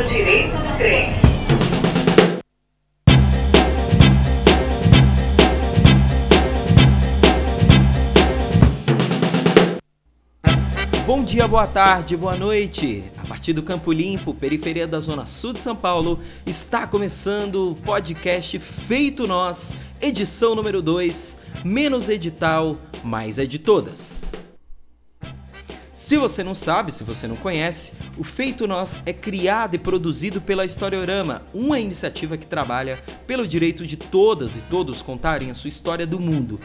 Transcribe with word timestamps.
lado 0.00 0.08
direito 0.08 0.56
do 0.56 0.76
trem. 0.76 1.10
Bom 11.06 11.24
dia, 11.24 11.46
boa 11.46 11.66
tarde, 11.66 12.16
boa 12.16 12.36
noite. 12.36 13.04
A 13.18 13.26
partir 13.26 13.52
do 13.52 13.62
Campo 13.62 13.92
Limpo, 13.92 14.32
periferia 14.32 14.86
da 14.86 15.00
Zona 15.00 15.26
Sul 15.26 15.52
de 15.52 15.60
São 15.60 15.74
Paulo, 15.76 16.20
está 16.46 16.86
começando 16.86 17.72
o 17.72 17.74
podcast 17.74 18.58
Feito 18.58 19.26
Nós, 19.26 19.76
edição 20.00 20.54
número 20.54 20.80
2, 20.80 21.38
menos 21.64 22.08
edital, 22.08 22.76
mais 23.02 23.38
é 23.38 23.44
de 23.44 23.58
todas. 23.58 24.28
Se 26.00 26.16
você 26.16 26.42
não 26.42 26.54
sabe, 26.54 26.92
se 26.92 27.04
você 27.04 27.28
não 27.28 27.36
conhece, 27.36 27.92
o 28.16 28.24
Feito 28.24 28.66
Nós 28.66 29.02
é 29.04 29.12
criado 29.12 29.74
e 29.74 29.78
produzido 29.78 30.40
pela 30.40 30.64
Historiorama, 30.64 31.42
uma 31.52 31.78
iniciativa 31.78 32.38
que 32.38 32.46
trabalha 32.46 32.96
pelo 33.26 33.46
direito 33.46 33.86
de 33.86 33.98
todas 33.98 34.56
e 34.56 34.62
todos 34.62 35.02
contarem 35.02 35.50
a 35.50 35.54
sua 35.54 35.68
história 35.68 36.06
do 36.06 36.18
mundo. 36.18 36.58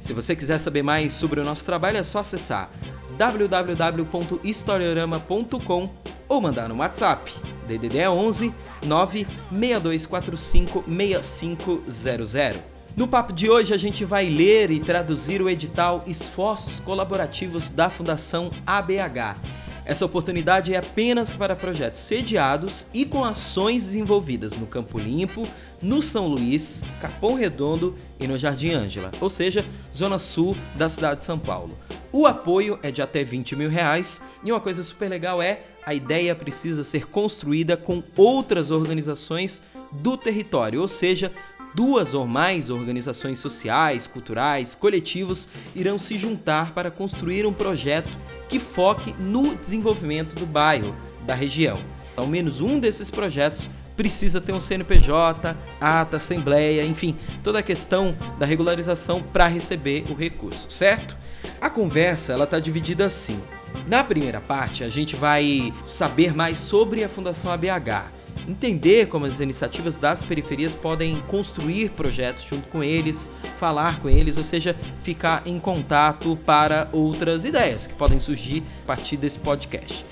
Se 0.00 0.12
você 0.12 0.34
quiser 0.34 0.58
saber 0.58 0.82
mais 0.82 1.12
sobre 1.12 1.38
o 1.38 1.44
nosso 1.44 1.64
trabalho, 1.64 1.98
é 1.98 2.02
só 2.02 2.18
acessar 2.18 2.72
www.historiorama.com 3.16 5.90
ou 6.28 6.40
mandar 6.40 6.68
no 6.68 6.78
WhatsApp 6.78 7.32
DDD 7.68 8.08
11 8.08 8.52
96245 8.82 10.84
6500. 10.88 12.71
No 12.94 13.08
papo 13.08 13.32
de 13.32 13.48
hoje 13.48 13.72
a 13.72 13.76
gente 13.78 14.04
vai 14.04 14.26
ler 14.26 14.70
e 14.70 14.78
traduzir 14.78 15.40
o 15.40 15.48
edital 15.48 16.04
Esforços 16.06 16.78
Colaborativos 16.78 17.70
da 17.70 17.88
Fundação 17.88 18.50
ABH. 18.66 19.38
Essa 19.84 20.04
oportunidade 20.04 20.74
é 20.74 20.76
apenas 20.76 21.32
para 21.32 21.56
projetos 21.56 22.00
sediados 22.00 22.86
e 22.92 23.06
com 23.06 23.24
ações 23.24 23.86
desenvolvidas 23.86 24.58
no 24.58 24.66
Campo 24.66 24.98
Limpo, 24.98 25.48
no 25.80 26.02
São 26.02 26.26
Luís, 26.26 26.84
Capão 27.00 27.34
Redondo 27.34 27.96
e 28.20 28.28
no 28.28 28.36
Jardim 28.36 28.72
Ângela, 28.72 29.10
ou 29.22 29.30
seja, 29.30 29.64
zona 29.92 30.18
sul 30.18 30.54
da 30.74 30.86
cidade 30.86 31.16
de 31.16 31.24
São 31.24 31.38
Paulo. 31.38 31.76
O 32.12 32.26
apoio 32.26 32.78
é 32.82 32.90
de 32.90 33.00
até 33.00 33.24
20 33.24 33.56
mil 33.56 33.70
reais 33.70 34.20
e 34.44 34.52
uma 34.52 34.60
coisa 34.60 34.82
super 34.82 35.08
legal 35.08 35.40
é 35.40 35.62
a 35.84 35.94
ideia 35.94 36.34
precisa 36.34 36.84
ser 36.84 37.08
construída 37.08 37.74
com 37.76 38.02
outras 38.16 38.70
organizações 38.70 39.62
do 39.92 40.16
território, 40.16 40.80
ou 40.80 40.88
seja, 40.88 41.32
duas 41.74 42.14
ou 42.14 42.26
mais 42.26 42.70
organizações 42.70 43.38
sociais, 43.38 44.06
culturais, 44.06 44.74
coletivos 44.74 45.48
irão 45.74 45.98
se 45.98 46.18
juntar 46.18 46.72
para 46.72 46.90
construir 46.90 47.46
um 47.46 47.52
projeto 47.52 48.10
que 48.48 48.58
foque 48.58 49.14
no 49.18 49.54
desenvolvimento 49.54 50.36
do 50.36 50.46
bairro, 50.46 50.94
da 51.26 51.34
região. 51.34 51.78
Ao 52.16 52.26
menos 52.26 52.60
um 52.60 52.78
desses 52.78 53.10
projetos 53.10 53.68
precisa 53.96 54.40
ter 54.40 54.52
um 54.52 54.60
CNPJ, 54.60 55.56
ata, 55.80 56.16
assembleia, 56.16 56.84
enfim, 56.84 57.16
toda 57.42 57.58
a 57.58 57.62
questão 57.62 58.16
da 58.38 58.46
regularização 58.46 59.22
para 59.22 59.46
receber 59.46 60.04
o 60.10 60.14
recurso, 60.14 60.70
certo? 60.70 61.16
A 61.60 61.70
conversa 61.70 62.32
ela 62.32 62.44
está 62.44 62.58
dividida 62.58 63.06
assim. 63.06 63.40
Na 63.86 64.04
primeira 64.04 64.40
parte, 64.40 64.84
a 64.84 64.88
gente 64.88 65.16
vai 65.16 65.72
saber 65.86 66.34
mais 66.34 66.58
sobre 66.58 67.02
a 67.02 67.08
Fundação 67.08 67.50
ABH 67.50 68.21
entender 68.48 69.08
como 69.08 69.26
as 69.26 69.40
iniciativas 69.40 69.96
das 69.96 70.22
periferias 70.22 70.74
podem 70.74 71.20
construir 71.28 71.90
projetos 71.90 72.44
junto 72.44 72.68
com 72.68 72.82
eles, 72.82 73.30
falar 73.56 74.00
com 74.00 74.08
eles, 74.08 74.36
ou 74.36 74.44
seja, 74.44 74.76
ficar 75.02 75.42
em 75.46 75.58
contato 75.58 76.36
para 76.44 76.88
outras 76.92 77.44
ideias 77.44 77.86
que 77.86 77.94
podem 77.94 78.18
surgir 78.18 78.62
a 78.84 78.86
partir 78.86 79.16
desse 79.16 79.38
podcast. 79.38 80.04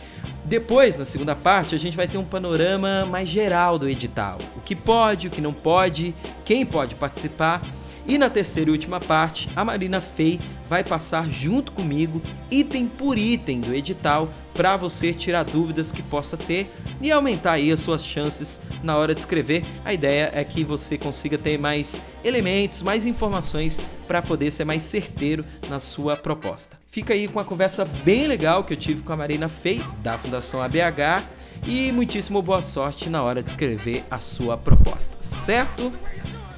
Depois, 0.45 0.97
na 0.97 1.05
segunda 1.05 1.35
parte, 1.35 1.75
a 1.75 1.79
gente 1.79 1.97
vai 1.97 2.09
ter 2.09 2.19
um 2.19 2.25
panorama 2.25 3.07
mais 3.07 3.29
geral 3.29 3.79
do 3.79 3.89
edital: 3.89 4.39
o 4.57 4.61
que 4.61 4.75
pode, 4.75 5.29
o 5.29 5.31
que 5.31 5.41
não 5.41 5.53
pode, 5.53 6.15
quem 6.45 6.65
pode 6.65 6.95
participar 6.95 7.63
e 8.07 8.19
na 8.19 8.31
terceira 8.31 8.71
e 8.71 8.73
última 8.73 8.99
parte, 8.99 9.49
a 9.55 9.65
Marina 9.65 10.01
Fei 10.01 10.41
vai 10.69 10.83
passar 10.83 11.31
junto 11.31 11.71
comigo, 11.71 12.21
item 12.51 12.89
por 12.89 13.19
item 13.19 13.61
do 13.61 13.75
edital, 13.75 14.29
para 14.55 14.77
você 14.77 15.13
tirar 15.13 15.45
dúvidas 15.45 15.93
que 15.93 16.03
possa 16.03 16.37
ter 16.37 16.71
e 17.01 17.11
aumentar 17.11 17.53
aí 17.53 17.71
as 17.73 17.81
suas 17.81 18.05
chances 18.05 18.61
na 18.83 18.97
hora 18.97 19.15
de 19.15 19.21
escrever. 19.21 19.65
A 19.85 19.93
ideia 19.93 20.31
é 20.33 20.45
que 20.45 20.65
você 20.65 20.99
consiga 20.99 21.39
ter 21.39 21.59
mais 21.59 22.01
elementos, 22.25 22.83
mais 22.83 23.07
informações 23.07 23.81
para 24.07 24.21
poder 24.21 24.51
ser 24.51 24.65
mais 24.65 24.83
certeiro 24.83 25.45
na 25.69 25.79
sua 25.79 26.17
proposta. 26.17 26.79
Fica 26.87 27.15
aí 27.15 27.29
com 27.29 27.39
uma 27.39 27.45
conversa 27.45 27.85
bem 27.85 28.27
legal 28.27 28.65
que 28.65 28.73
eu 28.73 28.77
tive 28.77 29.03
com 29.03 29.13
a 29.13 29.17
Marina 29.17 29.49
Fei, 29.49 29.83
da 30.03 30.19
Fundação 30.19 30.61
ABH, 30.61 31.25
e 31.67 31.93
muitíssimo 31.93 32.43
boa 32.43 32.63
sorte 32.63 33.09
na 33.09 33.23
hora 33.23 33.43
de 33.43 33.51
escrever 33.51 34.05
a 34.11 34.19
sua 34.19 34.57
proposta, 34.57 35.17
certo? 35.21 35.93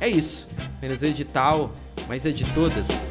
É 0.01 0.09
isso. 0.09 0.49
Menos 0.81 1.03
edital, 1.03 1.73
mas 2.09 2.25
é 2.25 2.31
de 2.31 2.45
todas. 2.55 3.11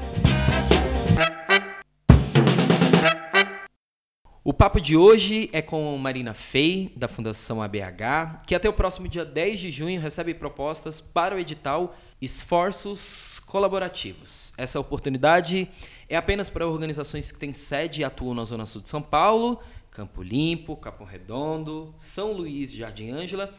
O 4.43 4.51
papo 4.51 4.81
de 4.81 4.97
hoje 4.97 5.51
é 5.53 5.61
com 5.61 5.95
Marina 5.99 6.33
Fei, 6.33 6.91
da 6.95 7.07
Fundação 7.07 7.61
ABH, 7.61 8.41
que 8.47 8.55
até 8.55 8.67
o 8.67 8.73
próximo 8.73 9.07
dia 9.07 9.23
10 9.23 9.59
de 9.59 9.69
junho 9.69 10.01
recebe 10.01 10.33
propostas 10.33 10.99
para 10.99 11.35
o 11.35 11.39
edital 11.39 11.95
Esforços 12.19 13.39
Colaborativos. 13.45 14.51
Essa 14.57 14.79
oportunidade 14.79 15.69
é 16.09 16.17
apenas 16.17 16.49
para 16.49 16.67
organizações 16.67 17.31
que 17.31 17.37
têm 17.37 17.53
sede 17.53 18.01
e 18.01 18.03
atuam 18.03 18.33
na 18.33 18.43
Zona 18.43 18.65
Sul 18.65 18.81
de 18.81 18.89
São 18.89 18.99
Paulo, 18.99 19.59
Campo 19.91 20.23
Limpo, 20.23 20.75
Capão 20.75 21.05
Redondo, 21.05 21.93
São 21.99 22.31
Luís, 22.31 22.73
Jardim 22.73 23.11
Ângela 23.11 23.53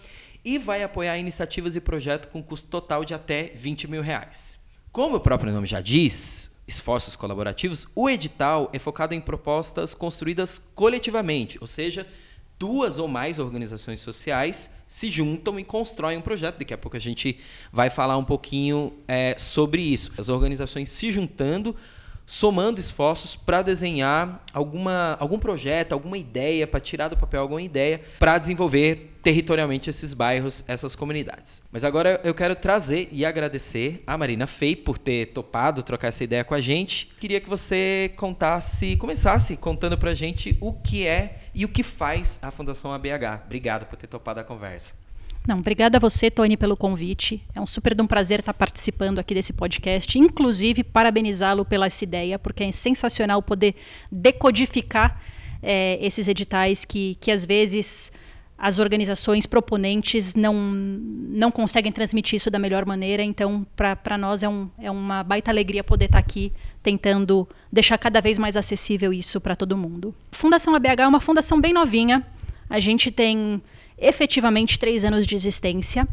e 0.44 0.58
vai 0.58 0.82
apoiar 0.82 1.16
iniciativas 1.16 1.76
e 1.76 1.80
projetos 1.80 2.28
com 2.28 2.42
custo 2.42 2.68
total 2.68 3.04
de 3.04 3.14
até 3.14 3.52
20 3.54 3.86
mil 3.86 4.02
reais. 4.02 4.60
Como 4.90 5.14
o 5.14 5.20
próprio 5.20 5.52
nome 5.52 5.68
já 5.68 5.80
diz, 5.80 6.51
esforços 6.66 7.16
colaborativos, 7.16 7.86
o 7.94 8.08
edital 8.08 8.70
é 8.72 8.78
focado 8.78 9.14
em 9.14 9.20
propostas 9.20 9.94
construídas 9.94 10.58
coletivamente, 10.74 11.58
ou 11.60 11.66
seja, 11.66 12.06
duas 12.58 12.98
ou 12.98 13.08
mais 13.08 13.38
organizações 13.38 14.00
sociais 14.00 14.70
se 14.86 15.10
juntam 15.10 15.58
e 15.58 15.64
constroem 15.64 16.18
um 16.18 16.22
projeto. 16.22 16.58
Daqui 16.58 16.72
a 16.72 16.78
pouco 16.78 16.96
a 16.96 17.00
gente 17.00 17.38
vai 17.72 17.90
falar 17.90 18.16
um 18.16 18.24
pouquinho 18.24 18.92
é, 19.08 19.34
sobre 19.36 19.82
isso. 19.82 20.12
As 20.16 20.28
organizações 20.28 20.88
se 20.88 21.10
juntando 21.10 21.74
somando 22.32 22.80
esforços 22.80 23.36
para 23.36 23.60
desenhar 23.60 24.42
alguma, 24.54 25.18
algum 25.20 25.38
projeto, 25.38 25.92
alguma 25.92 26.16
ideia, 26.16 26.66
para 26.66 26.80
tirar 26.80 27.08
do 27.08 27.16
papel 27.16 27.42
alguma 27.42 27.60
ideia, 27.60 28.00
para 28.18 28.38
desenvolver 28.38 29.18
territorialmente 29.22 29.90
esses 29.90 30.14
bairros, 30.14 30.64
essas 30.66 30.96
comunidades. 30.96 31.62
Mas 31.70 31.84
agora 31.84 32.18
eu 32.24 32.32
quero 32.32 32.56
trazer 32.56 33.10
e 33.12 33.26
agradecer 33.26 34.02
a 34.06 34.16
Marina 34.16 34.46
Fei 34.46 34.74
por 34.74 34.96
ter 34.96 35.26
topado 35.26 35.82
trocar 35.82 36.08
essa 36.08 36.24
ideia 36.24 36.42
com 36.42 36.54
a 36.54 36.60
gente. 36.60 37.12
Queria 37.20 37.38
que 37.38 37.50
você 37.50 38.10
contasse, 38.16 38.96
começasse 38.96 39.54
contando 39.54 39.98
para 39.98 40.12
a 40.12 40.14
gente 40.14 40.56
o 40.58 40.72
que 40.72 41.06
é 41.06 41.38
e 41.54 41.66
o 41.66 41.68
que 41.68 41.82
faz 41.82 42.38
a 42.40 42.50
Fundação 42.50 42.94
ABH. 42.94 43.42
Obrigado 43.44 43.84
por 43.84 43.96
ter 43.96 44.06
topado 44.06 44.40
a 44.40 44.44
conversa. 44.44 44.94
Não, 45.46 45.58
obrigada 45.58 45.98
a 45.98 46.00
você, 46.00 46.30
Tony, 46.30 46.56
pelo 46.56 46.76
convite. 46.76 47.42
É 47.54 47.60
um 47.60 47.66
super 47.66 48.00
um 48.00 48.06
prazer 48.06 48.40
estar 48.40 48.54
participando 48.54 49.18
aqui 49.18 49.34
desse 49.34 49.52
podcast. 49.52 50.16
Inclusive, 50.18 50.84
parabenizá-lo 50.84 51.64
pela 51.64 51.86
essa 51.86 52.04
ideia, 52.04 52.38
porque 52.38 52.62
é 52.62 52.70
sensacional 52.70 53.42
poder 53.42 53.74
decodificar 54.10 55.20
é, 55.60 55.98
esses 56.00 56.28
editais 56.28 56.84
que, 56.84 57.16
que 57.20 57.30
às 57.30 57.44
vezes 57.44 58.12
as 58.56 58.78
organizações 58.78 59.44
proponentes 59.44 60.36
não, 60.36 60.54
não 60.54 61.50
conseguem 61.50 61.90
transmitir 61.90 62.36
isso 62.36 62.48
da 62.48 62.60
melhor 62.60 62.86
maneira. 62.86 63.20
Então, 63.20 63.66
para 63.74 64.16
nós 64.16 64.44
é, 64.44 64.48
um, 64.48 64.70
é 64.78 64.88
uma 64.88 65.24
baita 65.24 65.50
alegria 65.50 65.82
poder 65.82 66.04
estar 66.04 66.18
aqui 66.18 66.52
tentando 66.80 67.48
deixar 67.72 67.98
cada 67.98 68.20
vez 68.20 68.38
mais 68.38 68.56
acessível 68.56 69.12
isso 69.12 69.40
para 69.40 69.56
todo 69.56 69.76
mundo. 69.76 70.14
Fundação 70.30 70.76
ABH 70.76 71.00
é 71.00 71.08
uma 71.08 71.20
fundação 71.20 71.60
bem 71.60 71.72
novinha. 71.72 72.24
A 72.70 72.78
gente 72.78 73.10
tem 73.10 73.60
efetivamente 74.02 74.78
três 74.78 75.04
anos 75.04 75.26
de 75.26 75.34
existência 75.34 76.06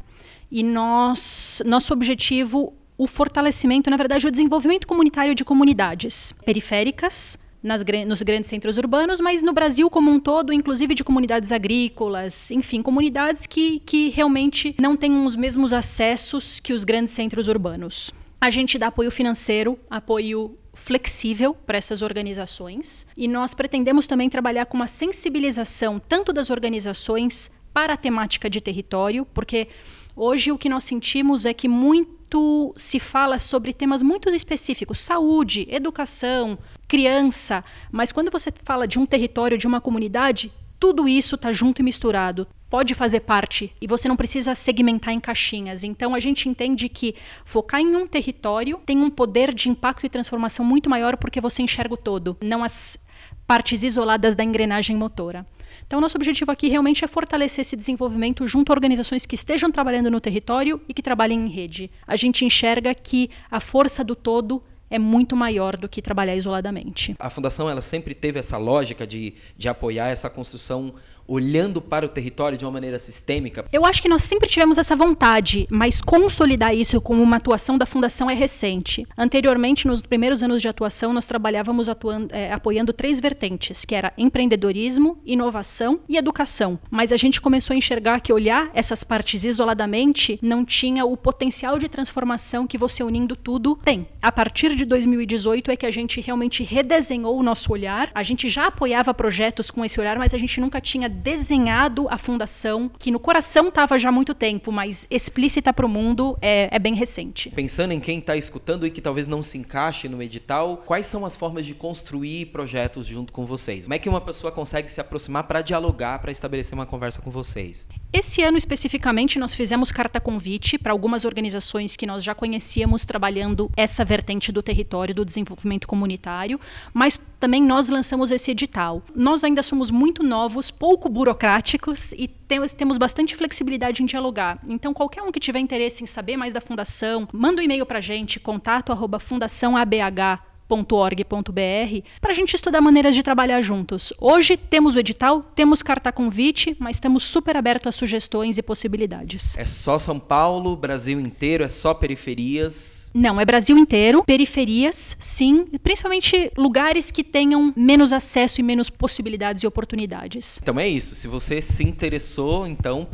e 0.51 0.63
nós, 0.63 1.61
nosso 1.65 1.93
objetivo, 1.93 2.73
o 2.97 3.07
fortalecimento, 3.07 3.89
na 3.89 3.97
verdade, 3.97 4.27
o 4.27 4.31
desenvolvimento 4.31 4.87
comunitário 4.87 5.35
de 5.35 5.43
comunidades 5.45 6.33
periféricas, 6.45 7.37
nas, 7.61 7.83
nos 8.07 8.21
grandes 8.21 8.49
centros 8.49 8.77
urbanos, 8.77 9.19
mas 9.19 9.43
no 9.43 9.53
Brasil 9.53 9.89
como 9.89 10.09
um 10.09 10.19
todo, 10.19 10.53
inclusive 10.53 10.95
de 10.95 11.03
comunidades 11.03 11.51
agrícolas, 11.51 12.51
enfim, 12.51 12.81
comunidades 12.81 13.45
que, 13.45 13.79
que 13.79 14.09
realmente 14.09 14.75
não 14.79 14.95
têm 14.95 15.25
os 15.25 15.35
mesmos 15.35 15.73
acessos 15.73 16.59
que 16.59 16.73
os 16.73 16.83
grandes 16.83 17.13
centros 17.13 17.47
urbanos. 17.47 18.11
A 18.39 18.49
gente 18.49 18.77
dá 18.77 18.87
apoio 18.87 19.11
financeiro, 19.11 19.77
apoio 19.89 20.57
flexível 20.73 21.53
para 21.53 21.77
essas 21.77 22.01
organizações 22.01 23.05
e 23.17 23.27
nós 23.27 23.53
pretendemos 23.53 24.07
também 24.07 24.29
trabalhar 24.29 24.65
com 24.65 24.77
uma 24.77 24.87
sensibilização 24.87 25.99
tanto 25.99 26.31
das 26.31 26.49
organizações 26.49 27.51
para 27.79 27.93
a 27.93 27.97
temática 27.97 28.49
de 28.49 28.59
território, 28.59 29.25
porque 29.33 29.69
hoje 30.13 30.51
o 30.51 30.57
que 30.57 30.67
nós 30.67 30.83
sentimos 30.83 31.45
é 31.45 31.53
que 31.53 31.69
muito 31.69 32.73
se 32.75 32.99
fala 32.99 33.39
sobre 33.39 33.71
temas 33.71 34.03
muito 34.03 34.27
específicos, 34.29 34.99
saúde, 34.99 35.65
educação, 35.69 36.57
criança, 36.89 37.63
mas 37.89 38.11
quando 38.11 38.29
você 38.29 38.51
fala 38.65 38.85
de 38.85 38.99
um 38.99 39.05
território, 39.05 39.57
de 39.57 39.65
uma 39.65 39.79
comunidade, 39.79 40.51
tudo 40.77 41.07
isso 41.07 41.35
está 41.35 41.53
junto 41.53 41.79
e 41.79 41.83
misturado 41.83 42.45
pode 42.69 42.93
fazer 42.93 43.21
parte 43.21 43.73
e 43.81 43.87
você 43.87 44.09
não 44.09 44.17
precisa 44.17 44.53
segmentar 44.53 45.13
em 45.13 45.19
caixinhas. 45.19 45.85
Então 45.85 46.13
a 46.13 46.19
gente 46.19 46.49
entende 46.49 46.89
que 46.89 47.15
focar 47.45 47.79
em 47.79 47.95
um 47.95 48.05
território 48.05 48.81
tem 48.85 48.97
um 48.97 49.09
poder 49.09 49.53
de 49.53 49.69
impacto 49.69 50.05
e 50.05 50.09
transformação 50.09 50.65
muito 50.65 50.89
maior 50.89 51.15
porque 51.15 51.39
você 51.39 51.61
enxerga 51.61 51.93
o 51.93 51.97
todo, 51.97 52.35
não 52.41 52.61
as 52.61 52.99
partes 53.47 53.83
isoladas 53.83 54.35
da 54.35 54.43
engrenagem 54.43 54.97
motora. 54.97 55.45
Então, 55.89 55.99
nosso 55.99 56.19
objetivo 56.19 56.51
aqui 56.51 56.67
realmente 56.67 57.03
é 57.03 57.07
fortalecer 57.07 57.63
esse 57.63 57.75
desenvolvimento 57.75 58.47
junto 58.47 58.71
a 58.71 58.75
organizações 58.75 59.25
que 59.25 59.33
estejam 59.33 59.71
trabalhando 59.71 60.11
no 60.11 60.21
território 60.21 60.79
e 60.87 60.93
que 60.93 61.01
trabalhem 61.01 61.47
em 61.47 61.49
rede. 61.49 61.89
A 62.05 62.15
gente 62.15 62.45
enxerga 62.45 62.93
que 62.93 63.31
a 63.49 63.59
força 63.59 64.03
do 64.03 64.13
todo 64.15 64.61
é 64.87 64.99
muito 64.99 65.35
maior 65.35 65.75
do 65.75 65.89
que 65.89 65.99
trabalhar 65.99 66.35
isoladamente. 66.35 67.15
A 67.17 67.27
fundação 67.31 67.67
ela 67.67 67.81
sempre 67.81 68.13
teve 68.13 68.37
essa 68.37 68.55
lógica 68.55 69.07
de, 69.07 69.33
de 69.57 69.67
apoiar 69.67 70.09
essa 70.09 70.29
construção 70.29 70.93
olhando 71.29 71.79
para 71.79 72.05
o 72.05 72.09
território 72.09 72.57
de 72.57 72.65
uma 72.65 72.71
maneira 72.71 72.97
sistêmica? 72.97 73.65
Eu 73.71 73.85
acho 73.85 74.01
que 74.01 74.09
nós 74.09 74.23
sempre 74.23 74.49
tivemos 74.49 74.77
essa 74.77 74.95
vontade, 74.95 75.67
mas 75.69 76.01
consolidar 76.01 76.75
isso 76.75 76.99
como 76.99 77.21
uma 77.21 77.37
atuação 77.37 77.77
da 77.77 77.85
Fundação 77.85 78.29
é 78.29 78.33
recente. 78.33 79.05
Anteriormente, 79.17 79.87
nos 79.87 80.01
primeiros 80.01 80.41
anos 80.41 80.61
de 80.61 80.67
atuação, 80.67 81.13
nós 81.13 81.27
trabalhávamos 81.27 81.87
atuando, 81.87 82.33
é, 82.33 82.51
apoiando 82.51 82.91
três 82.91 83.19
vertentes, 83.19 83.85
que 83.85 83.93
era 83.93 84.11
empreendedorismo, 84.17 85.19
inovação 85.25 85.99
e 86.09 86.17
educação. 86.17 86.79
Mas 86.89 87.11
a 87.11 87.17
gente 87.17 87.39
começou 87.39 87.73
a 87.73 87.77
enxergar 87.77 88.19
que 88.19 88.33
olhar 88.33 88.71
essas 88.73 89.03
partes 89.03 89.43
isoladamente 89.43 90.39
não 90.41 90.65
tinha 90.65 91.05
o 91.05 91.15
potencial 91.15 91.77
de 91.77 91.87
transformação 91.87 92.65
que 92.65 92.77
você 92.77 93.03
unindo 93.03 93.35
tudo 93.35 93.75
tem. 93.83 94.07
A 94.21 94.31
partir 94.31 94.75
de 94.75 94.85
2018 94.85 95.71
é 95.71 95.75
que 95.75 95.85
a 95.85 95.91
gente 95.91 96.21
realmente 96.21 96.63
redesenhou 96.63 97.37
o 97.37 97.43
nosso 97.43 97.71
olhar. 97.71 98.09
A 98.15 98.23
gente 98.23 98.49
já 98.49 98.65
apoiava 98.65 99.13
projetos 99.13 99.69
com 99.69 99.83
esse 99.85 99.99
olhar, 99.99 100.17
mas 100.17 100.33
a 100.33 100.37
gente 100.37 100.59
nunca 100.59 100.81
tinha 100.81 101.09
desenhado 101.19 102.07
a 102.09 102.17
fundação, 102.17 102.89
que 102.97 103.11
no 103.11 103.19
coração 103.19 103.67
estava 103.67 103.99
já 103.99 104.09
há 104.09 104.11
muito 104.11 104.33
tempo, 104.33 104.71
mas 104.71 105.05
explícita 105.09 105.73
para 105.73 105.85
o 105.85 105.89
mundo 105.89 106.37
é, 106.41 106.69
é, 106.71 106.79
bem 106.79 106.93
recente. 106.93 107.49
Pensando 107.49 107.91
em 107.91 107.99
quem 107.99 108.19
está 108.19 108.37
escutando 108.37 108.87
e 108.87 108.91
que 108.91 109.01
talvez 109.01 109.27
não 109.27 109.43
se 109.43 109.57
encaixe 109.57 110.07
no 110.07 110.23
edital, 110.23 110.77
quais 110.85 111.05
são 111.05 111.25
as 111.25 111.35
formas 111.35 111.65
de 111.65 111.73
construir 111.73 112.47
projetos 112.47 113.05
junto 113.05 113.33
com 113.33 113.45
vocês? 113.45 113.85
Como 113.85 113.93
é 113.93 113.99
que 113.99 114.07
uma 114.07 114.21
pessoa 114.21 114.51
consegue 114.51 114.91
se 114.91 115.01
aproximar 115.01 115.43
para 115.43 115.61
dialogar, 115.61 116.19
para 116.19 116.31
estabelecer 116.31 116.73
uma 116.73 116.85
conversa 116.85 117.21
com 117.21 117.29
vocês? 117.29 117.87
Esse 118.11 118.41
ano 118.41 118.57
especificamente 118.57 119.37
nós 119.37 119.53
fizemos 119.53 119.91
carta 119.91 120.19
convite 120.19 120.77
para 120.77 120.91
algumas 120.91 121.25
organizações 121.25 121.95
que 121.95 122.05
nós 122.05 122.23
já 122.23 122.33
conhecíamos 122.33 123.05
trabalhando 123.05 123.69
essa 123.75 124.05
vertente 124.05 124.51
do 124.51 124.63
território 124.63 125.13
do 125.13 125.25
desenvolvimento 125.25 125.87
comunitário, 125.87 126.59
mas 126.93 127.19
também 127.39 127.63
nós 127.63 127.89
lançamos 127.89 128.31
esse 128.31 128.51
edital. 128.51 129.01
Nós 129.15 129.43
ainda 129.43 129.63
somos 129.63 129.91
muito 129.91 130.23
novos, 130.23 130.71
pouco 130.71 131.08
burocráticos 131.09 132.11
e 132.13 132.27
temos, 132.27 132.73
temos 132.73 132.97
bastante 132.97 133.35
flexibilidade 133.35 134.03
em 134.03 134.05
dialogar. 134.05 134.59
Então, 134.69 134.93
qualquer 134.93 135.23
um 135.23 135.31
que 135.31 135.39
tiver 135.39 135.59
interesse 135.59 136.03
em 136.03 136.07
saber 136.07 136.37
mais 136.37 136.53
da 136.53 136.61
fundação, 136.61 137.27
manda 137.33 137.61
um 137.61 137.65
e-mail 137.65 137.85
para 137.85 137.97
a 137.97 138.01
gente, 138.01 138.39
contato 138.39 138.91
arroba 138.91 139.19
fundaçãoabh 139.19 140.48
www.org.br 140.69 142.07
para 142.21 142.31
a 142.31 142.33
gente 142.33 142.53
estudar 142.53 142.79
maneiras 142.79 143.15
de 143.15 143.23
trabalhar 143.23 143.61
juntos. 143.61 144.13
Hoje 144.19 144.55
temos 144.55 144.95
o 144.95 144.99
edital, 144.99 145.41
temos 145.41 145.81
carta 145.81 146.11
convite, 146.11 146.75
mas 146.79 146.97
estamos 146.97 147.23
super 147.23 147.57
abertos 147.57 147.87
a 147.87 147.91
sugestões 147.91 148.57
e 148.57 148.61
possibilidades. 148.61 149.57
É 149.57 149.65
só 149.65 149.97
São 149.97 150.19
Paulo, 150.19 150.75
Brasil 150.75 151.19
inteiro, 151.19 151.63
é 151.63 151.67
só 151.67 151.93
periferias? 151.93 153.09
Não, 153.13 153.41
é 153.41 153.45
Brasil 153.45 153.77
inteiro, 153.77 154.23
periferias, 154.23 155.15
sim, 155.19 155.65
principalmente 155.81 156.51
lugares 156.55 157.11
que 157.11 157.23
tenham 157.23 157.73
menos 157.75 158.13
acesso 158.13 158.59
e 158.59 158.63
menos 158.63 158.89
possibilidades 158.89 159.63
e 159.63 159.67
oportunidades. 159.67 160.59
Então 160.61 160.79
é 160.79 160.87
isso. 160.87 161.15
Se 161.15 161.27
você 161.27 161.61
se 161.61 161.83
interessou, 161.83 162.67
então, 162.67 163.07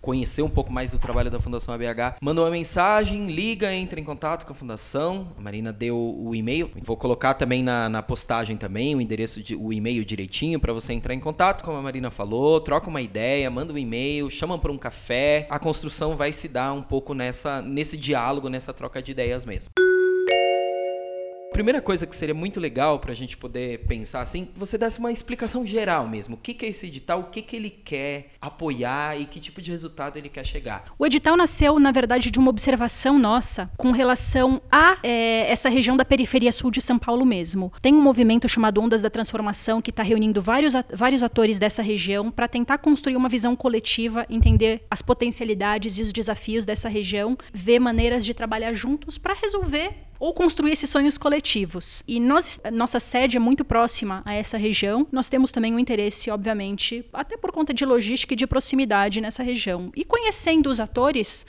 conhecer 0.00 0.42
um 0.42 0.48
pouco 0.48 0.72
mais 0.72 0.90
do 0.90 0.98
trabalho 0.98 1.30
da 1.30 1.38
Fundação 1.40 1.74
ABH, 1.74 2.16
manda 2.22 2.40
uma 2.40 2.50
mensagem, 2.50 3.26
liga, 3.26 3.72
entra 3.74 4.00
em 4.00 4.04
contato 4.04 4.46
com 4.46 4.52
a 4.52 4.56
Fundação. 4.56 5.28
A 5.36 5.40
Marina 5.40 5.72
deu 5.72 5.96
o 5.96 6.34
e-mail. 6.34 6.70
Vou 6.82 6.96
colocar 6.96 7.34
também 7.34 7.62
na, 7.62 7.88
na 7.88 8.02
postagem 8.02 8.56
também 8.56 8.94
o 8.94 9.00
endereço, 9.00 9.42
de, 9.42 9.54
o 9.54 9.72
e-mail 9.72 10.04
direitinho 10.04 10.58
para 10.60 10.72
você 10.72 10.92
entrar 10.92 11.14
em 11.14 11.20
contato, 11.20 11.64
como 11.64 11.76
a 11.76 11.82
Marina 11.82 12.10
falou, 12.10 12.60
troca 12.60 12.88
uma 12.88 13.02
ideia, 13.02 13.50
manda 13.50 13.72
um 13.72 13.78
e-mail, 13.78 14.30
chama 14.30 14.58
para 14.58 14.72
um 14.72 14.78
café. 14.78 15.46
A 15.50 15.58
construção 15.58 16.16
vai 16.16 16.32
se 16.32 16.48
dar 16.48 16.72
um 16.72 16.82
pouco 16.82 17.14
nessa, 17.14 17.62
nesse 17.62 17.96
diálogo, 17.96 18.48
nessa 18.48 18.72
troca 18.72 19.02
de 19.02 19.12
ideias 19.12 19.44
mesmo 19.44 19.72
primeira 21.58 21.82
coisa 21.82 22.06
que 22.06 22.14
seria 22.14 22.36
muito 22.36 22.60
legal 22.60 23.00
para 23.00 23.10
a 23.10 23.14
gente 23.16 23.36
poder 23.36 23.80
pensar 23.80 24.20
assim, 24.20 24.46
você 24.54 24.78
desse 24.78 25.00
uma 25.00 25.10
explicação 25.10 25.66
geral 25.66 26.06
mesmo. 26.06 26.36
O 26.36 26.38
que, 26.38 26.54
que 26.54 26.64
é 26.64 26.68
esse 26.68 26.86
edital, 26.86 27.18
o 27.18 27.24
que, 27.24 27.42
que 27.42 27.56
ele 27.56 27.68
quer 27.68 28.28
apoiar 28.40 29.20
e 29.20 29.26
que 29.26 29.40
tipo 29.40 29.60
de 29.60 29.72
resultado 29.72 30.16
ele 30.16 30.28
quer 30.28 30.46
chegar. 30.46 30.84
O 30.96 31.04
edital 31.04 31.36
nasceu, 31.36 31.80
na 31.80 31.90
verdade, 31.90 32.30
de 32.30 32.38
uma 32.38 32.50
observação 32.50 33.18
nossa 33.18 33.68
com 33.76 33.90
relação 33.90 34.62
a 34.70 34.98
é, 35.02 35.50
essa 35.50 35.68
região 35.68 35.96
da 35.96 36.04
periferia 36.04 36.52
sul 36.52 36.70
de 36.70 36.80
São 36.80 36.96
Paulo 36.96 37.26
mesmo. 37.26 37.72
Tem 37.82 37.92
um 37.92 38.00
movimento 38.00 38.48
chamado 38.48 38.80
Ondas 38.80 39.02
da 39.02 39.10
Transformação 39.10 39.82
que 39.82 39.90
está 39.90 40.04
reunindo 40.04 40.40
vários, 40.40 40.74
vários 40.94 41.24
atores 41.24 41.58
dessa 41.58 41.82
região 41.82 42.30
para 42.30 42.46
tentar 42.46 42.78
construir 42.78 43.16
uma 43.16 43.28
visão 43.28 43.56
coletiva, 43.56 44.24
entender 44.30 44.86
as 44.88 45.02
potencialidades 45.02 45.98
e 45.98 46.02
os 46.02 46.12
desafios 46.12 46.64
dessa 46.64 46.88
região, 46.88 47.36
ver 47.52 47.80
maneiras 47.80 48.24
de 48.24 48.32
trabalhar 48.32 48.74
juntos 48.74 49.18
para 49.18 49.34
resolver 49.34 50.06
ou 50.18 50.32
construir 50.32 50.72
esses 50.72 50.90
sonhos 50.90 51.16
coletivos. 51.16 52.02
E 52.06 52.18
nós, 52.18 52.60
nossa 52.72 52.98
sede 52.98 53.36
é 53.36 53.40
muito 53.40 53.64
próxima 53.64 54.22
a 54.24 54.34
essa 54.34 54.56
região. 54.56 55.06
Nós 55.12 55.28
temos 55.28 55.52
também 55.52 55.74
um 55.74 55.78
interesse, 55.78 56.30
obviamente, 56.30 57.04
até 57.12 57.36
por 57.36 57.52
conta 57.52 57.72
de 57.72 57.84
logística 57.84 58.34
e 58.34 58.36
de 58.36 58.46
proximidade 58.46 59.20
nessa 59.20 59.42
região. 59.42 59.92
E 59.94 60.04
conhecendo 60.04 60.68
os 60.68 60.80
atores, 60.80 61.46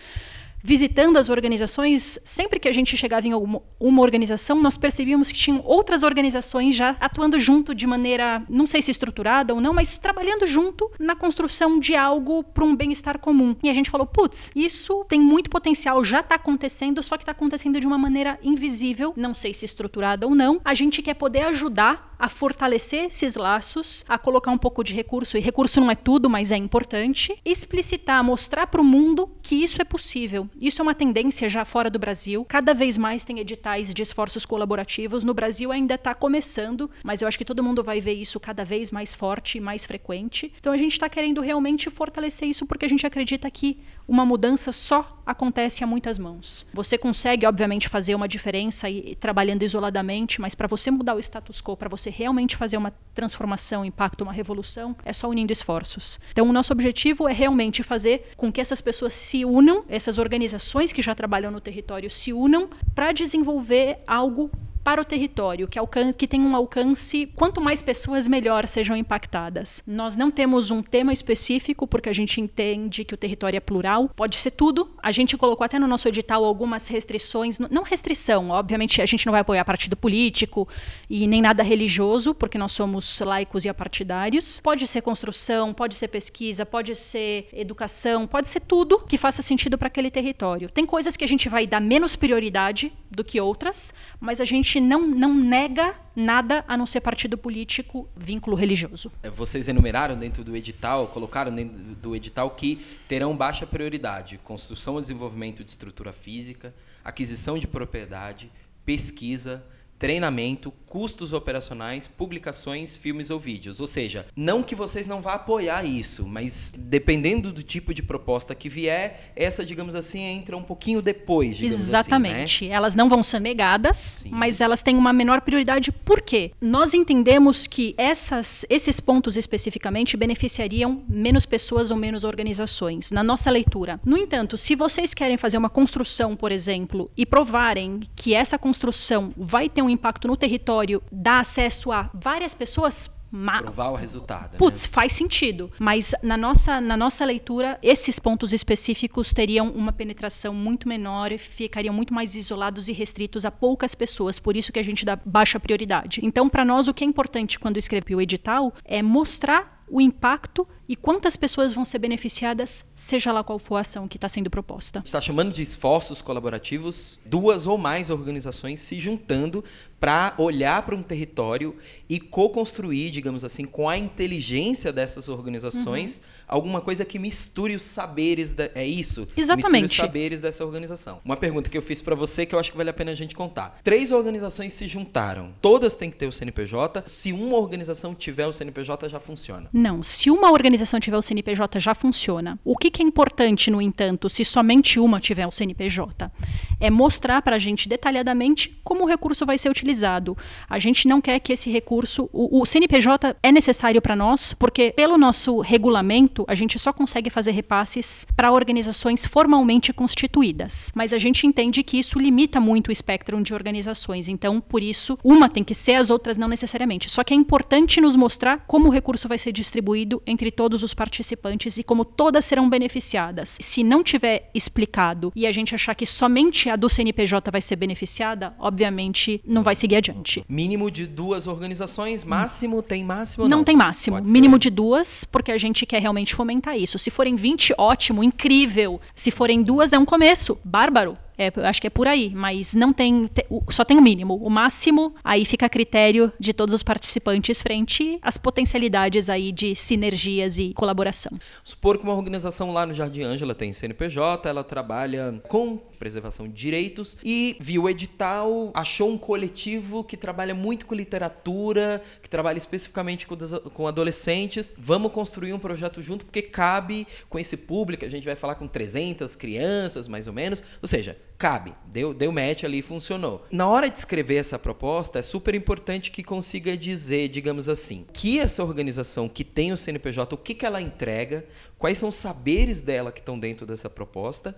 visitando 0.62 1.18
as 1.18 1.30
organizações, 1.30 2.20
sempre 2.24 2.60
que 2.60 2.68
a 2.68 2.72
gente 2.72 2.96
chegava 2.98 3.28
em 3.28 3.32
alguma, 3.32 3.62
uma 3.80 4.02
organização, 4.02 4.62
nós 4.62 4.78
percebíamos 4.78 5.32
que 5.32 5.38
tinham 5.38 5.62
outras 5.66 6.04
organizações 6.04 6.76
já 6.76 6.96
atuando 7.00 7.40
junto 7.40 7.74
de 7.74 7.88
maneira, 7.88 8.44
não 8.50 8.68
sei 8.68 8.82
se 8.82 8.92
estruturada 8.92 9.54
ou 9.54 9.62
não, 9.62 9.74
mas 9.74 9.98
trabalhando 9.98 10.46
junto 10.46 10.92
na 11.00 11.16
construção 11.16 11.80
de 11.80 11.96
algo 11.96 12.44
para 12.44 12.64
um 12.64 12.76
bem-estar 12.76 13.20
comum. 13.20 13.56
E 13.64 13.70
a 13.70 13.74
gente 13.74 13.90
falou, 13.90 14.06
putz, 14.06 14.52
isso 14.56 15.06
tem 15.08 15.20
muito 15.20 15.50
potencial, 15.50 16.04
já 16.04 16.20
está 16.20 16.36
acontecendo, 16.36 17.02
só 17.02 17.18
que 17.18 17.24
está 17.24 17.32
acontecendo 17.32 17.80
de 17.80 17.88
uma 17.88 17.98
maneira 17.98 18.40
invisível, 18.44 19.14
não 19.16 19.34
sei 19.34 19.54
se 19.54 19.66
estruturada 19.66 20.28
ou 20.28 20.36
não. 20.36 20.60
A 20.64 20.74
gente 20.74 21.02
quer 21.02 21.14
poder 21.14 21.44
ajudar 21.44 22.10
a 22.20 22.28
fortalecer 22.28 23.06
esses 23.06 23.38
laços, 23.38 24.04
a 24.08 24.18
colocar 24.18 24.52
um 24.52 24.58
pouco 24.58 24.84
de 24.84 24.94
recurso, 24.94 25.38
e 25.38 25.40
recurso 25.40 25.80
não 25.80 25.90
é 25.90 25.96
tudo, 25.96 26.30
mas 26.30 26.52
é 26.52 26.58
importante, 26.58 27.40
explicitar, 27.46 28.22
mostrar 28.22 28.68
para 28.68 28.82
o 28.82 28.84
mundo 28.84 29.32
que 29.42 29.56
isso 29.56 29.82
é 29.82 29.86
possível. 29.86 30.49
Isso 30.62 30.82
é 30.82 30.84
uma 30.84 30.96
tendência 30.96 31.50
já 31.50 31.64
fora 31.66 31.90
do 31.90 32.00
Brasil. 32.00 32.46
Cada 32.46 32.74
vez 32.74 32.98
mais 32.98 33.24
tem 33.24 33.40
editais 33.40 33.94
de 33.94 34.02
esforços 34.02 34.46
colaborativos. 34.46 35.24
No 35.24 35.34
Brasil 35.34 35.72
ainda 35.72 35.96
está 35.96 36.14
começando, 36.14 36.90
mas 37.04 37.22
eu 37.22 37.28
acho 37.28 37.38
que 37.38 37.46
todo 37.46 37.64
mundo 37.64 37.84
vai 37.84 38.00
ver 38.00 38.14
isso 38.14 38.40
cada 38.40 38.66
vez 38.66 38.92
mais 38.92 39.14
forte 39.14 39.58
e 39.58 39.62
mais 39.62 39.86
frequente. 39.86 40.52
Então 40.60 40.74
a 40.74 40.78
gente 40.78 40.94
está 40.94 41.10
querendo 41.10 41.42
realmente 41.42 41.90
fortalecer 41.90 42.48
isso 42.48 42.66
porque 42.66 42.86
a 42.86 42.90
gente 42.90 43.06
acredita 43.06 43.50
que 43.50 43.80
uma 44.10 44.26
mudança 44.26 44.72
só 44.72 45.22
acontece 45.24 45.84
a 45.84 45.88
muitas 45.88 46.18
mãos. 46.18 46.66
Você 46.74 46.98
consegue, 46.98 47.46
obviamente, 47.46 47.88
fazer 47.88 48.16
uma 48.16 48.28
diferença 48.28 48.90
e, 48.90 49.16
trabalhando 49.16 49.62
isoladamente, 49.62 50.42
mas 50.42 50.56
para 50.56 50.68
você 50.68 50.90
mudar 50.90 51.14
o 51.14 51.20
status 51.20 51.62
quo, 51.62 51.78
para 51.78 51.88
você 51.88 52.10
realmente 52.10 52.58
fazer 52.58 52.78
uma 52.78 52.92
transformação, 53.14 53.86
impacto, 53.86 54.24
uma 54.24 54.34
revolução, 54.34 54.96
é 55.06 55.14
só 55.14 55.30
unindo 55.30 55.54
esforços. 55.54 56.20
Então, 56.32 56.50
o 56.50 56.52
nosso 56.52 56.74
objetivo 56.74 57.30
é 57.30 57.34
realmente 57.34 57.84
fazer 57.84 58.32
com 58.36 58.52
que 58.52 58.60
essas 58.60 58.82
pessoas 58.82 59.14
se 59.14 59.46
unam, 59.46 59.86
essas 59.88 60.18
organizações 60.18 60.92
que 60.92 61.04
já 61.04 61.14
trabalham 61.14 61.52
no 61.52 61.62
território 61.62 62.10
se 62.10 62.34
unam 62.34 62.68
para 62.96 63.12
desenvolver 63.12 64.00
algo 64.08 64.50
para 64.90 65.04
o 65.04 65.06
território, 65.06 65.68
que, 65.68 65.80
que 66.18 66.28
tem 66.28 66.42
um 66.42 66.56
alcance, 66.56 67.28
quanto 67.36 67.62
mais 67.62 67.80
pessoas, 67.80 68.28
melhor 68.28 68.68
sejam 68.68 68.98
impactadas. 68.98 69.84
Nós 69.86 70.16
não 70.16 70.32
temos 70.32 70.72
um 70.72 70.82
tema 70.82 71.14
específico, 71.14 71.86
porque 71.86 72.10
a 72.10 72.14
gente 72.14 72.42
entende 72.42 73.06
que 73.06 73.14
o 73.14 73.18
território 73.18 73.58
é 73.58 73.60
plural, 73.60 74.10
pode 74.16 74.36
ser 74.36 74.50
tudo. 74.50 74.90
A 75.04 75.12
gente 75.12 75.38
colocou 75.38 75.64
até 75.64 75.78
no 75.78 75.86
nosso 75.86 76.08
edital 76.08 76.44
algumas 76.44 76.88
restrições, 76.88 77.60
não 77.60 77.84
restrição, 77.84 78.50
obviamente 78.50 79.00
a 79.00 79.06
gente 79.06 79.28
não 79.28 79.32
vai 79.32 79.42
apoiar 79.42 79.64
partido 79.64 79.96
político 79.96 80.68
e 81.08 81.28
nem 81.28 81.40
nada 81.40 81.62
religioso, 81.62 82.34
porque 82.34 82.58
nós 82.58 82.72
somos 82.72 83.20
laicos 83.20 83.66
e 83.66 83.70
apartidários. 83.70 84.60
Pode 84.60 84.88
ser 84.88 85.02
construção, 85.02 85.72
pode 85.72 86.00
ser 86.00 86.08
pesquisa, 86.08 86.66
pode 86.66 86.96
ser 86.96 87.48
educação, 87.54 88.26
pode 88.26 88.48
ser 88.48 88.62
tudo 88.62 88.98
que 89.08 89.20
faça 89.20 89.44
sentido 89.44 89.78
para 89.78 89.88
aquele 89.88 90.10
território. 90.10 90.68
Tem 90.68 90.84
coisas 90.84 91.16
que 91.16 91.24
a 91.24 91.28
gente 91.28 91.48
vai 91.48 91.68
dar 91.68 91.80
menos 91.80 92.16
prioridade 92.16 92.92
do 93.12 93.24
que 93.24 93.40
outras, 93.40 93.94
mas 94.20 94.42
a 94.42 94.46
gente 94.46 94.79
não, 94.80 95.08
não 95.08 95.34
nega 95.34 95.96
nada 96.16 96.64
a 96.68 96.76
não 96.76 96.86
ser 96.86 97.02
partido 97.02 97.38
político, 97.38 98.10
vínculo 98.16 98.56
religioso. 98.56 99.12
É, 99.24 99.30
vocês 99.30 99.68
enumeraram 99.68 100.18
dentro 100.18 100.44
do 100.44 100.56
edital, 100.56 101.08
colocaram 101.08 101.54
dentro 101.54 101.78
do 101.78 102.16
edital 102.16 102.52
que 102.52 102.86
terão 103.08 103.36
baixa 103.36 103.66
prioridade: 103.66 104.40
construção 104.44 104.98
e 104.98 105.02
desenvolvimento 105.02 105.64
de 105.64 105.70
estrutura 105.70 106.12
física, 106.12 106.74
aquisição 107.04 107.58
de 107.58 107.68
propriedade, 107.68 108.52
pesquisa, 108.86 109.64
treinamento, 110.00 110.74
custos 110.88 111.34
operacionais, 111.34 112.08
publicações, 112.08 112.96
filmes 112.96 113.30
ou 113.30 113.40
vídeos. 113.40 113.80
Ou 113.80 113.86
seja, 113.86 114.26
não 114.36 114.64
que 114.64 114.74
vocês 114.74 115.06
não 115.06 115.22
vá 115.22 115.34
apoiar 115.34 115.84
isso, 115.86 116.26
mas 116.26 116.74
dependendo 116.76 117.52
do 117.52 117.62
tipo 117.62 117.94
de 117.94 118.02
proposta 118.02 118.56
que 118.56 118.70
vier, 118.70 119.32
essa, 119.36 119.64
digamos 119.64 119.94
assim, 119.94 120.22
entra 120.22 120.58
um 120.58 120.64
pouquinho 120.64 121.02
depois, 121.02 121.58
digamos 121.58 121.80
Exatamente. 121.80 122.44
Assim, 122.44 122.70
né? 122.70 122.76
Elas 122.76 122.96
não 122.96 123.10
vão 123.10 123.22
ser 123.22 123.40
negadas, 123.40 123.98
Sim. 123.98 124.30
mas 124.32 124.62
elas 124.62 124.82
têm 124.82 124.96
uma 124.96 125.12
menor 125.12 125.42
prioridade. 125.42 125.92
Por 125.92 126.22
quê? 126.22 126.54
Nós 126.62 126.94
entendemos 126.94 127.68
que 127.68 127.94
essas, 127.98 128.66
esses 128.70 129.00
pontos 129.00 129.36
especificamente 129.36 130.16
beneficiariam 130.16 131.04
menos 131.08 131.46
pessoas 131.46 131.92
ou 131.92 131.98
menos 131.98 132.24
organizações, 132.24 133.12
na 133.12 133.24
nossa 133.24 133.52
leitura. 133.52 134.00
No 134.06 134.18
entanto, 134.18 134.58
se 134.58 134.76
vocês 134.76 135.14
querem 135.14 135.38
fazer 135.38 135.58
uma 135.58 135.70
construção, 135.70 136.36
por 136.36 136.52
exemplo, 136.52 137.12
e 137.18 137.26
provarem 137.26 138.00
que 138.16 138.34
essa 138.34 138.58
construção 138.58 139.32
vai 139.36 139.68
ter 139.68 139.82
um 139.82 139.89
um 139.90 139.94
impacto 139.94 140.28
no 140.28 140.38
território 140.38 141.02
dá 141.12 141.40
acesso 141.40 141.92
a 141.92 142.10
várias 142.14 142.54
pessoas, 142.54 143.10
Ma 143.32 143.62
Provar 143.62 143.92
o 143.92 143.96
resultado. 143.96 144.54
Né? 144.54 144.58
Putz, 144.58 144.84
né? 144.84 144.90
faz 144.92 145.14
sentido. 145.14 145.72
Mas 145.78 146.16
na 146.24 146.36
nossa, 146.36 146.82
na 146.82 146.98
nossa 146.98 147.24
leitura, 147.24 147.78
esses 147.84 148.18
pontos 148.18 148.54
específicos 148.54 149.32
teriam 149.34 149.70
uma 149.70 149.94
penetração 149.94 150.52
muito 150.52 150.88
menor, 150.88 151.32
ficariam 151.38 151.94
muito 151.94 152.12
mais 152.12 152.34
isolados 152.34 152.88
e 152.88 152.92
restritos 152.92 153.46
a 153.46 153.52
poucas 153.52 153.94
pessoas. 153.94 154.40
Por 154.40 154.58
isso 154.58 154.72
que 154.72 154.80
a 154.80 154.84
gente 154.84 155.06
dá 155.06 155.16
baixa 155.16 155.60
prioridade. 155.60 156.22
Então, 156.24 156.50
para 156.50 156.66
nós, 156.66 156.88
o 156.88 156.94
que 156.94 157.04
é 157.04 157.08
importante 157.08 157.60
quando 157.60 157.78
escrevi 157.78 158.16
o 158.16 158.22
edital 158.22 158.74
é 158.84 159.02
mostrar 159.04 159.84
o 159.88 160.02
impacto 160.02 160.68
e 160.90 160.96
quantas 160.96 161.36
pessoas 161.36 161.72
vão 161.72 161.86
ser 161.86 162.00
beneficiadas, 162.00 162.84
seja 162.96 163.32
lá 163.32 163.44
qual 163.44 163.60
for 163.60 163.76
a 163.76 163.82
ação 163.82 164.08
que 164.08 164.18
está 164.18 164.28
sendo 164.28 164.50
proposta. 164.50 165.04
Está 165.06 165.22
chamando 165.22 165.54
de 165.54 165.62
esforços 165.62 166.20
colaborativos 166.20 167.20
duas 167.24 167.68
ou 167.68 167.78
mais 167.78 168.10
organizações 168.10 168.80
se 168.80 169.00
juntando 169.00 169.64
para 170.00 170.34
olhar 170.38 170.82
para 170.84 170.96
um 170.96 171.04
território 171.04 171.76
e 172.08 172.20
co-construir, 172.20 173.12
digamos 173.12 173.44
assim, 173.44 173.66
com 173.66 173.90
a 173.90 173.98
inteligência 173.98 174.94
dessas 174.94 175.28
organizações, 175.28 176.20
uhum. 176.20 176.24
alguma 176.48 176.82
coisa 176.82 177.04
que 177.04 177.20
misture 177.20 177.76
os 177.76 177.84
saberes. 177.84 178.54
Da, 178.54 178.70
é 178.74 178.88
isso? 178.88 179.28
Exatamente. 179.36 179.84
Misture 179.84 180.02
os 180.02 180.08
saberes 180.08 180.42
dessa 180.42 180.66
organização. 180.66 181.20
Uma 181.24 181.36
pergunta 181.36 181.70
que 181.70 181.78
eu 181.78 181.82
fiz 181.82 182.02
para 182.02 182.16
você 182.16 182.46
que 182.46 182.56
eu 182.56 182.60
acho 182.60 182.72
que 182.72 182.78
vale 182.78 182.90
a 182.90 182.94
pena 182.94 183.12
a 183.12 183.16
gente 183.16 183.36
contar. 183.36 183.78
Três 183.84 184.12
organizações 184.12 184.74
se 184.74 184.88
juntaram. 184.88 185.54
Todas 185.62 185.98
têm 185.98 186.10
que 186.10 186.16
ter 186.16 186.28
o 186.28 186.32
CNPJ. 186.32 187.04
Se 187.06 187.34
uma 187.34 187.58
organização 187.58 188.16
tiver 188.16 188.48
o 188.48 188.54
CNPJ, 188.54 189.10
já 189.10 189.20
funciona. 189.20 189.70
Não. 189.74 190.02
Se 190.02 190.32
uma 190.32 190.50
organização 190.50 190.79
tiver 191.00 191.18
o 191.18 191.22
CNPJ, 191.22 191.80
já 191.80 191.94
funciona. 191.94 192.60
O 192.64 192.78
que, 192.78 192.90
que 192.90 193.02
é 193.02 193.06
importante, 193.06 193.70
no 193.72 193.82
entanto, 193.82 194.30
se 194.30 194.46
somente 194.46 195.00
uma 195.00 195.20
tiver 195.20 195.48
o 195.48 195.52
CNPJ? 195.52 196.32
É 196.80 196.90
mostrar 196.90 197.42
para 197.42 197.56
a 197.56 197.60
gente 197.60 197.90
detalhadamente 197.90 198.80
como 198.84 199.04
o 199.04 199.08
recurso 199.08 199.46
vai 199.46 199.58
ser 199.58 199.70
utilizado 199.70 199.90
utilizado. 199.90 200.38
A 200.70 200.80
gente 200.80 201.08
não 201.08 201.22
quer 201.22 201.40
que 201.40 201.54
esse 201.54 201.70
recurso. 201.70 202.30
O, 202.32 202.62
o 202.62 202.66
CNPJ 202.66 203.36
é 203.42 203.52
necessário 203.52 204.02
para 204.02 204.16
nós, 204.16 204.54
porque, 204.54 204.92
pelo 204.96 205.18
nosso 205.18 205.60
regulamento, 205.60 206.46
a 206.48 206.56
gente 206.56 206.78
só 206.78 206.94
consegue 206.94 207.30
fazer 207.30 207.52
repasses 207.52 208.26
para 208.36 208.52
organizações 208.52 209.26
formalmente 209.26 209.92
constituídas. 209.92 210.92
Mas 210.96 211.14
a 211.14 211.18
gente 211.18 211.46
entende 211.48 211.84
que 211.84 211.98
isso 211.98 212.20
limita 212.20 212.60
muito 212.60 212.90
o 212.90 212.92
espectro 212.92 213.42
de 213.42 213.54
organizações. 213.54 214.28
Então, 214.28 214.62
por 214.62 214.82
isso, 214.82 215.18
uma 215.24 215.50
tem 215.50 215.64
que 215.64 215.74
ser, 215.74 215.96
as 215.96 216.10
outras 216.10 216.38
não 216.38 216.48
necessariamente. 216.48 217.10
Só 217.10 217.24
que 217.24 217.34
é 217.34 217.38
importante 217.38 218.02
nos 218.02 218.16
mostrar 218.16 218.66
como 218.68 218.88
o 218.88 218.92
recurso 218.92 219.28
vai 219.28 219.38
ser 219.38 219.52
distribuído 219.52 220.22
entre 220.26 220.52
todos 220.52 220.69
os 220.84 220.94
participantes 220.94 221.78
e 221.78 221.84
como 221.84 222.06
todas 222.06 222.46
serão 222.46 222.70
beneficiadas. 222.70 223.58
Se 223.62 223.84
não 223.84 224.04
tiver 224.04 224.50
explicado 224.54 225.32
e 225.36 225.46
a 225.46 225.52
gente 225.52 225.74
achar 225.76 225.96
que 225.96 226.06
somente 226.06 226.70
a 226.70 226.76
do 226.76 226.90
CNPJ 226.90 227.52
vai 227.52 227.62
ser 227.62 227.76
beneficiada, 227.76 228.54
obviamente 228.60 229.42
não 229.46 229.64
vai 229.64 229.76
seguir 229.76 229.98
adiante. 229.98 230.44
Mínimo 230.48 230.90
de 230.90 231.06
duas 231.06 231.48
organizações, 231.48 232.24
máximo 232.24 232.82
tem 232.82 233.04
máximo? 233.04 233.48
Não, 233.48 233.58
não 233.60 233.64
tem 233.64 233.76
máximo. 233.76 234.18
Pode 234.18 234.30
Mínimo 234.30 234.56
ser. 234.56 234.60
de 234.60 234.70
duas, 234.70 235.24
porque 235.24 235.52
a 235.52 235.58
gente 235.58 235.86
quer 235.86 236.02
realmente 236.02 236.36
fomentar 236.36 236.78
isso. 236.78 236.98
Se 236.98 237.10
forem 237.10 237.36
20, 237.36 237.74
ótimo, 237.78 238.24
incrível. 238.24 239.00
Se 239.16 239.32
forem 239.32 239.62
duas, 239.62 239.94
é 239.94 240.00
um 240.00 240.06
começo. 240.06 240.58
Bárbaro. 240.64 241.18
É, 241.40 241.54
acho 241.66 241.80
que 241.80 241.88
é 241.88 241.90
por 241.90 242.06
aí, 242.06 242.34
mas 242.36 242.76
não 242.76 242.92
tem, 242.92 243.26
te, 243.28 243.46
só 243.70 243.86
tem 243.86 243.98
o 243.98 244.02
mínimo. 244.02 244.36
O 244.36 244.50
máximo 244.50 245.16
aí 245.24 245.46
fica 245.46 245.68
a 245.68 245.70
critério 245.70 246.34
de 246.38 246.52
todos 246.52 246.76
os 246.76 246.84
participantes 246.84 247.62
frente 247.62 248.20
às 248.22 248.38
potencialidades 248.38 249.30
aí 249.30 249.54
de 249.54 249.74
sinergias 249.74 250.60
e 250.60 250.74
colaboração. 250.74 251.40
Supor 251.64 251.98
que 251.98 252.04
uma 252.04 252.14
organização 252.14 252.74
lá 252.74 252.86
no 252.86 252.94
Jardim 252.94 253.22
Ângela 253.22 253.56
tem 253.56 253.72
CNPJ, 253.72 254.50
ela 254.50 254.66
trabalha 254.66 255.42
com 255.48 255.78
preservação 255.78 256.46
de 256.46 256.54
direitos 256.54 257.18
e 257.24 257.56
viu 257.60 257.84
o 257.84 257.90
edital, 257.90 258.72
achou 258.74 259.10
um 259.10 259.18
coletivo 259.18 260.04
que 260.04 260.18
trabalha 260.18 260.54
muito 260.54 260.86
com 260.86 260.94
literatura, 260.94 262.02
que 262.22 262.30
trabalha 262.30 262.58
especificamente 262.58 263.26
com, 263.26 263.38
com 263.74 263.88
adolescentes. 263.88 264.76
Vamos 264.78 265.14
construir 265.14 265.54
um 265.54 265.60
projeto 265.60 266.02
junto 266.02 266.26
porque 266.26 266.42
cabe 266.42 267.08
com 267.30 267.40
esse 267.40 267.56
público, 267.56 268.04
a 268.04 268.10
gente 268.10 268.26
vai 268.26 268.36
falar 268.36 268.56
com 268.56 268.68
300 268.68 269.38
crianças, 269.38 270.06
mais 270.10 270.28
ou 270.28 270.34
menos. 270.34 270.62
Ou 270.82 270.88
seja, 270.88 271.18
cabe. 271.40 271.74
Deu, 271.86 272.14
deu 272.14 272.32
match 272.32 272.66
ali 272.66 272.80
e 272.80 272.84
funcionou. 272.84 273.46
Na 273.50 273.68
hora 273.68 273.90
de 273.90 273.98
escrever 273.98 274.36
essa 274.36 274.60
proposta, 274.60 275.18
é 275.18 275.22
super 275.22 275.56
importante 275.56 276.12
que 276.12 276.22
consiga 276.22 276.78
dizer, 276.78 277.30
digamos 277.30 277.70
assim, 277.70 278.06
que 278.14 278.40
essa 278.40 278.64
organização 278.64 279.30
que 279.30 279.46
tem 279.46 279.72
o 279.72 279.78
CNPJ, 279.78 280.36
o 280.36 280.38
que, 280.38 280.54
que 280.54 280.66
ela 280.66 280.82
entrega, 280.82 281.46
quais 281.80 281.98
são 281.98 282.10
os 282.10 282.16
saberes 282.16 282.82
dela 282.82 283.12
que 283.12 283.22
estão 283.22 283.40
dentro 283.40 283.66
dessa 283.66 283.90
proposta 283.90 284.54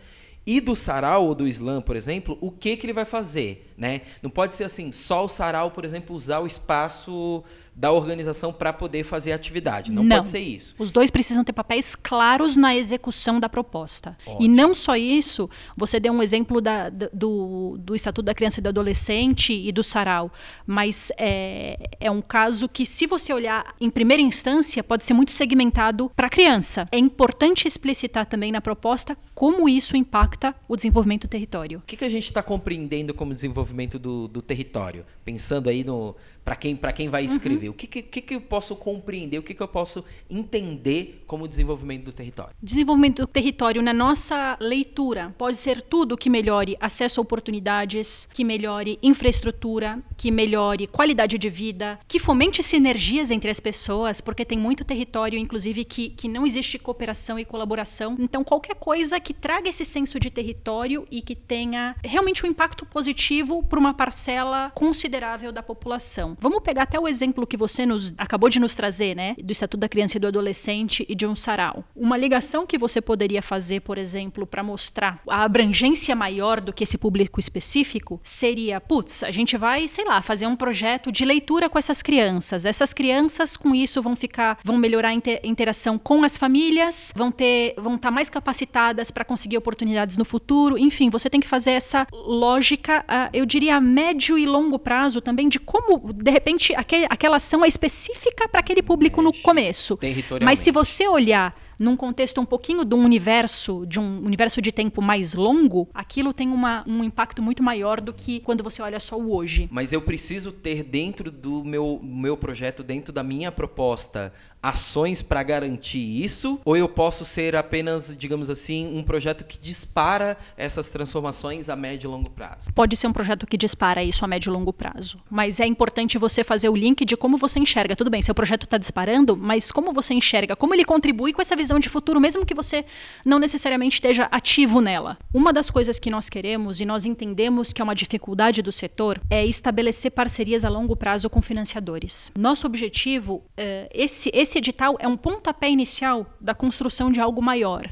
e 0.45 0.59
do 0.59 0.75
sarau 0.75 1.27
ou 1.27 1.35
do 1.35 1.47
slam, 1.47 1.81
por 1.81 1.95
exemplo, 1.95 2.35
o 2.41 2.49
que, 2.49 2.75
que 2.75 2.85
ele 2.85 2.93
vai 2.93 3.05
fazer, 3.05 3.71
né? 3.77 4.01
Não 4.23 4.29
pode 4.29 4.55
ser 4.55 4.63
assim, 4.63 4.91
só 4.91 5.23
o 5.23 5.27
sarau, 5.27 5.69
por 5.69 5.85
exemplo, 5.85 6.15
usar 6.15 6.39
o 6.39 6.47
espaço 6.47 7.43
da 7.75 7.91
organização 7.91 8.51
para 8.51 8.73
poder 8.73 9.03
fazer 9.03 9.31
a 9.31 9.35
atividade. 9.35 9.91
Não, 9.91 10.03
não, 10.03 10.17
pode 10.17 10.27
ser 10.27 10.39
isso. 10.39 10.75
Os 10.77 10.91
dois 10.91 11.09
precisam 11.09 11.43
ter 11.43 11.53
papéis 11.53 11.95
claros 11.95 12.55
na 12.55 12.75
execução 12.75 13.39
da 13.39 13.47
proposta. 13.47 14.17
Ótimo. 14.25 14.43
E 14.43 14.47
não 14.47 14.75
só 14.75 14.95
isso, 14.95 15.49
você 15.75 15.99
deu 15.99 16.13
um 16.13 16.21
exemplo 16.21 16.59
da, 16.59 16.89
do, 16.89 17.77
do 17.79 17.95
Estatuto 17.95 18.25
da 18.25 18.33
Criança 18.33 18.59
e 18.59 18.63
do 18.63 18.69
Adolescente 18.69 19.53
e 19.53 19.71
do 19.71 19.83
Sarau, 19.83 20.31
mas 20.67 21.11
é, 21.17 21.89
é 21.99 22.11
um 22.11 22.21
caso 22.21 22.67
que, 22.67 22.85
se 22.85 23.07
você 23.07 23.33
olhar 23.33 23.73
em 23.79 23.89
primeira 23.89 24.21
instância, 24.21 24.83
pode 24.83 25.05
ser 25.05 25.13
muito 25.13 25.31
segmentado 25.31 26.11
para 26.15 26.27
a 26.27 26.29
criança. 26.29 26.87
É 26.91 26.97
importante 26.97 27.67
explicitar 27.67 28.25
também 28.25 28.51
na 28.51 28.61
proposta 28.61 29.17
como 29.33 29.67
isso 29.67 29.95
impacta 29.95 30.53
o 30.67 30.75
desenvolvimento 30.75 31.21
do 31.21 31.29
território. 31.29 31.79
O 31.79 31.81
que, 31.81 31.97
que 31.97 32.05
a 32.05 32.09
gente 32.09 32.25
está 32.25 32.43
compreendendo 32.43 33.13
como 33.13 33.33
desenvolvimento 33.33 33.97
do, 33.97 34.27
do 34.27 34.41
território? 34.41 35.05
Pensando 35.23 35.69
aí 35.69 35.83
no 35.83 36.15
para 36.43 36.55
quem, 36.55 36.77
quem 36.95 37.09
vai 37.09 37.23
escrever? 37.23 37.67
Uhum. 37.67 37.73
O 37.73 37.75
que, 37.75 37.87
que, 37.87 38.21
que 38.21 38.35
eu 38.35 38.41
posso 38.41 38.75
compreender, 38.75 39.37
o 39.37 39.43
que, 39.43 39.53
que 39.53 39.61
eu 39.61 39.67
posso 39.67 40.03
entender 40.29 41.23
como 41.27 41.47
desenvolvimento 41.47 42.05
do 42.05 42.11
território? 42.11 42.55
Desenvolvimento 42.61 43.21
do 43.21 43.27
território, 43.27 43.81
na 43.81 43.93
nossa 43.93 44.57
leitura, 44.59 45.33
pode 45.37 45.57
ser 45.57 45.81
tudo 45.81 46.17
que 46.17 46.29
melhore 46.29 46.75
acesso 46.79 47.19
a 47.19 47.23
oportunidades, 47.23 48.27
que 48.33 48.43
melhore 48.43 48.97
infraestrutura, 49.03 49.99
que 50.17 50.31
melhore 50.31 50.87
qualidade 50.87 51.37
de 51.37 51.49
vida, 51.49 51.99
que 52.07 52.19
fomente 52.19 52.63
sinergias 52.63 53.31
entre 53.31 53.51
as 53.51 53.59
pessoas, 53.59 54.19
porque 54.19 54.43
tem 54.43 54.57
muito 54.57 54.83
território, 54.83 55.37
inclusive, 55.37 55.85
que, 55.85 56.09
que 56.09 56.27
não 56.27 56.45
existe 56.45 56.79
cooperação 56.79 57.37
e 57.37 57.45
colaboração. 57.45 58.15
Então, 58.19 58.43
qualquer 58.43 58.75
coisa 58.75 59.19
que 59.19 59.33
traga 59.33 59.69
esse 59.69 59.85
senso 59.85 60.19
de 60.19 60.31
território 60.31 61.07
e 61.11 61.21
que 61.21 61.35
tenha 61.35 61.95
realmente 62.03 62.45
um 62.45 62.49
impacto 62.49 62.85
positivo 62.85 63.63
para 63.63 63.79
uma 63.79 63.93
parcela 63.93 64.71
considerável 64.73 65.51
da 65.51 65.61
população. 65.61 66.30
Vamos 66.39 66.61
pegar 66.63 66.83
até 66.83 66.99
o 66.99 67.07
exemplo 67.07 67.47
que 67.47 67.57
você 67.57 67.85
nos 67.85 68.13
acabou 68.17 68.49
de 68.49 68.59
nos 68.59 68.75
trazer, 68.75 69.15
né, 69.15 69.35
do 69.41 69.51
Estatuto 69.51 69.81
da 69.81 69.89
Criança 69.89 70.17
e 70.17 70.19
do 70.19 70.27
Adolescente 70.27 71.05
e 71.07 71.15
de 71.15 71.25
um 71.25 71.35
sarau. 71.35 71.83
Uma 71.95 72.17
ligação 72.17 72.65
que 72.65 72.77
você 72.77 73.01
poderia 73.01 73.41
fazer, 73.41 73.81
por 73.81 73.97
exemplo, 73.97 74.45
para 74.45 74.63
mostrar 74.63 75.21
a 75.27 75.43
abrangência 75.43 76.15
maior 76.15 76.61
do 76.61 76.73
que 76.73 76.83
esse 76.83 76.97
público 76.97 77.39
específico, 77.39 78.19
seria, 78.23 78.79
putz, 78.79 79.23
a 79.23 79.31
gente 79.31 79.57
vai, 79.57 79.87
sei 79.87 80.05
lá, 80.05 80.21
fazer 80.21 80.47
um 80.47 80.55
projeto 80.55 81.11
de 81.11 81.25
leitura 81.25 81.69
com 81.69 81.77
essas 81.77 82.01
crianças. 82.01 82.65
Essas 82.65 82.93
crianças 82.93 83.57
com 83.57 83.73
isso 83.73 84.01
vão 84.01 84.15
ficar, 84.15 84.57
vão 84.63 84.77
melhorar 84.77 85.09
a 85.09 85.47
interação 85.47 85.97
com 85.97 86.23
as 86.23 86.37
famílias, 86.37 87.11
vão 87.15 87.31
ter, 87.31 87.73
vão 87.77 87.95
estar 87.95 88.09
tá 88.09 88.11
mais 88.11 88.29
capacitadas 88.29 89.11
para 89.11 89.25
conseguir 89.25 89.57
oportunidades 89.57 90.17
no 90.17 90.25
futuro. 90.25 90.77
Enfim, 90.77 91.09
você 91.09 91.29
tem 91.29 91.39
que 91.39 91.47
fazer 91.47 91.71
essa 91.71 92.07
lógica, 92.11 93.05
eu 93.33 93.45
diria 93.45 93.77
a 93.77 93.81
médio 93.81 94.37
e 94.37 94.45
longo 94.45 94.77
prazo 94.79 95.21
também 95.21 95.49
de 95.49 95.59
como 95.59 96.13
de 96.21 96.31
repente, 96.31 96.73
aquele, 96.75 97.05
aquela 97.09 97.37
ação 97.37 97.65
é 97.65 97.67
específica 97.67 98.47
para 98.47 98.59
aquele 98.59 98.81
público 98.81 99.21
no 99.21 99.33
começo. 99.33 99.97
Mas 100.43 100.59
se 100.59 100.71
você 100.71 101.07
olhar 101.07 101.55
num 101.81 101.97
contexto 101.97 102.39
um 102.39 102.45
pouquinho 102.45 102.85
de 102.85 102.93
um 102.93 103.03
universo, 103.03 103.85
de 103.87 103.99
um 103.99 104.23
universo 104.23 104.61
de 104.61 104.71
tempo 104.71 105.01
mais 105.01 105.33
longo, 105.33 105.89
aquilo 105.93 106.31
tem 106.31 106.49
uma, 106.49 106.83
um 106.87 107.03
impacto 107.03 107.41
muito 107.41 107.63
maior 107.63 107.99
do 107.99 108.13
que 108.13 108.39
quando 108.41 108.63
você 108.63 108.83
olha 108.83 108.99
só 108.99 109.17
o 109.17 109.35
hoje. 109.35 109.67
Mas 109.71 109.91
eu 109.91 109.99
preciso 109.99 110.51
ter 110.51 110.83
dentro 110.83 111.31
do 111.31 111.63
meu, 111.63 111.99
meu 112.03 112.37
projeto, 112.37 112.83
dentro 112.83 113.11
da 113.11 113.23
minha 113.23 113.51
proposta, 113.51 114.31
ações 114.61 115.21
para 115.21 115.41
garantir 115.43 116.23
isso? 116.23 116.59
Ou 116.63 116.77
eu 116.77 116.87
posso 116.87 117.25
ser 117.25 117.55
apenas, 117.55 118.15
digamos 118.17 118.49
assim, 118.49 118.87
um 118.95 119.03
projeto 119.03 119.43
que 119.45 119.57
dispara 119.57 120.37
essas 120.55 120.89
transformações 120.89 121.69
a 121.69 121.75
médio 121.75 122.07
e 122.07 122.11
longo 122.11 122.29
prazo? 122.29 122.71
Pode 122.73 122.95
ser 122.95 123.07
um 123.07 123.13
projeto 123.13 123.47
que 123.47 123.57
dispara 123.57 124.03
isso 124.03 124.23
a 124.23 124.27
médio 124.27 124.49
e 124.49 124.53
longo 124.53 124.71
prazo. 124.71 125.19
Mas 125.29 125.59
é 125.59 125.65
importante 125.65 126.17
você 126.17 126.43
fazer 126.43 126.69
o 126.69 126.75
link 126.75 127.03
de 127.05 127.17
como 127.17 127.37
você 127.37 127.59
enxerga. 127.59 127.95
Tudo 127.95 128.09
bem, 128.09 128.21
seu 128.21 128.35
projeto 128.35 128.63
está 128.63 128.77
disparando, 128.77 129.35
mas 129.35 129.71
como 129.71 129.91
você 129.91 130.13
enxerga, 130.13 130.55
como 130.55 130.73
ele 130.73 130.85
contribui 130.85 131.33
com 131.33 131.41
essa 131.41 131.55
visão 131.55 131.79
de 131.79 131.89
futuro, 131.89 132.19
mesmo 132.19 132.45
que 132.45 132.53
você 132.53 132.85
não 133.25 133.39
necessariamente 133.39 133.95
esteja 133.95 134.27
ativo 134.31 134.81
nela. 134.81 135.17
Uma 135.33 135.51
das 135.51 135.69
coisas 135.69 135.99
que 135.99 136.09
nós 136.09 136.29
queremos 136.29 136.79
e 136.79 136.85
nós 136.85 137.05
entendemos 137.05 137.73
que 137.73 137.81
é 137.81 137.83
uma 137.83 137.95
dificuldade 137.95 138.61
do 138.61 138.71
setor 138.71 139.21
é 139.29 139.45
estabelecer 139.45 140.11
parcerias 140.11 140.65
a 140.65 140.69
longo 140.69 140.95
prazo 140.95 141.29
com 141.29 141.41
financiadores. 141.41 142.31
Nosso 142.37 142.67
objetivo, 142.67 143.43
eh, 143.57 143.89
esse, 143.93 144.29
esse 144.51 144.57
edital 144.57 144.97
é 144.99 145.07
um 145.07 145.15
pontapé 145.15 145.69
inicial 145.69 146.25
da 146.39 146.53
construção 146.53 147.09
de 147.09 147.21
algo 147.21 147.41
maior. 147.41 147.89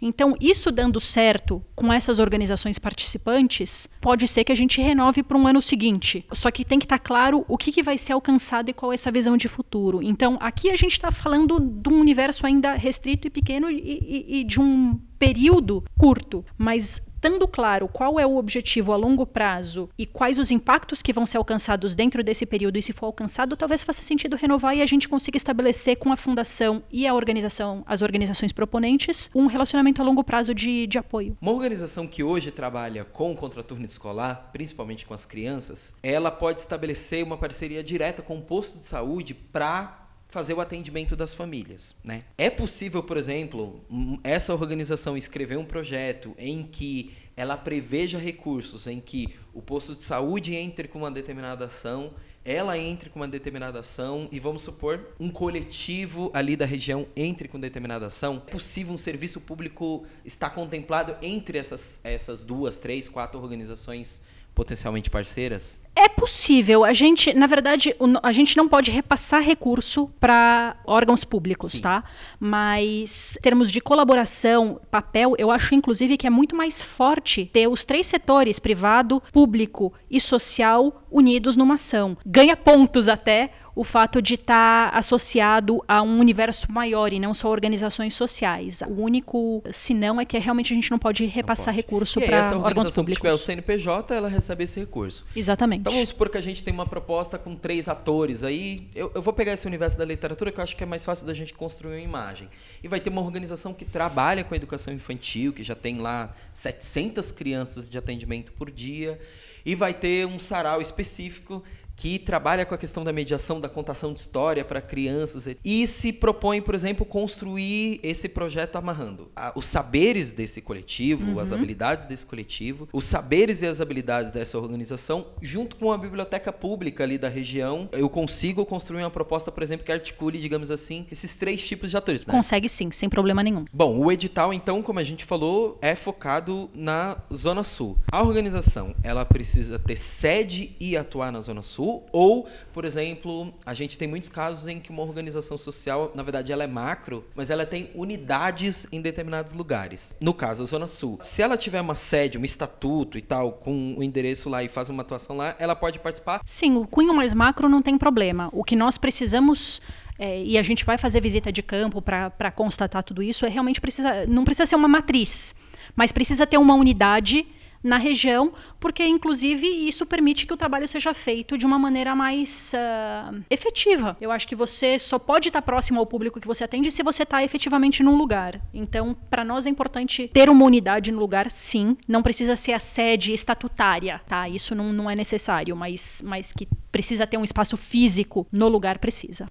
Então, 0.00 0.36
isso 0.38 0.70
dando 0.70 1.00
certo 1.00 1.64
com 1.74 1.90
essas 1.90 2.18
organizações 2.18 2.78
participantes, 2.78 3.88
pode 4.02 4.28
ser 4.28 4.44
que 4.44 4.52
a 4.52 4.54
gente 4.54 4.80
renove 4.82 5.22
para 5.22 5.38
um 5.38 5.46
ano 5.48 5.62
seguinte. 5.62 6.26
Só 6.30 6.50
que 6.50 6.64
tem 6.64 6.78
que 6.78 6.84
estar 6.84 6.98
tá 6.98 7.04
claro 7.04 7.44
o 7.48 7.56
que, 7.56 7.72
que 7.72 7.82
vai 7.82 7.96
ser 7.96 8.12
alcançado 8.12 8.68
e 8.68 8.74
qual 8.74 8.92
é 8.92 8.94
essa 8.94 9.10
visão 9.10 9.34
de 9.36 9.48
futuro. 9.48 10.02
Então, 10.02 10.36
aqui 10.40 10.70
a 10.70 10.76
gente 10.76 10.92
está 10.92 11.10
falando 11.10 11.58
de 11.58 11.88
um 11.88 11.98
universo 11.98 12.46
ainda 12.46 12.74
restrito 12.74 13.26
e 13.26 13.30
pequeno 13.30 13.70
e, 13.70 13.78
e, 13.78 14.40
e 14.40 14.44
de 14.44 14.60
um 14.60 15.00
período 15.18 15.82
curto, 15.98 16.44
mas 16.58 17.00
estando 17.24 17.48
claro 17.48 17.88
qual 17.88 18.20
é 18.20 18.26
o 18.26 18.36
objetivo 18.36 18.92
a 18.92 18.96
longo 18.96 19.24
prazo 19.24 19.88
e 19.96 20.04
quais 20.04 20.38
os 20.38 20.50
impactos 20.50 21.00
que 21.00 21.10
vão 21.10 21.24
ser 21.24 21.38
alcançados 21.38 21.94
dentro 21.94 22.22
desse 22.22 22.44
período, 22.44 22.76
e 22.76 22.82
se 22.82 22.92
for 22.92 23.06
alcançado, 23.06 23.56
talvez 23.56 23.82
faça 23.82 24.02
sentido 24.02 24.36
renovar 24.36 24.76
e 24.76 24.82
a 24.82 24.86
gente 24.86 25.08
consiga 25.08 25.38
estabelecer 25.38 25.96
com 25.96 26.12
a 26.12 26.18
fundação 26.18 26.82
e 26.92 27.06
a 27.06 27.14
organização, 27.14 27.82
as 27.86 28.02
organizações 28.02 28.52
proponentes, 28.52 29.30
um 29.34 29.46
relacionamento 29.46 30.02
a 30.02 30.04
longo 30.04 30.22
prazo 30.22 30.54
de, 30.54 30.86
de 30.86 30.98
apoio. 30.98 31.34
Uma 31.40 31.52
organização 31.52 32.06
que 32.06 32.22
hoje 32.22 32.50
trabalha 32.50 33.06
com 33.06 33.32
o 33.32 33.36
contraturno 33.36 33.86
escolar, 33.86 34.50
principalmente 34.52 35.06
com 35.06 35.14
as 35.14 35.24
crianças, 35.24 35.96
ela 36.02 36.30
pode 36.30 36.60
estabelecer 36.60 37.24
uma 37.24 37.38
parceria 37.38 37.82
direta 37.82 38.20
com 38.20 38.36
o 38.36 38.42
posto 38.42 38.76
de 38.76 38.84
saúde 38.84 39.32
para 39.32 40.03
fazer 40.34 40.52
o 40.52 40.60
atendimento 40.60 41.14
das 41.14 41.32
famílias. 41.32 41.94
Né? 42.02 42.24
É 42.36 42.50
possível, 42.50 43.04
por 43.04 43.16
exemplo, 43.16 43.80
essa 44.24 44.52
organização 44.52 45.16
escrever 45.16 45.56
um 45.56 45.64
projeto 45.64 46.34
em 46.36 46.64
que 46.64 47.14
ela 47.36 47.56
preveja 47.56 48.18
recursos, 48.18 48.88
em 48.88 49.00
que 49.00 49.36
o 49.52 49.62
posto 49.62 49.94
de 49.94 50.02
saúde 50.02 50.56
entre 50.56 50.88
com 50.88 50.98
uma 50.98 51.10
determinada 51.10 51.66
ação, 51.66 52.14
ela 52.44 52.76
entre 52.76 53.10
com 53.10 53.20
uma 53.20 53.28
determinada 53.28 53.78
ação 53.78 54.28
e 54.32 54.40
vamos 54.40 54.62
supor 54.62 55.14
um 55.20 55.30
coletivo 55.30 56.32
ali 56.34 56.56
da 56.56 56.66
região 56.66 57.06
entre 57.14 57.46
com 57.46 57.60
determinada 57.60 58.06
ação. 58.06 58.42
É 58.44 58.50
possível 58.50 58.92
um 58.92 58.98
serviço 58.98 59.40
público 59.40 60.04
estar 60.24 60.50
contemplado 60.50 61.16
entre 61.22 61.58
essas, 61.58 62.00
essas 62.02 62.42
duas, 62.42 62.76
três, 62.76 63.08
quatro 63.08 63.40
organizações 63.40 64.20
potencialmente 64.54 65.10
parceiras? 65.10 65.80
É 65.96 66.08
possível. 66.08 66.84
A 66.84 66.92
gente, 66.92 67.32
na 67.34 67.46
verdade, 67.46 67.94
a 68.22 68.32
gente 68.32 68.56
não 68.56 68.68
pode 68.68 68.90
repassar 68.90 69.42
recurso 69.42 70.10
para 70.18 70.76
órgãos 70.84 71.22
públicos, 71.24 71.72
Sim. 71.72 71.80
tá? 71.80 72.04
Mas, 72.38 73.36
em 73.38 73.42
termos 73.42 73.70
de 73.70 73.80
colaboração, 73.80 74.80
papel, 74.90 75.34
eu 75.38 75.50
acho, 75.50 75.74
inclusive, 75.74 76.16
que 76.16 76.26
é 76.26 76.30
muito 76.30 76.56
mais 76.56 76.82
forte 76.82 77.48
ter 77.52 77.68
os 77.68 77.84
três 77.84 78.06
setores, 78.06 78.58
privado, 78.58 79.22
público 79.32 79.92
e 80.10 80.20
social, 80.20 81.04
unidos 81.10 81.56
numa 81.56 81.74
ação. 81.74 82.16
Ganha 82.26 82.56
pontos 82.56 83.08
até 83.08 83.52
o 83.74 83.82
fato 83.82 84.22
de 84.22 84.34
estar 84.34 84.90
tá 84.90 84.98
associado 84.98 85.82
a 85.88 86.00
um 86.02 86.18
universo 86.18 86.70
maior 86.70 87.12
e 87.12 87.18
não 87.18 87.34
só 87.34 87.50
organizações 87.50 88.14
sociais. 88.14 88.82
O 88.86 89.02
único 89.02 89.62
senão 89.70 90.20
é 90.20 90.24
que 90.24 90.38
realmente 90.38 90.72
a 90.72 90.76
gente 90.76 90.90
não 90.90 90.98
pode 90.98 91.24
repassar 91.24 91.74
não 91.74 91.82
pode. 91.82 91.86
recurso 91.86 92.20
para 92.20 92.56
órgãos 92.58 92.90
públicos. 92.90 93.16
Se 93.16 93.22
tiver 93.22 93.32
o 93.32 93.38
CNPJ, 93.38 94.14
ela 94.14 94.28
recebe 94.28 94.64
esse 94.64 94.78
recurso. 94.78 95.24
Exatamente. 95.34 95.80
Então 95.80 95.92
vamos 95.92 96.08
supor 96.10 96.28
que 96.28 96.38
a 96.38 96.40
gente 96.40 96.62
tem 96.62 96.72
uma 96.72 96.86
proposta 96.86 97.36
com 97.38 97.56
três 97.56 97.88
atores. 97.88 98.44
Aí 98.44 98.86
eu, 98.94 99.10
eu 99.14 99.22
vou 99.22 99.32
pegar 99.32 99.52
esse 99.52 99.66
universo 99.66 99.98
da 99.98 100.04
literatura 100.04 100.52
que 100.52 100.60
eu 100.60 100.64
acho 100.64 100.76
que 100.76 100.82
é 100.82 100.86
mais 100.86 101.04
fácil 101.04 101.26
da 101.26 101.34
gente 101.34 101.52
construir 101.52 101.94
uma 101.94 102.00
imagem. 102.00 102.48
E 102.82 102.88
vai 102.88 103.00
ter 103.00 103.10
uma 103.10 103.22
organização 103.22 103.74
que 103.74 103.84
trabalha 103.84 104.44
com 104.44 104.54
a 104.54 104.56
educação 104.56 104.94
infantil, 104.94 105.52
que 105.52 105.62
já 105.62 105.74
tem 105.74 105.98
lá 105.98 106.34
700 106.52 107.32
crianças 107.32 107.90
de 107.90 107.98
atendimento 107.98 108.52
por 108.52 108.70
dia. 108.70 109.18
E 109.66 109.74
vai 109.74 109.94
ter 109.94 110.26
um 110.26 110.38
sarau 110.38 110.82
específico 110.82 111.62
que 111.96 112.18
trabalha 112.18 112.66
com 112.66 112.74
a 112.74 112.78
questão 112.78 113.04
da 113.04 113.12
mediação, 113.12 113.60
da 113.60 113.68
contação 113.68 114.12
de 114.12 114.20
história 114.20 114.64
para 114.64 114.80
crianças 114.80 115.48
e 115.64 115.86
se 115.86 116.12
propõe, 116.12 116.60
por 116.60 116.74
exemplo, 116.74 117.06
construir 117.06 118.00
esse 118.02 118.28
projeto 118.28 118.76
amarrando 118.76 119.30
os 119.54 119.66
saberes 119.66 120.32
desse 120.32 120.60
coletivo, 120.60 121.32
uhum. 121.32 121.38
as 121.38 121.52
habilidades 121.52 122.04
desse 122.04 122.26
coletivo, 122.26 122.88
os 122.92 123.04
saberes 123.04 123.62
e 123.62 123.66
as 123.66 123.80
habilidades 123.80 124.32
dessa 124.32 124.58
organização, 124.58 125.26
junto 125.40 125.76
com 125.76 125.92
a 125.92 125.98
biblioteca 125.98 126.52
pública 126.52 127.04
ali 127.04 127.18
da 127.18 127.28
região. 127.28 127.88
Eu 127.92 128.08
consigo 128.08 128.64
construir 128.64 129.02
uma 129.02 129.10
proposta, 129.10 129.52
por 129.52 129.62
exemplo, 129.62 129.84
que 129.84 129.92
articule, 129.92 130.38
digamos 130.38 130.70
assim, 130.70 131.06
esses 131.10 131.34
três 131.34 131.66
tipos 131.66 131.90
de 131.90 131.96
atores. 131.96 132.24
Né? 132.24 132.32
Consegue 132.32 132.68
sim, 132.68 132.90
sem 132.90 133.08
problema 133.08 133.42
nenhum. 133.42 133.64
Bom, 133.72 133.98
o 133.98 134.10
edital, 134.10 134.52
então, 134.52 134.82
como 134.82 134.98
a 134.98 135.04
gente 135.04 135.24
falou, 135.24 135.78
é 135.80 135.94
focado 135.94 136.70
na 136.74 137.18
Zona 137.32 137.62
Sul. 137.62 137.98
A 138.10 138.22
organização, 138.22 138.94
ela 139.02 139.24
precisa 139.24 139.78
ter 139.78 139.96
sede 139.96 140.74
e 140.80 140.96
atuar 140.96 141.30
na 141.30 141.40
Zona 141.40 141.62
Sul 141.62 141.83
Sul, 141.84 142.02
ou, 142.10 142.48
por 142.72 142.84
exemplo, 142.84 143.52
a 143.64 143.74
gente 143.74 143.98
tem 143.98 144.08
muitos 144.08 144.28
casos 144.28 144.66
em 144.66 144.80
que 144.80 144.90
uma 144.90 145.02
organização 145.02 145.58
social, 145.58 146.10
na 146.14 146.22
verdade, 146.22 146.52
ela 146.52 146.64
é 146.64 146.66
macro, 146.66 147.24
mas 147.34 147.50
ela 147.50 147.66
tem 147.66 147.90
unidades 147.94 148.86
em 148.90 149.00
determinados 149.00 149.52
lugares. 149.52 150.14
No 150.20 150.32
caso, 150.32 150.62
a 150.62 150.66
Zona 150.66 150.88
Sul. 150.88 151.18
Se 151.22 151.42
ela 151.42 151.56
tiver 151.56 151.80
uma 151.80 151.94
sede, 151.94 152.38
um 152.38 152.44
estatuto 152.44 153.18
e 153.18 153.22
tal, 153.22 153.52
com 153.52 153.70
o 153.70 153.98
um 153.98 154.02
endereço 154.02 154.48
lá 154.48 154.62
e 154.62 154.68
faz 154.68 154.88
uma 154.88 155.02
atuação 155.02 155.36
lá, 155.36 155.54
ela 155.58 155.76
pode 155.76 155.98
participar? 155.98 156.40
Sim, 156.44 156.76
o 156.76 156.86
cunho 156.86 157.12
mais 157.14 157.34
macro 157.34 157.68
não 157.68 157.82
tem 157.82 157.98
problema. 157.98 158.48
O 158.52 158.64
que 158.64 158.74
nós 158.74 158.96
precisamos 158.96 159.82
é, 160.18 160.42
e 160.42 160.56
a 160.56 160.62
gente 160.62 160.84
vai 160.84 160.96
fazer 160.96 161.20
visita 161.20 161.52
de 161.52 161.62
campo 161.62 162.00
para 162.00 162.50
constatar 162.50 163.02
tudo 163.02 163.22
isso, 163.22 163.44
é 163.44 163.48
realmente 163.48 163.80
precisa, 163.80 164.26
não 164.26 164.44
precisa 164.44 164.66
ser 164.66 164.76
uma 164.76 164.88
matriz, 164.88 165.54
mas 165.94 166.12
precisa 166.12 166.46
ter 166.46 166.56
uma 166.56 166.74
unidade 166.74 167.46
na 167.84 167.98
região, 167.98 168.54
porque 168.80 169.04
inclusive 169.04 169.66
isso 169.66 170.06
permite 170.06 170.46
que 170.46 170.54
o 170.54 170.56
trabalho 170.56 170.88
seja 170.88 171.12
feito 171.12 171.58
de 171.58 171.66
uma 171.66 171.78
maneira 171.78 172.16
mais 172.16 172.72
uh, 172.74 173.44
efetiva. 173.50 174.16
Eu 174.18 174.32
acho 174.32 174.48
que 174.48 174.56
você 174.56 174.98
só 174.98 175.18
pode 175.18 175.48
estar 175.48 175.60
próximo 175.60 176.00
ao 176.00 176.06
público 176.06 176.40
que 176.40 176.46
você 176.46 176.64
atende 176.64 176.90
se 176.90 177.02
você 177.02 177.24
está 177.24 177.44
efetivamente 177.44 178.02
num 178.02 178.16
lugar. 178.16 178.58
Então, 178.72 179.14
para 179.28 179.44
nós 179.44 179.66
é 179.66 179.70
importante 179.70 180.30
ter 180.32 180.48
uma 180.48 180.64
unidade 180.64 181.12
no 181.12 181.18
lugar, 181.18 181.50
sim. 181.50 181.96
Não 182.08 182.22
precisa 182.22 182.56
ser 182.56 182.72
a 182.72 182.78
sede 182.78 183.32
estatutária, 183.34 184.22
tá? 184.26 184.48
Isso 184.48 184.74
não, 184.74 184.92
não 184.92 185.10
é 185.10 185.14
necessário, 185.14 185.76
mas, 185.76 186.22
mas 186.24 186.52
que 186.52 186.66
precisa 186.90 187.26
ter 187.26 187.36
um 187.36 187.44
espaço 187.44 187.76
físico 187.76 188.46
no 188.50 188.68
lugar, 188.68 188.98
precisa. 188.98 189.46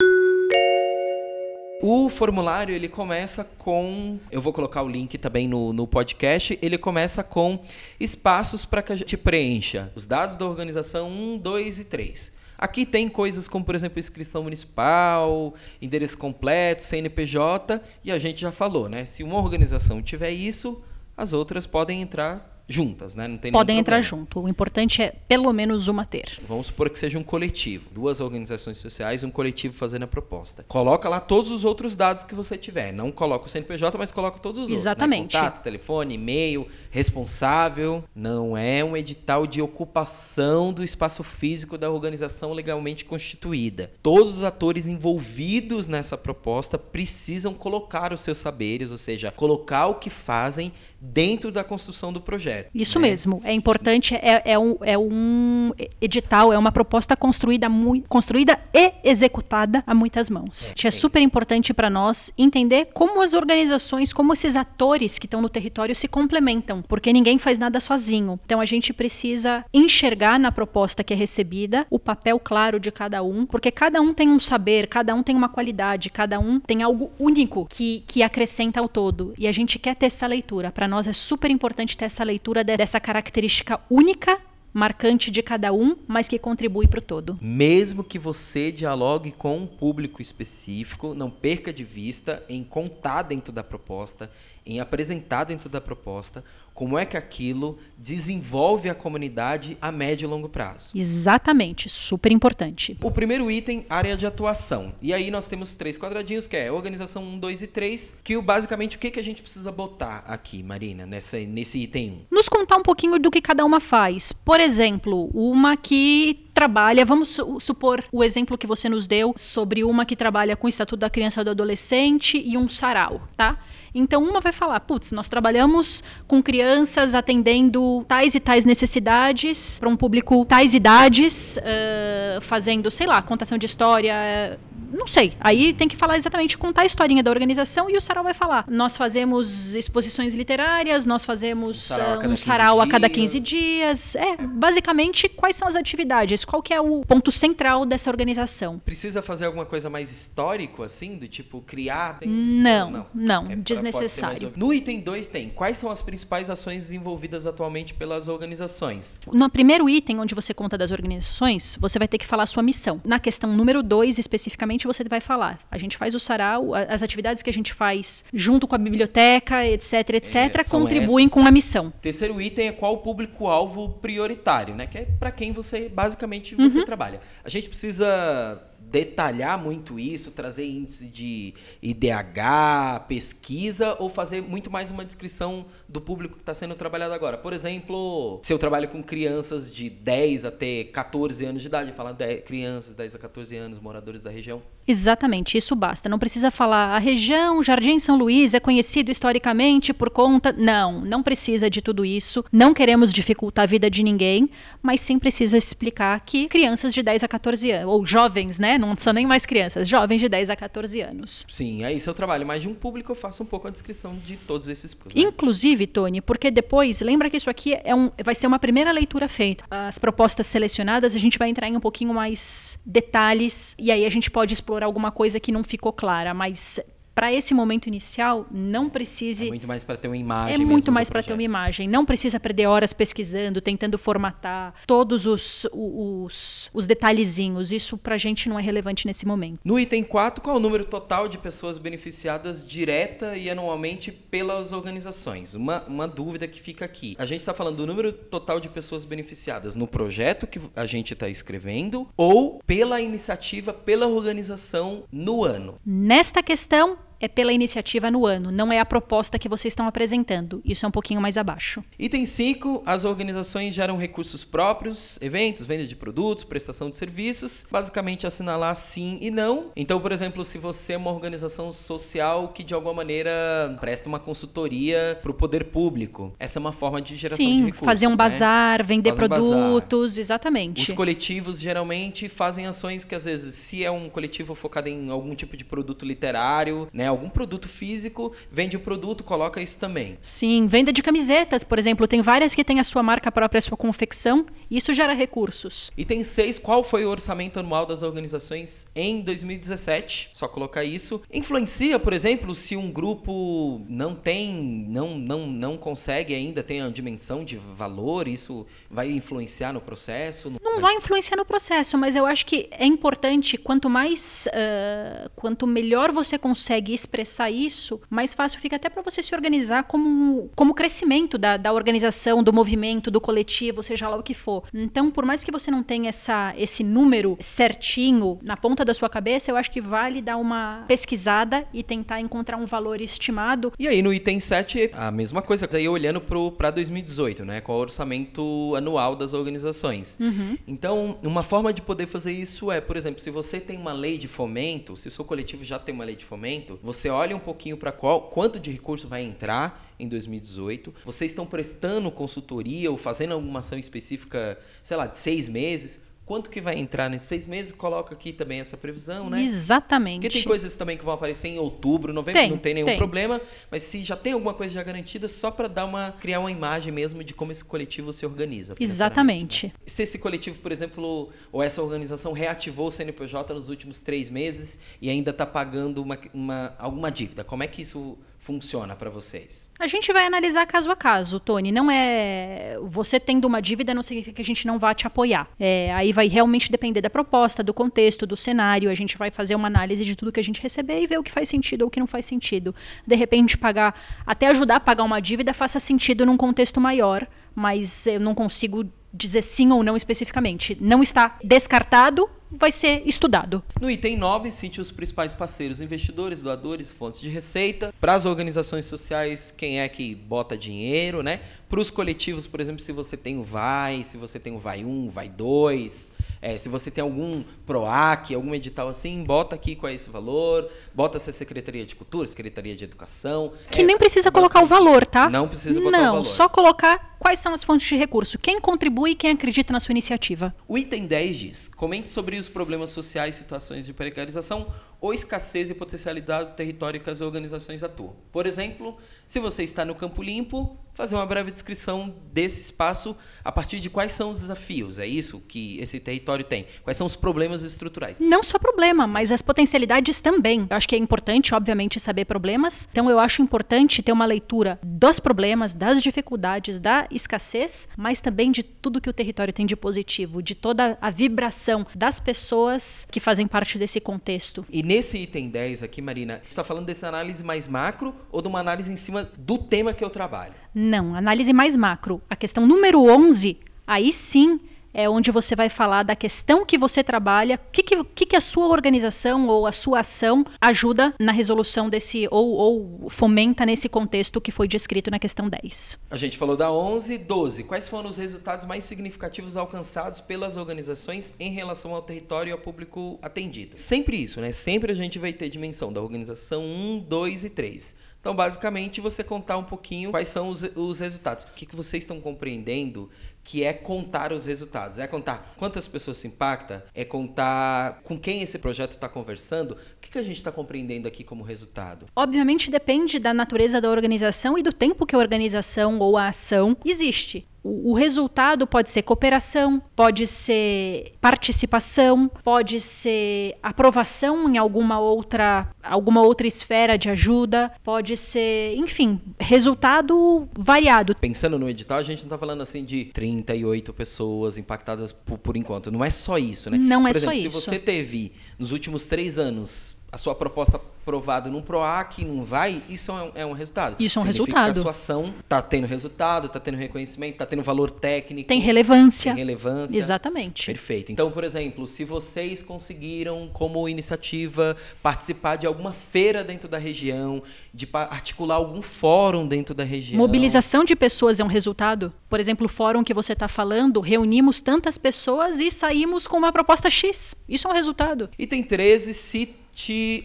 O 1.86 2.08
formulário 2.08 2.74
ele 2.74 2.88
começa 2.88 3.44
com, 3.44 4.18
eu 4.32 4.40
vou 4.40 4.54
colocar 4.54 4.82
o 4.84 4.88
link 4.88 5.18
também 5.18 5.50
no, 5.50 5.74
no 5.74 5.86
podcast, 5.86 6.58
ele 6.62 6.78
começa 6.78 7.22
com 7.26 7.60
espaços 8.00 8.64
para 8.64 8.82
que 8.82 8.94
a 8.94 8.96
gente 8.96 9.18
preencha 9.18 9.92
os 9.94 10.06
dados 10.06 10.38
da 10.38 10.46
organização 10.46 11.10
1, 11.12 11.40
2 11.40 11.80
e 11.80 11.84
3. 11.84 12.32
Aqui 12.58 12.86
tem 12.86 13.10
coisas 13.10 13.50
como, 13.50 13.66
por 13.66 13.76
exemplo, 13.76 14.00
inscrição 14.00 14.44
municipal, 14.44 15.56
endereço 15.82 16.18
completo, 16.18 16.84
CNPJ, 16.84 17.82
e 18.02 18.14
a 18.14 18.18
gente 18.18 18.40
já 18.40 18.54
falou, 18.54 18.88
né? 18.88 19.06
Se 19.06 19.22
uma 19.22 19.36
organização 19.36 20.02
tiver 20.02 20.32
isso, 20.32 20.82
as 21.18 21.34
outras 21.34 21.68
podem 21.68 22.02
entrar 22.02 22.53
juntas, 22.68 23.16
né? 23.16 23.28
Não 23.28 23.38
tem 23.38 23.52
Podem 23.52 23.78
entrar 23.78 24.02
junto. 24.02 24.40
O 24.40 24.50
importante 24.50 25.02
é 25.02 25.14
pelo 25.28 25.52
menos 25.52 25.88
uma 25.88 26.06
ter. 26.06 26.40
Vamos 26.48 26.68
supor 26.68 26.90
que 26.90 26.98
seja 26.98 27.20
um 27.20 27.24
coletivo, 27.24 27.90
duas 27.92 28.20
organizações 28.20 28.78
sociais, 28.78 29.24
um 29.24 29.32
coletivo 29.32 29.74
fazendo 29.74 30.04
a 30.04 30.08
proposta. 30.08 30.64
Coloca 30.68 31.10
lá 31.10 31.20
todos 31.20 31.52
os 31.52 31.66
outros 31.66 31.96
dados 31.96 32.24
que 32.24 32.34
você 32.34 32.58
tiver. 32.58 32.94
Não 32.94 33.12
coloca 33.12 33.46
o 33.46 33.50
CNPJ, 33.50 33.98
mas 33.98 34.12
coloca 34.12 34.40
todos 34.40 34.60
os 34.60 34.72
Exatamente. 34.72 35.22
outros. 35.22 35.42
Né? 35.42 35.48
Contato, 35.48 35.64
telefone, 35.64 36.16
e-mail, 36.16 36.68
responsável. 36.90 38.04
Não 38.16 38.58
é 38.58 38.84
um 38.84 38.96
edital 38.96 39.46
de 39.46 39.62
ocupação 39.62 40.72
do 40.72 40.84
espaço 40.84 41.24
físico 41.24 41.78
da 41.78 41.92
organização 41.92 42.54
legalmente 42.54 43.06
constituída. 43.06 43.92
Todos 44.02 44.38
os 44.38 44.44
atores 44.44 44.88
envolvidos 44.88 45.88
nessa 45.88 46.18
proposta 46.18 46.78
precisam 46.78 47.54
colocar 47.54 48.14
os 48.14 48.22
seus 48.22 48.38
saberes, 48.38 48.92
ou 48.92 48.98
seja, 48.98 49.32
colocar 49.32 49.88
o 49.88 49.96
que 49.96 50.10
fazem 50.10 50.72
dentro 51.04 51.52
da 51.52 51.64
construção 51.64 52.14
do 52.14 52.22
projeto. 52.22 52.70
Isso 52.74 52.98
né? 53.00 53.10
mesmo. 53.10 53.42
É 53.44 53.52
importante, 53.52 54.16
é, 54.16 54.42
é, 54.46 54.58
um, 54.58 54.78
é 54.82 54.98
um 54.98 55.72
edital, 56.00 56.54
é 56.54 56.58
uma 56.58 56.72
proposta 56.72 57.16
construída, 57.16 57.68
construída 58.08 58.58
e 58.74 58.94
executada 59.04 59.84
a 59.86 59.94
muitas 59.94 60.30
mãos. 60.30 60.74
É, 60.82 60.88
é 60.88 60.92
super 60.92 61.22
importante 61.22 61.74
para 61.74 61.90
nós 61.90 62.32
entender 62.38 62.90
como 62.94 63.22
as 63.22 63.34
organizações, 63.34 64.14
como 64.14 64.34
esses 64.34 64.56
atores 64.56 65.20
que 65.20 65.26
estão 65.26 65.42
no 65.42 65.50
território 65.50 65.96
se 65.96 66.08
complementam, 66.08 66.82
porque 66.82 67.12
ninguém 67.12 67.38
faz 67.38 67.60
nada 67.60 67.80
sozinho. 67.80 68.40
Então 68.46 68.62
a 68.62 68.66
gente 68.66 68.94
precisa 68.94 69.66
enxergar 69.74 70.40
na 70.40 70.52
proposta 70.52 71.04
que 71.04 71.14
é 71.14 71.16
recebida 71.16 71.86
o 71.90 72.00
papel 72.00 72.40
claro 72.40 72.80
de 72.80 72.92
cada 72.92 73.22
um, 73.22 73.46
porque 73.46 73.72
cada 73.72 74.00
um 74.02 74.14
tem 74.14 74.30
um 74.30 74.40
saber, 74.40 74.88
cada 74.88 75.14
um 75.14 75.22
tem 75.22 75.36
uma 75.36 75.50
qualidade, 75.50 76.10
cada 76.10 76.40
um 76.40 76.60
tem 76.60 76.82
algo 76.82 77.12
único 77.20 77.68
que, 77.70 78.04
que 78.08 78.24
acrescenta 78.24 78.80
ao 78.80 78.88
todo. 78.88 79.34
E 79.38 79.48
a 79.48 79.52
gente 79.52 79.78
quer 79.78 79.96
ter 79.96 80.06
essa 80.06 80.28
leitura 80.28 80.72
para 80.72 80.88
nós 80.94 81.08
é 81.08 81.14
super 81.14 81.50
importante 81.50 81.98
ter 81.98 82.06
essa 82.06 82.24
leitura 82.24 82.64
dessa 82.64 83.00
característica 83.00 83.80
única 83.90 84.40
marcante 84.72 85.32
de 85.32 85.42
cada 85.42 85.74
um, 85.74 85.96
mas 86.08 86.28
que 86.28 86.38
contribui 86.38 86.88
para 86.88 87.00
o 87.00 87.02
todo. 87.02 87.36
Mesmo 87.42 88.04
que 88.04 88.20
você 88.20 88.72
dialogue 88.72 89.32
com 89.32 89.58
um 89.58 89.66
público 89.66 90.22
específico, 90.22 91.16
não 91.16 91.32
perca 91.32 91.74
de 91.74 91.84
vista 91.84 92.44
em 92.48 92.64
contar 92.64 93.24
dentro 93.24 93.52
da 93.52 93.64
proposta, 93.64 94.32
em 94.64 94.80
apresentar 94.80 95.46
dentro 95.46 95.68
da 95.68 95.82
proposta 95.82 96.44
como 96.74 96.98
é 96.98 97.06
que 97.06 97.16
aquilo 97.16 97.78
desenvolve 97.98 98.90
a 98.90 98.96
comunidade 98.96 99.78
a 99.82 99.92
médio 99.92 100.26
e 100.26 100.30
longo 100.30 100.50
prazo. 100.50 100.92
Exatamente, 100.96 101.90
super 101.90 102.32
importante. 102.32 102.98
O 103.02 103.12
primeiro 103.12 103.50
item, 103.50 103.86
área 103.90 104.18
de 104.18 104.26
atuação. 104.26 104.94
E 105.02 105.14
aí 105.14 105.32
nós 105.32 105.48
temos 105.48 105.76
três 105.76 105.98
quadradinhos, 105.98 106.48
que 106.48 106.58
é 106.58 106.72
organização 106.72 107.24
1, 107.24 107.40
2 107.40 107.62
e 107.62 107.68
3, 107.68 108.20
que 108.24 108.42
basicamente 108.42 108.98
o 108.98 109.00
que, 109.00 109.12
que 109.12 109.20
a 109.20 109.24
gente 109.24 109.42
precisa 109.42 109.72
botar 109.72 110.24
aqui, 110.28 110.64
Marina, 110.64 111.06
nessa, 111.06 111.40
nesse 111.40 111.80
item 111.80 112.24
1? 112.32 112.36
Nos 112.36 112.50
contar 112.50 112.78
um 112.78 112.84
pouquinho 112.84 113.20
do 113.20 113.32
que 113.32 113.42
cada 113.42 113.64
uma 113.64 113.80
faz. 113.80 114.34
Por 114.34 114.60
exemplo, 114.60 115.30
uma 115.34 115.78
que 115.78 116.50
trabalha, 116.54 117.04
vamos 117.04 117.40
supor 117.60 118.04
o 118.12 118.24
exemplo 118.24 118.58
que 118.58 118.68
você 118.68 118.88
nos 118.88 119.08
deu 119.08 119.34
sobre 119.36 119.84
uma 119.84 120.06
que 120.06 120.16
trabalha 120.16 120.56
com 120.56 120.68
o 120.68 120.70
Estatuto 120.70 121.00
da 121.00 121.10
Criança 121.10 121.42
e 121.42 121.44
do 121.44 121.50
Adolescente 121.52 122.42
e 122.46 122.58
um 122.58 122.70
sarau, 122.70 123.22
tá? 123.36 123.58
Então, 123.94 124.24
uma 124.24 124.40
vai 124.40 124.52
falar: 124.52 124.80
putz, 124.82 125.12
nós 125.12 125.28
trabalhamos 125.28 126.04
com 126.28 126.42
crianças 126.42 127.16
atendendo 127.16 128.04
tais 128.08 128.36
e 128.36 128.40
tais 128.40 128.66
necessidades 128.66 129.80
para 129.80 129.90
um 129.90 129.96
público 129.96 130.46
tais 130.46 130.74
idades, 130.74 131.58
uh, 131.58 132.42
fazendo, 132.42 132.90
sei 132.90 133.08
lá, 133.08 133.22
contação 133.22 133.58
de 133.58 133.66
história, 133.66 134.60
não 134.94 135.08
sei. 135.08 135.34
Aí 135.40 135.74
tem 135.74 135.88
que 135.88 135.98
falar 135.98 136.16
exatamente, 136.16 136.58
contar 136.58 136.84
a 136.84 136.86
historinha 136.86 137.24
da 137.24 137.32
organização 137.32 137.90
e 137.90 137.98
o 137.98 138.02
sarau 138.02 138.24
vai 138.24 138.34
falar. 138.34 138.66
Nós 138.70 138.96
fazemos 138.96 139.76
exposições 139.76 140.34
literárias, 140.34 141.06
nós 141.06 141.26
fazemos 141.26 141.90
um 142.24 142.36
sarau 142.38 142.80
a 142.80 142.88
cada 142.88 143.10
15 143.10 143.40
dias. 143.40 144.16
É, 144.16 144.38
basicamente, 144.38 145.28
quais 145.28 145.56
são 145.56 145.68
as 145.68 145.76
atividades? 145.76 146.46
Qual 146.46 146.62
que 146.62 146.74
é 146.74 146.80
o 146.80 147.02
ponto 147.02 147.32
central 147.32 147.86
dessa 147.86 148.10
organização? 148.10 148.80
Precisa 148.80 149.22
fazer 149.22 149.46
alguma 149.46 149.66
coisa 149.66 149.90
mais 149.90 150.12
histórico, 150.12 150.84
assim? 150.84 151.18
Do 151.18 151.28
tipo, 151.28 151.62
criar? 151.62 152.20
Tem... 152.20 152.30
Não, 152.30 152.92
não, 152.92 153.06
não 153.14 153.52
é, 153.52 153.56
desnecessário. 153.56 154.54
No 154.56 154.74
item 154.74 155.00
2 155.00 155.28
tem, 155.28 155.50
quais 155.50 155.78
são 155.78 155.90
as 155.90 156.02
principais 156.02 156.50
ações 156.50 156.84
desenvolvidas 156.84 157.46
atualmente 157.46 157.94
pelas 157.94 158.28
organizações? 158.28 159.20
No 159.32 159.50
primeiro 159.50 159.90
item, 159.90 160.20
onde 160.20 160.36
você 160.36 160.54
conta 160.54 160.78
das 160.78 160.92
organizações, 160.92 161.78
você 161.80 161.98
vai 161.98 162.08
ter 162.08 162.18
que 162.18 162.28
falar 162.28 162.44
a 162.44 162.48
sua 162.48 162.62
missão. 162.62 163.02
Na 163.04 163.20
questão 163.20 163.52
número 163.54 163.82
2, 163.82 164.20
especificamente, 164.20 164.83
você 164.88 165.04
vai 165.04 165.22
falar. 165.22 165.60
A 165.70 165.78
gente 165.78 165.98
faz 165.98 166.14
o 166.14 166.20
sarau, 166.20 166.74
as 166.74 167.04
atividades 167.04 167.44
que 167.44 167.50
a 167.50 167.54
gente 167.54 167.74
faz 167.74 168.26
junto 168.34 168.68
com 168.68 168.76
a 168.76 168.78
biblioteca, 168.78 169.66
etc, 169.66 170.10
etc, 170.10 170.36
é, 170.36 170.64
contribuem 170.64 171.26
essas. 171.26 171.34
com 171.34 171.48
a 171.48 171.52
missão. 171.52 171.94
Terceiro 172.02 172.42
item 172.42 172.70
é 172.70 172.72
qual 172.72 172.96
o 172.96 172.98
público-alvo 172.98 173.90
prioritário, 174.02 174.76
né? 174.76 174.88
Que 174.88 175.00
é 175.00 175.06
para 175.20 175.32
quem 175.32 175.52
você, 175.52 175.90
basicamente, 175.90 176.56
você 176.56 176.80
uhum. 176.80 176.86
trabalha. 176.86 177.22
A 177.44 177.50
gente 177.50 177.68
precisa 177.68 178.62
detalhar 178.94 179.58
muito 179.58 180.00
isso, 180.00 180.32
trazer 180.32 180.66
índice 180.68 181.08
de 181.08 181.54
IDH, 181.82 183.08
pesquisa, 183.08 183.96
ou 184.00 184.10
fazer 184.10 184.42
muito 184.42 184.70
mais 184.70 184.92
uma 184.92 185.04
descrição 185.04 185.66
do 185.94 186.02
público 186.02 186.36
que 186.36 186.42
está 186.42 186.54
sendo 186.54 186.76
trabalhado 186.76 187.14
agora? 187.14 187.38
Por 187.38 187.54
exemplo, 187.54 188.40
se 188.42 188.52
eu 188.52 188.60
trabalho 188.60 188.90
com 188.90 189.02
crianças 189.02 189.74
de 189.74 189.90
10 189.90 190.44
até 190.46 190.84
14 190.86 191.46
anos 191.46 191.62
de 191.62 191.68
idade, 191.68 191.92
falar 191.94 192.12
de 192.12 192.38
crianças 192.38 192.94
10 192.94 193.16
a 193.16 193.20
14 193.20 193.56
anos, 193.56 193.80
moradores 193.80 194.24
da 194.24 194.30
região. 194.30 194.62
Exatamente, 194.86 195.58
isso 195.58 195.76
basta. 195.76 196.10
Não 196.10 196.20
precisa 196.20 196.52
falar 196.52 196.96
a 196.96 197.00
região 197.00 197.64
Jardim 197.64 198.00
São 198.00 198.18
Luís 198.18 198.54
é 198.54 198.60
conhecido 198.60 199.12
historicamente 199.12 199.94
por 199.94 200.10
conta. 200.10 200.52
Não, 200.52 201.00
não 201.00 201.24
precisa 201.24 201.70
de 201.70 201.82
tudo 201.82 202.04
isso. 202.04 202.44
Não 202.52 202.74
queremos 202.74 203.14
dificultar 203.14 203.64
a 203.64 203.66
vida 203.66 203.90
de 203.90 204.04
ninguém, 204.04 204.50
mas 204.82 205.00
sim 205.00 205.18
precisa 205.18 205.58
explicar 205.58 206.20
que 206.22 206.48
crianças 206.48 206.94
de 206.94 207.02
10 207.02 207.24
a 207.24 207.28
14 207.28 207.72
anos, 207.72 207.94
ou 207.94 208.06
jovens, 208.06 208.60
né? 208.60 208.78
não 208.78 208.96
são 208.98 209.14
nem 209.14 209.26
mais 209.26 209.46
crianças, 209.46 209.88
jovens 209.88 210.20
de 210.20 210.28
10 210.28 210.50
a 210.50 210.56
14 210.56 211.02
anos. 211.02 211.46
Sim, 211.48 211.84
aí 211.84 212.00
se 212.00 212.10
eu 212.10 212.14
trabalho 212.14 212.46
mais 212.46 212.62
de 212.62 212.68
um 212.68 212.74
público, 212.74 213.12
eu 213.12 213.16
faço 213.16 213.44
um 213.44 213.46
pouco 213.46 213.68
a 213.68 213.72
descrição 213.72 214.16
de 214.26 214.36
todos 214.36 214.68
esses 214.68 214.94
públicos. 214.94 215.22
Né? 215.22 215.30
Inclusive, 215.30 215.83
Tony, 215.88 216.22
porque 216.22 216.50
depois, 216.52 217.02
lembra 217.02 217.30
que 217.30 217.38
isso 217.38 217.50
aqui 217.50 217.78
é 217.84 217.94
um, 217.94 218.12
vai 218.24 218.36
ser 218.36 218.48
uma 218.48 218.60
primeira 218.60 218.92
leitura 218.92 219.28
feita. 219.28 219.64
As 219.70 219.98
propostas 219.98 220.48
selecionadas, 220.48 221.16
a 221.16 221.20
gente 221.20 221.38
vai 221.38 221.50
entrar 221.50 221.68
em 221.68 221.76
um 221.76 221.80
pouquinho 221.80 222.14
mais 222.14 222.80
detalhes, 222.86 223.76
e 223.78 223.92
aí 223.92 224.06
a 224.06 224.10
gente 224.10 224.30
pode 224.30 224.54
explorar 224.54 224.86
alguma 224.86 225.12
coisa 225.12 225.40
que 225.40 225.52
não 225.52 225.64
ficou 225.64 225.94
clara, 225.94 226.34
mas 226.34 226.80
para 227.14 227.32
esse 227.32 227.54
momento 227.54 227.88
inicial, 227.88 228.46
não 228.52 228.90
precise. 228.90 229.46
É 229.46 229.50
muito 229.50 229.68
mais 229.68 229.84
para 229.84 229.98
ter 229.98 230.08
uma 230.08 230.18
imagem. 230.18 230.56
É 230.56 230.66
muito 230.66 230.92
mais 230.92 231.10
para 231.10 231.22
ter 231.22 231.34
uma 231.34 231.44
imagem. 231.44 231.88
Não 231.88 232.06
precisa 232.06 232.40
perder 232.40 232.68
horas 232.68 232.94
pesquisando, 232.94 233.62
tentando 233.62 233.98
formatar 233.98 234.74
todos 234.88 235.26
os, 235.26 235.68
os, 235.72 236.70
os 236.74 236.88
detalhezinhos. 236.88 237.72
Isso 237.72 237.98
para 237.98 238.16
a 238.16 238.18
gente 238.18 238.50
não 238.50 238.58
é 238.58 238.62
relevante 238.62 239.06
nesse 239.06 239.26
momento. 239.26 239.60
No 239.64 239.80
item 239.80 240.04
4, 240.04 240.42
qual 240.42 240.56
é 240.56 240.60
o 240.60 240.62
número 240.62 240.86
total 240.86 241.28
de 241.28 241.38
pessoas 241.38 241.78
beneficiadas 241.78 242.66
direta 242.66 243.38
e 243.38 243.50
anualmente 243.50 244.12
pelas 244.12 244.74
organizações? 244.74 245.54
Uma, 245.54 245.84
uma 245.84 246.08
dúvida 246.08 246.48
que 246.48 246.62
fica 246.62 246.86
aqui. 246.86 247.16
A 247.20 247.26
gente 247.26 247.40
está 247.40 247.54
falando 247.54 247.78
do 247.78 247.88
número 247.88 248.12
total 248.12 248.60
de 248.60 248.70
pessoas 248.70 249.06
beneficiadas 249.06 249.76
no 249.76 249.88
projeto 249.88 250.48
que 250.48 250.60
a 250.76 250.86
gente 250.86 251.14
está 251.14 251.30
escrevendo 251.30 252.08
ou 252.18 252.62
pela 252.66 253.00
iniciativa, 253.00 253.74
pela 253.74 254.08
organização 254.08 255.04
no 255.12 255.44
ano? 255.44 255.76
Nesta 255.86 256.42
questão, 256.42 256.98
é 257.24 257.28
pela 257.30 257.54
iniciativa 257.54 258.12
no 258.12 258.26
ano, 258.26 258.52
não 258.52 258.70
é 258.70 258.80
a 258.80 258.86
proposta 258.86 259.40
que 259.40 259.48
vocês 259.48 259.72
estão 259.72 259.88
apresentando. 259.88 260.62
Isso 260.66 260.86
é 260.86 260.90
um 260.90 260.92
pouquinho 260.92 261.22
mais 261.22 261.38
abaixo. 261.38 261.82
Item 261.98 262.26
5, 262.26 262.84
as 262.86 263.06
organizações 263.06 263.74
geram 263.74 263.96
recursos 263.98 264.44
próprios, 264.44 265.18
eventos, 265.22 265.66
venda 265.66 265.88
de 265.88 265.96
produtos, 265.96 266.44
prestação 266.44 266.90
de 266.90 266.98
serviços, 266.98 267.66
basicamente 267.72 268.28
assinalar 268.28 268.76
sim 268.76 269.18
e 269.22 269.32
não. 269.32 269.72
Então, 269.74 270.02
por 270.02 270.12
exemplo, 270.12 270.44
se 270.44 270.58
você 270.58 270.94
é 270.94 270.98
uma 270.98 271.12
organização 271.12 271.72
social 271.72 272.50
que 272.50 272.62
de 272.62 272.74
alguma 272.74 272.94
maneira 272.94 273.32
presta 273.80 274.10
uma 274.10 274.20
consultoria 274.20 275.18
para 275.22 275.32
o 275.32 275.34
poder 275.34 275.66
público, 275.66 276.34
essa 276.38 276.60
é 276.60 276.60
uma 276.60 276.74
forma 276.74 277.02
de 277.02 277.16
geração 277.16 277.38
sim, 277.38 277.56
de 277.56 277.66
recursos. 277.68 277.86
fazer 277.86 278.08
um 278.08 278.12
né? 278.12 278.16
bazar, 278.18 278.86
vender 278.86 279.12
fazer 279.12 279.30
produtos, 279.30 280.12
um 280.12 280.16
bazar. 280.16 280.20
exatamente. 280.20 280.90
Os 280.90 280.94
coletivos 280.94 281.58
geralmente 281.58 282.28
fazem 282.28 282.68
ações 282.68 283.06
que 283.06 283.16
às 283.16 283.24
vezes, 283.24 283.56
se 283.56 283.86
é 283.86 283.90
um 283.90 284.10
coletivo 284.10 284.54
focado 284.54 284.90
em 284.90 285.10
algum 285.10 285.34
tipo 285.34 285.56
de 285.56 285.64
produto 285.64 286.06
literário, 286.06 286.90
né, 286.92 287.13
algum 287.14 287.30
produto 287.30 287.68
físico, 287.68 288.34
vende 288.52 288.76
o 288.76 288.80
produto, 288.80 289.24
coloca 289.24 289.62
isso 289.62 289.80
também. 289.80 290.18
Sim, 290.22 290.68
venda 290.68 290.92
de 290.92 291.02
camisetas, 291.02 291.64
por 291.64 291.80
exemplo, 291.80 292.08
tem 292.08 292.22
várias 292.22 292.54
que 292.54 292.64
têm 292.64 292.80
a 292.80 292.84
sua 292.84 293.02
marca 293.02 293.32
própria, 293.32 293.60
a 293.60 293.62
sua 293.62 293.78
confecção, 293.78 294.46
isso 294.70 294.94
gera 294.94 295.14
recursos. 295.14 295.92
Item 295.98 296.24
6, 296.24 296.60
qual 296.60 296.84
foi 296.84 297.06
o 297.06 297.10
orçamento 297.10 297.60
anual 297.60 297.86
das 297.86 298.02
organizações 298.02 298.88
em 298.96 299.22
2017? 299.22 300.30
Só 300.34 300.48
colocar 300.48 300.84
isso. 300.84 301.22
Influencia, 301.32 301.98
por 302.00 302.14
exemplo, 302.14 302.54
se 302.56 302.76
um 302.76 302.92
grupo 302.92 303.82
não 303.88 304.16
tem, 304.16 304.54
não, 304.90 305.18
não, 305.18 305.48
não 305.48 305.78
consegue 305.78 306.34
ainda 306.34 306.64
ter 306.64 306.82
a 306.82 306.90
dimensão 306.90 307.44
de 307.46 307.58
valor, 307.58 308.28
isso 308.28 308.66
vai 308.90 309.12
influenciar 309.12 309.74
no 309.74 309.82
processo? 309.82 310.52
Não 310.62 310.80
vai 310.80 310.96
influenciar 310.96 311.38
no 311.38 311.46
processo, 311.46 311.98
mas 311.98 312.16
eu 312.16 312.26
acho 312.26 312.46
que 312.46 312.68
é 312.72 312.86
importante, 312.86 313.58
quanto 313.58 313.90
mais, 313.90 314.48
uh, 314.48 315.30
quanto 315.36 315.68
melhor 315.68 316.12
você 316.12 316.38
consegue 316.38 316.94
expressar 317.04 317.52
isso, 317.52 318.02
mais 318.10 318.34
fácil 318.34 318.60
fica 318.60 318.76
até 318.76 318.90
para 318.90 319.02
você 319.02 319.22
se 319.22 319.36
organizar 319.36 319.84
como, 319.84 320.50
como 320.56 320.74
crescimento 320.74 321.38
da, 321.38 321.58
da 321.58 321.72
organização, 321.72 322.44
do 322.44 322.52
movimento, 322.52 323.12
do 323.12 323.22
coletivo, 323.22 323.84
seja 323.84 324.10
lá 324.10 324.18
o 324.18 324.24
que 324.24 324.34
for. 324.34 324.64
Então, 324.74 325.12
por 325.12 325.26
mais 325.26 325.44
que 325.44 325.52
você 325.52 325.70
não 325.70 325.84
tenha 325.84 326.10
essa, 326.10 326.54
esse 326.58 326.84
número 326.84 327.38
certinho 327.40 328.40
na 328.42 328.58
ponta 328.58 328.84
da 328.84 328.94
sua 328.94 329.10
cabeça, 329.10 329.52
eu 329.52 329.58
acho 329.58 329.72
que 329.72 329.82
vale 329.82 330.22
dar 330.22 330.38
uma 330.38 330.86
pesquisada 330.88 331.66
e 331.74 331.84
tentar 331.84 332.20
encontrar 332.20 332.58
um 332.58 332.66
valor 332.66 333.02
estimado. 333.02 333.74
E 333.78 333.88
aí, 333.88 334.02
no 334.02 334.14
item 334.14 334.40
7, 334.40 334.92
a 334.94 335.12
mesma 335.12 335.42
coisa. 335.42 335.70
Aí, 335.74 335.88
olhando 335.88 336.22
para 336.22 336.72
2018, 336.72 337.46
né? 337.46 337.62
Qual 337.62 337.78
é 337.78 337.80
o 337.80 337.82
orçamento 337.84 338.76
anual 338.76 339.16
das 339.16 339.34
organizações. 339.34 340.18
Uhum. 340.20 340.58
Então, 340.68 341.18
uma 341.24 341.44
forma 341.44 341.74
de 341.74 341.82
poder 341.82 342.08
fazer 342.08 342.32
isso 342.32 342.72
é, 342.72 342.80
por 342.80 342.96
exemplo, 342.96 343.20
se 343.20 343.30
você 343.30 343.60
tem 343.60 343.78
uma 343.78 343.94
lei 343.94 344.18
de 344.18 344.28
fomento, 344.28 344.96
se 344.96 345.08
o 345.08 345.12
seu 345.12 345.26
coletivo 345.26 345.64
já 345.64 345.80
tem 345.80 345.94
uma 345.94 346.04
lei 346.04 346.16
de 346.16 346.26
fomento, 346.26 346.80
você 346.84 347.08
olha 347.10 347.34
um 347.34 347.40
pouquinho 347.40 347.78
para 347.78 347.94
qual 347.94 348.24
quanto 348.24 348.60
de 348.60 348.70
recurso 348.70 349.08
vai 349.08 349.24
entrar 349.24 349.96
em 349.98 350.06
2018. 350.06 350.94
Vocês 351.06 351.32
estão 351.32 351.46
prestando 351.46 352.12
consultoria 352.12 352.92
ou 352.92 352.98
fazendo 352.98 353.34
alguma 353.34 353.60
ação 353.60 353.80
específica, 353.80 354.60
sei 354.84 354.98
lá, 354.98 355.08
de 355.08 355.18
seis 355.18 355.48
meses? 355.48 356.02
Quanto 356.26 356.50
que 356.50 356.62
vai 356.62 356.80
entrar 356.80 357.10
nesses 357.10 357.28
seis 357.28 357.46
meses? 357.46 357.74
Coloca 357.74 358.14
aqui 358.14 358.32
também 358.32 358.62
essa 358.62 358.78
previsão, 358.78 359.30
né? 359.30 359.44
Exatamente. 359.44 360.22
Porque 360.22 360.38
tem 360.38 360.44
coisas 360.44 360.74
também 360.74 360.98
que 360.98 361.04
vão 361.04 361.14
aparecer 361.14 361.50
em 361.50 361.60
outubro, 361.60 362.14
novembro, 362.14 362.40
tem, 362.40 362.50
não 362.50 362.58
tem 362.58 362.74
nenhum 362.74 362.86
tem. 362.86 362.98
problema. 362.98 363.42
Mas 363.70 363.84
se 363.84 364.02
já 364.02 364.16
tem 364.16 364.32
alguma 364.32 364.54
coisa 364.54 364.74
já 364.74 364.82
garantida, 364.84 365.28
só 365.28 365.52
para 365.52 365.68
dar 365.68 365.84
uma 365.86 366.14
criar 366.14 366.40
uma 366.40 366.52
imagem 366.52 366.94
mesmo 366.94 367.24
de 367.26 367.34
como 367.34 367.52
esse 367.52 367.64
coletivo 367.64 368.14
se 368.14 368.26
organiza. 368.26 368.74
Exatamente. 368.80 369.68
Né? 369.68 369.74
Se 369.86 370.04
esse 370.04 370.18
coletivo, 370.18 370.60
por 370.60 370.72
exemplo, 370.72 371.30
ou 371.52 371.62
essa 371.62 371.82
organização 371.84 372.32
reativou 372.32 372.88
o 372.88 372.92
CNPJ 372.92 373.54
nos 373.54 373.70
últimos 373.70 374.00
três 374.00 374.30
meses 374.30 374.80
e 375.02 375.10
ainda 375.10 375.32
está 375.32 375.46
pagando 375.46 376.02
uma, 376.02 376.18
uma, 376.34 376.74
alguma 376.80 377.12
dívida, 377.12 377.44
como 377.44 377.64
é 377.64 377.68
que 377.68 377.82
isso 377.82 378.18
funciona 378.44 378.94
para 378.94 379.10
vocês? 379.10 379.72
A 379.80 379.88
gente 379.88 380.12
vai 380.12 380.26
analisar 380.26 380.66
caso 380.68 380.92
a 380.92 380.96
caso, 380.96 381.40
Tony. 381.40 381.72
Não 381.72 381.90
é 381.90 382.78
você 382.84 383.18
tendo 383.18 383.46
uma 383.46 383.62
dívida 383.62 383.94
não 383.94 384.04
significa 384.04 384.36
que 384.36 384.42
a 384.42 384.46
gente 384.46 384.68
não 384.68 384.78
vá 384.78 384.94
te 384.94 385.08
apoiar. 385.08 385.48
É, 385.58 385.94
aí 385.94 386.12
vai 386.12 386.28
realmente 386.28 386.70
depender 386.70 387.00
da 387.00 387.10
proposta, 387.10 387.64
do 387.64 387.74
contexto, 387.74 388.28
do 388.28 388.36
cenário. 388.36 388.90
A 388.90 388.94
gente 388.94 389.18
vai 389.18 389.32
fazer 389.32 389.56
uma 389.56 389.68
análise 389.68 390.04
de 390.04 390.14
tudo 390.16 390.32
que 390.32 390.42
a 390.42 390.44
gente 390.44 390.62
receber 390.62 391.02
e 391.02 391.08
ver 391.08 391.18
o 391.18 391.24
que 391.24 391.32
faz 391.32 391.48
sentido 391.48 391.84
ou 391.84 391.88
o 391.88 391.92
que 391.92 392.02
não 392.02 392.08
faz 392.08 392.26
sentido. 392.26 392.76
De 393.08 393.16
repente 393.16 393.58
pagar, 393.58 393.98
até 394.26 394.48
ajudar 394.48 394.76
a 394.76 394.80
pagar 394.82 395.04
uma 395.04 395.22
dívida 395.22 395.54
faça 395.54 395.80
sentido 395.80 396.26
num 396.26 396.36
contexto 396.36 396.82
maior, 396.82 397.26
mas 397.56 398.08
eu 398.08 398.20
não 398.20 398.36
consigo 398.36 398.84
dizer 399.14 399.42
sim 399.42 399.72
ou 399.72 399.84
não 399.84 399.96
especificamente. 399.96 400.78
Não 400.82 401.02
está 401.02 401.38
descartado, 401.42 402.30
vai 402.58 402.72
ser 402.72 403.04
estudado. 403.06 403.64
No 403.80 403.90
item 403.90 404.18
9, 404.18 404.52
cite 404.52 404.80
os 404.80 404.92
principais 404.92 405.34
parceiros, 405.34 405.82
investidores, 405.82 406.42
doadores, 406.42 406.92
fontes 406.92 407.20
de 407.20 407.30
receita. 407.30 407.94
Para 408.00 408.14
as 408.14 408.26
organizações 408.26 408.86
sociais, 408.86 409.52
quem 409.52 409.80
é 409.80 409.90
que 409.90 410.16
bota 410.16 410.58
dinheiro, 410.58 411.24
né? 411.24 411.42
Para 411.70 411.80
os 411.80 411.90
coletivos, 411.90 412.46
por 412.46 412.60
exemplo, 412.60 412.82
se 412.82 412.92
você 412.92 413.18
tem 413.18 413.38
o 413.38 413.44
VAI, 413.44 414.04
se 414.04 414.18
você 414.18 414.40
tem 414.40 414.54
o 414.54 414.60
VAI 414.60 414.86
1, 414.86 415.10
VAI 415.10 415.30
2, 415.30 416.14
é, 416.44 416.58
se 416.58 416.68
você 416.68 416.92
tem 416.92 417.02
algum 417.02 417.42
PROAC, 417.66 418.36
algum 418.36 418.54
edital 418.54 418.90
assim, 418.90 419.24
bota 419.24 419.56
aqui 419.56 419.78
qual 419.78 419.90
é 419.90 419.96
esse 419.96 420.10
valor, 420.10 420.70
bota 420.94 421.18
se 421.18 421.30
é 421.30 421.34
Secretaria 421.34 421.86
de 421.86 421.96
Cultura, 421.96 422.28
Secretaria 422.28 422.76
de 422.76 422.84
Educação. 422.84 423.54
Que 423.72 423.82
é, 423.82 423.86
nem 423.86 423.98
precisa 423.98 424.30
colocar 424.30 424.62
o 424.62 424.66
valor, 424.66 425.06
tá? 425.06 425.30
Não 425.30 425.48
precisa 425.48 425.80
botar 425.80 425.92
não, 425.92 426.00
o 426.00 426.06
valor. 426.08 426.18
Não, 426.18 426.24
só 426.26 426.50
colocar 426.50 427.16
quais 427.18 427.40
são 427.40 427.54
as 427.54 427.64
fontes 427.64 427.88
de 427.88 427.96
recurso, 427.96 428.38
quem 428.38 428.60
contribui 428.60 429.12
e 429.12 429.16
quem 429.16 429.32
acredita 429.32 429.72
na 429.72 429.80
sua 429.80 429.94
iniciativa. 429.94 430.54
O 430.68 430.78
item 430.78 431.08
10 431.08 431.38
diz: 431.38 431.70
comente 431.70 432.10
sobre 432.10 432.38
os 432.38 432.50
problemas 432.50 432.90
sociais, 432.90 433.36
situações 433.36 433.86
de 433.86 433.94
precarização 433.94 434.68
ou 435.04 435.14
escassez 435.14 435.70
e 435.70 435.74
potencialidade 435.74 436.52
do 436.52 436.56
território 436.56 436.98
que 436.98 437.10
as 437.10 437.20
organizações 437.20 437.84
atuam. 437.84 438.16
Por 438.32 438.48
exemplo, 438.48 438.98
se 439.28 439.38
você 439.38 439.62
está 439.62 439.84
no 439.84 439.94
Campo 439.94 440.24
Limpo, 440.24 440.78
fazer 440.94 441.16
uma 441.16 441.26
breve 441.26 441.52
descrição 441.52 442.14
desse 442.32 442.62
espaço 442.62 443.16
a 443.44 443.52
partir 443.52 443.80
de 443.80 443.90
quais 443.90 444.14
são 444.14 444.30
os 444.30 444.42
desafios. 444.42 445.00
É 445.00 445.08
isso 445.08 445.42
que 445.48 445.80
esse 445.80 446.00
território 446.00 446.46
tem. 446.46 446.68
Quais 446.84 446.96
são 446.96 447.08
os 447.08 447.16
problemas 447.16 447.64
estruturais? 447.64 448.20
Não 448.20 448.44
só 448.44 448.60
problema, 448.60 449.08
mas 449.08 449.32
as 449.32 449.42
potencialidades 449.42 450.22
também. 450.22 450.68
Eu 450.70 450.78
acho 450.78 450.88
que 450.88 450.96
é 450.96 451.00
importante, 451.00 451.54
obviamente, 451.54 452.00
saber 452.00 452.26
problemas. 452.26 452.88
Então, 452.92 453.10
eu 453.10 453.20
acho 453.20 453.42
importante 453.42 454.04
ter 454.04 454.12
uma 454.12 454.26
leitura 454.26 454.80
dos 454.84 455.20
problemas, 455.20 455.74
das 455.74 456.02
dificuldades, 456.02 456.80
da 456.80 457.08
escassez, 457.12 457.88
mas 457.98 458.22
também 458.22 458.52
de 458.52 458.64
tudo 458.64 459.02
que 459.02 459.10
o 459.10 459.14
território 459.14 459.54
tem 459.54 459.66
de 459.66 459.76
positivo, 459.76 460.42
de 460.44 460.54
toda 460.54 460.98
a 461.02 461.10
vibração 461.10 461.86
das 461.96 462.20
pessoas 462.20 463.08
que 463.12 463.20
fazem 463.20 463.48
parte 463.48 463.78
desse 463.78 464.00
contexto. 464.00 464.64
E 464.70 464.84
nesse 464.94 465.18
item 465.18 465.50
10 465.50 465.82
aqui, 465.82 466.02
Marina, 466.02 466.42
você 466.44 466.50
está 466.50 466.64
falando 466.64 466.86
dessa 466.86 467.08
análise 467.08 467.44
mais 467.44 467.68
macro 467.68 468.14
ou 468.32 468.42
de 468.44 468.48
uma 468.48 468.60
análise 468.60 468.92
em 468.92 468.96
cima 468.96 469.28
do 469.38 469.58
tema 469.58 469.92
que 469.92 470.04
eu 470.04 470.10
trabalho? 470.10 470.54
Não, 470.74 471.16
análise 471.16 471.52
mais 471.52 471.76
macro. 471.76 472.22
A 472.30 472.36
questão 472.36 472.68
número 472.68 473.02
11, 473.04 473.58
aí 473.88 474.14
sim 474.14 474.60
é 474.94 475.10
onde 475.10 475.32
você 475.32 475.56
vai 475.56 475.70
falar 475.70 476.04
da 476.04 476.16
questão 476.16 476.66
que 476.66 476.78
você 476.78 477.04
trabalha, 477.04 477.60
o 477.68 477.72
que, 477.72 477.84
que, 477.84 478.26
que, 478.26 478.36
a 478.36 478.42
sua 478.42 478.68
organização 478.68 479.48
ou 479.48 479.66
a 479.66 479.72
sua 479.72 480.02
ação 480.02 480.46
ajuda 480.62 481.14
na 481.20 481.32
resolução 481.32 481.90
desse, 481.90 482.28
ou, 482.30 482.52
ou, 482.52 483.10
fomenta 483.10 483.66
nesse 483.66 483.90
contexto 483.90 484.40
que 484.40 484.52
foi 484.52 484.68
descrito 484.68 485.10
na 485.10 485.20
questão 485.20 485.50
10. 485.50 485.98
A 486.12 486.18
gente 486.18 486.38
falou 486.38 486.56
da 486.56 486.72
11, 486.72 487.18
12. 487.18 487.64
Quais 487.64 487.88
foram 487.88 488.10
os 488.10 488.18
resultados 488.18 488.66
mais 488.66 488.84
significativos 488.84 489.58
alcançados 489.58 490.22
pelas 490.22 490.58
organizações 490.58 491.34
em 491.40 491.52
relação 491.52 491.94
ao 491.96 492.02
território 492.02 492.52
e 492.52 492.54
ao 492.54 492.60
público 492.60 493.18
atendido? 493.22 493.78
Sempre 493.78 494.18
isso, 494.18 494.40
né? 494.40 494.52
Sempre 494.52 494.92
a 494.92 494.96
gente 494.96 495.18
vai 495.18 495.34
ter 495.34 495.50
dimensão 495.50 495.92
da 495.92 496.02
organização 496.02 496.64
1, 496.64 497.06
2 497.08 497.44
e 497.46 497.50
3. 497.50 497.96
Então, 498.24 498.34
basicamente, 498.34 499.02
você 499.02 499.22
contar 499.22 499.58
um 499.58 499.66
pouquinho 499.66 500.12
quais 500.12 500.30
são 500.30 500.48
os, 500.48 500.64
os 500.78 501.02
resultados. 501.02 501.44
O 501.44 501.48
que, 501.48 501.66
que 501.66 501.76
vocês 501.76 502.04
estão 502.04 502.22
compreendendo 502.22 503.10
que 503.44 503.64
é 503.64 503.74
contar 503.74 504.32
os 504.32 504.46
resultados. 504.46 504.98
É 504.98 505.08
contar 505.08 505.56
quantas 505.58 505.88
pessoas 505.88 506.18
se 506.18 506.28
impacta, 506.28 506.86
é 506.94 507.04
contar 507.04 508.02
com 508.04 508.18
quem 508.18 508.42
esse 508.42 508.58
projeto 508.58 508.92
está 508.92 509.10
conversando. 509.10 509.78
O 510.04 510.06
que, 510.06 510.12
que 510.12 510.20
a 510.20 510.24
gente 510.24 510.36
está 510.36 510.52
compreendendo 510.52 511.08
aqui 511.08 511.24
como 511.24 511.44
resultado? 511.44 512.08
Obviamente 512.14 512.70
depende 512.70 513.20
da 513.20 513.34
natureza 513.34 513.80
da 513.80 513.90
organização 513.90 514.58
e 514.58 514.62
do 514.62 514.74
tempo 514.74 515.06
que 515.06 515.16
a 515.16 515.18
organização 515.18 515.98
ou 515.98 516.18
a 516.18 516.28
ação 516.28 516.76
existe. 516.84 517.48
O, 517.64 517.94
resultado 517.94 518.68
pode 518.68 518.90
ser 518.90 519.04
cooperação, 519.04 519.82
pode 519.96 520.28
ser 520.28 521.14
participação, 521.22 522.30
pode 522.44 522.82
ser 522.82 523.56
aprovação 523.64 524.50
em 524.50 524.58
alguma 524.58 525.00
outra, 525.00 525.70
alguma 525.82 526.22
outra 526.22 526.46
esfera 526.46 526.98
de 526.98 527.10
ajuda, 527.10 527.72
pode 527.82 528.18
ser, 528.18 528.76
enfim, 528.76 529.18
resultado 529.40 530.46
variado. 530.60 531.16
Pensando 531.16 531.58
no 531.58 531.70
edital, 531.70 532.00
a 532.00 532.04
gente 532.04 532.20
não 532.20 532.26
está 532.26 532.38
falando 532.38 532.60
assim 532.60 532.84
de 532.84 533.06
38 533.06 533.94
pessoas 533.94 534.58
impactadas 534.58 535.14
por, 535.14 535.38
por 535.38 535.56
enquanto. 535.56 535.90
Não 535.90 536.04
é 536.04 536.10
só 536.10 536.38
isso, 536.38 536.70
né? 536.70 536.78
Não 536.78 537.04
por 537.04 537.08
é 537.08 537.12
exemplo, 537.12 537.38
só 537.38 537.48
isso. 537.48 537.62
Se 537.62 537.66
você 537.66 537.80
teve 537.80 538.34
nos 538.60 538.74
últimos 538.74 539.06
três 539.06 539.40
anos 539.40 539.93
a 540.14 540.18
sua 540.20 540.36
proposta 540.36 540.78
aprovada 540.78 541.50
num 541.50 541.62
PROAC 541.62 542.24
não 542.24 542.44
vai, 542.44 542.80
isso 542.88 543.12
é 543.12 543.16
um, 543.16 543.32
é 543.34 543.46
um 543.46 543.52
resultado. 543.52 543.96
Isso 544.00 544.20
é 544.20 544.22
um 544.22 544.26
Significa 544.26 544.62
resultado. 544.62 544.74
Que 544.74 544.80
a 544.80 544.82
sua 544.84 544.92
ação 544.92 545.34
está 545.40 545.60
tendo 545.60 545.88
resultado, 545.88 546.46
está 546.46 546.60
tendo 546.60 546.78
reconhecimento, 546.78 547.34
está 547.34 547.48
tendo 547.48 547.64
valor 547.64 547.90
técnico. 547.90 548.48
Tem 548.48 548.60
relevância. 548.60 549.34
Tem 549.34 549.44
relevância. 549.44 549.98
Exatamente. 549.98 550.68
Perfeito. 550.68 551.12
Então, 551.12 551.32
por 551.32 551.44
exemplo, 551.44 551.88
se 551.88 552.06
vocês 552.06 552.62
conseguiram, 552.62 553.50
como 553.52 553.90
iniciativa, 553.90 554.78
participar 555.02 555.56
de 555.56 555.66
alguma 555.66 555.92
feira 555.92 556.44
dentro 556.44 556.70
da 556.70 556.78
região, 556.78 557.42
de 557.74 557.90
articular 557.92 558.56
algum 558.56 558.82
fórum 558.84 559.48
dentro 559.48 559.74
da 559.74 559.84
região. 559.84 560.20
Mobilização 560.20 560.86
de 560.86 560.96
pessoas 560.96 561.40
é 561.40 561.44
um 561.44 561.48
resultado. 561.48 562.14
Por 562.30 562.40
exemplo, 562.40 562.68
o 562.68 562.70
fórum 562.70 563.04
que 563.04 563.16
você 563.16 563.34
está 563.34 563.48
falando, 563.48 564.00
reunimos 564.00 564.62
tantas 564.62 565.00
pessoas 565.00 565.60
e 565.60 565.72
saímos 565.72 566.28
com 566.28 566.38
uma 566.38 566.52
proposta 566.52 566.88
X. 566.88 567.34
Isso 567.50 567.68
é 567.68 567.72
um 567.72 567.74
resultado. 567.74 568.30
E 568.38 568.46
tem 568.46 568.62
13 568.62 569.12
se 569.14 569.63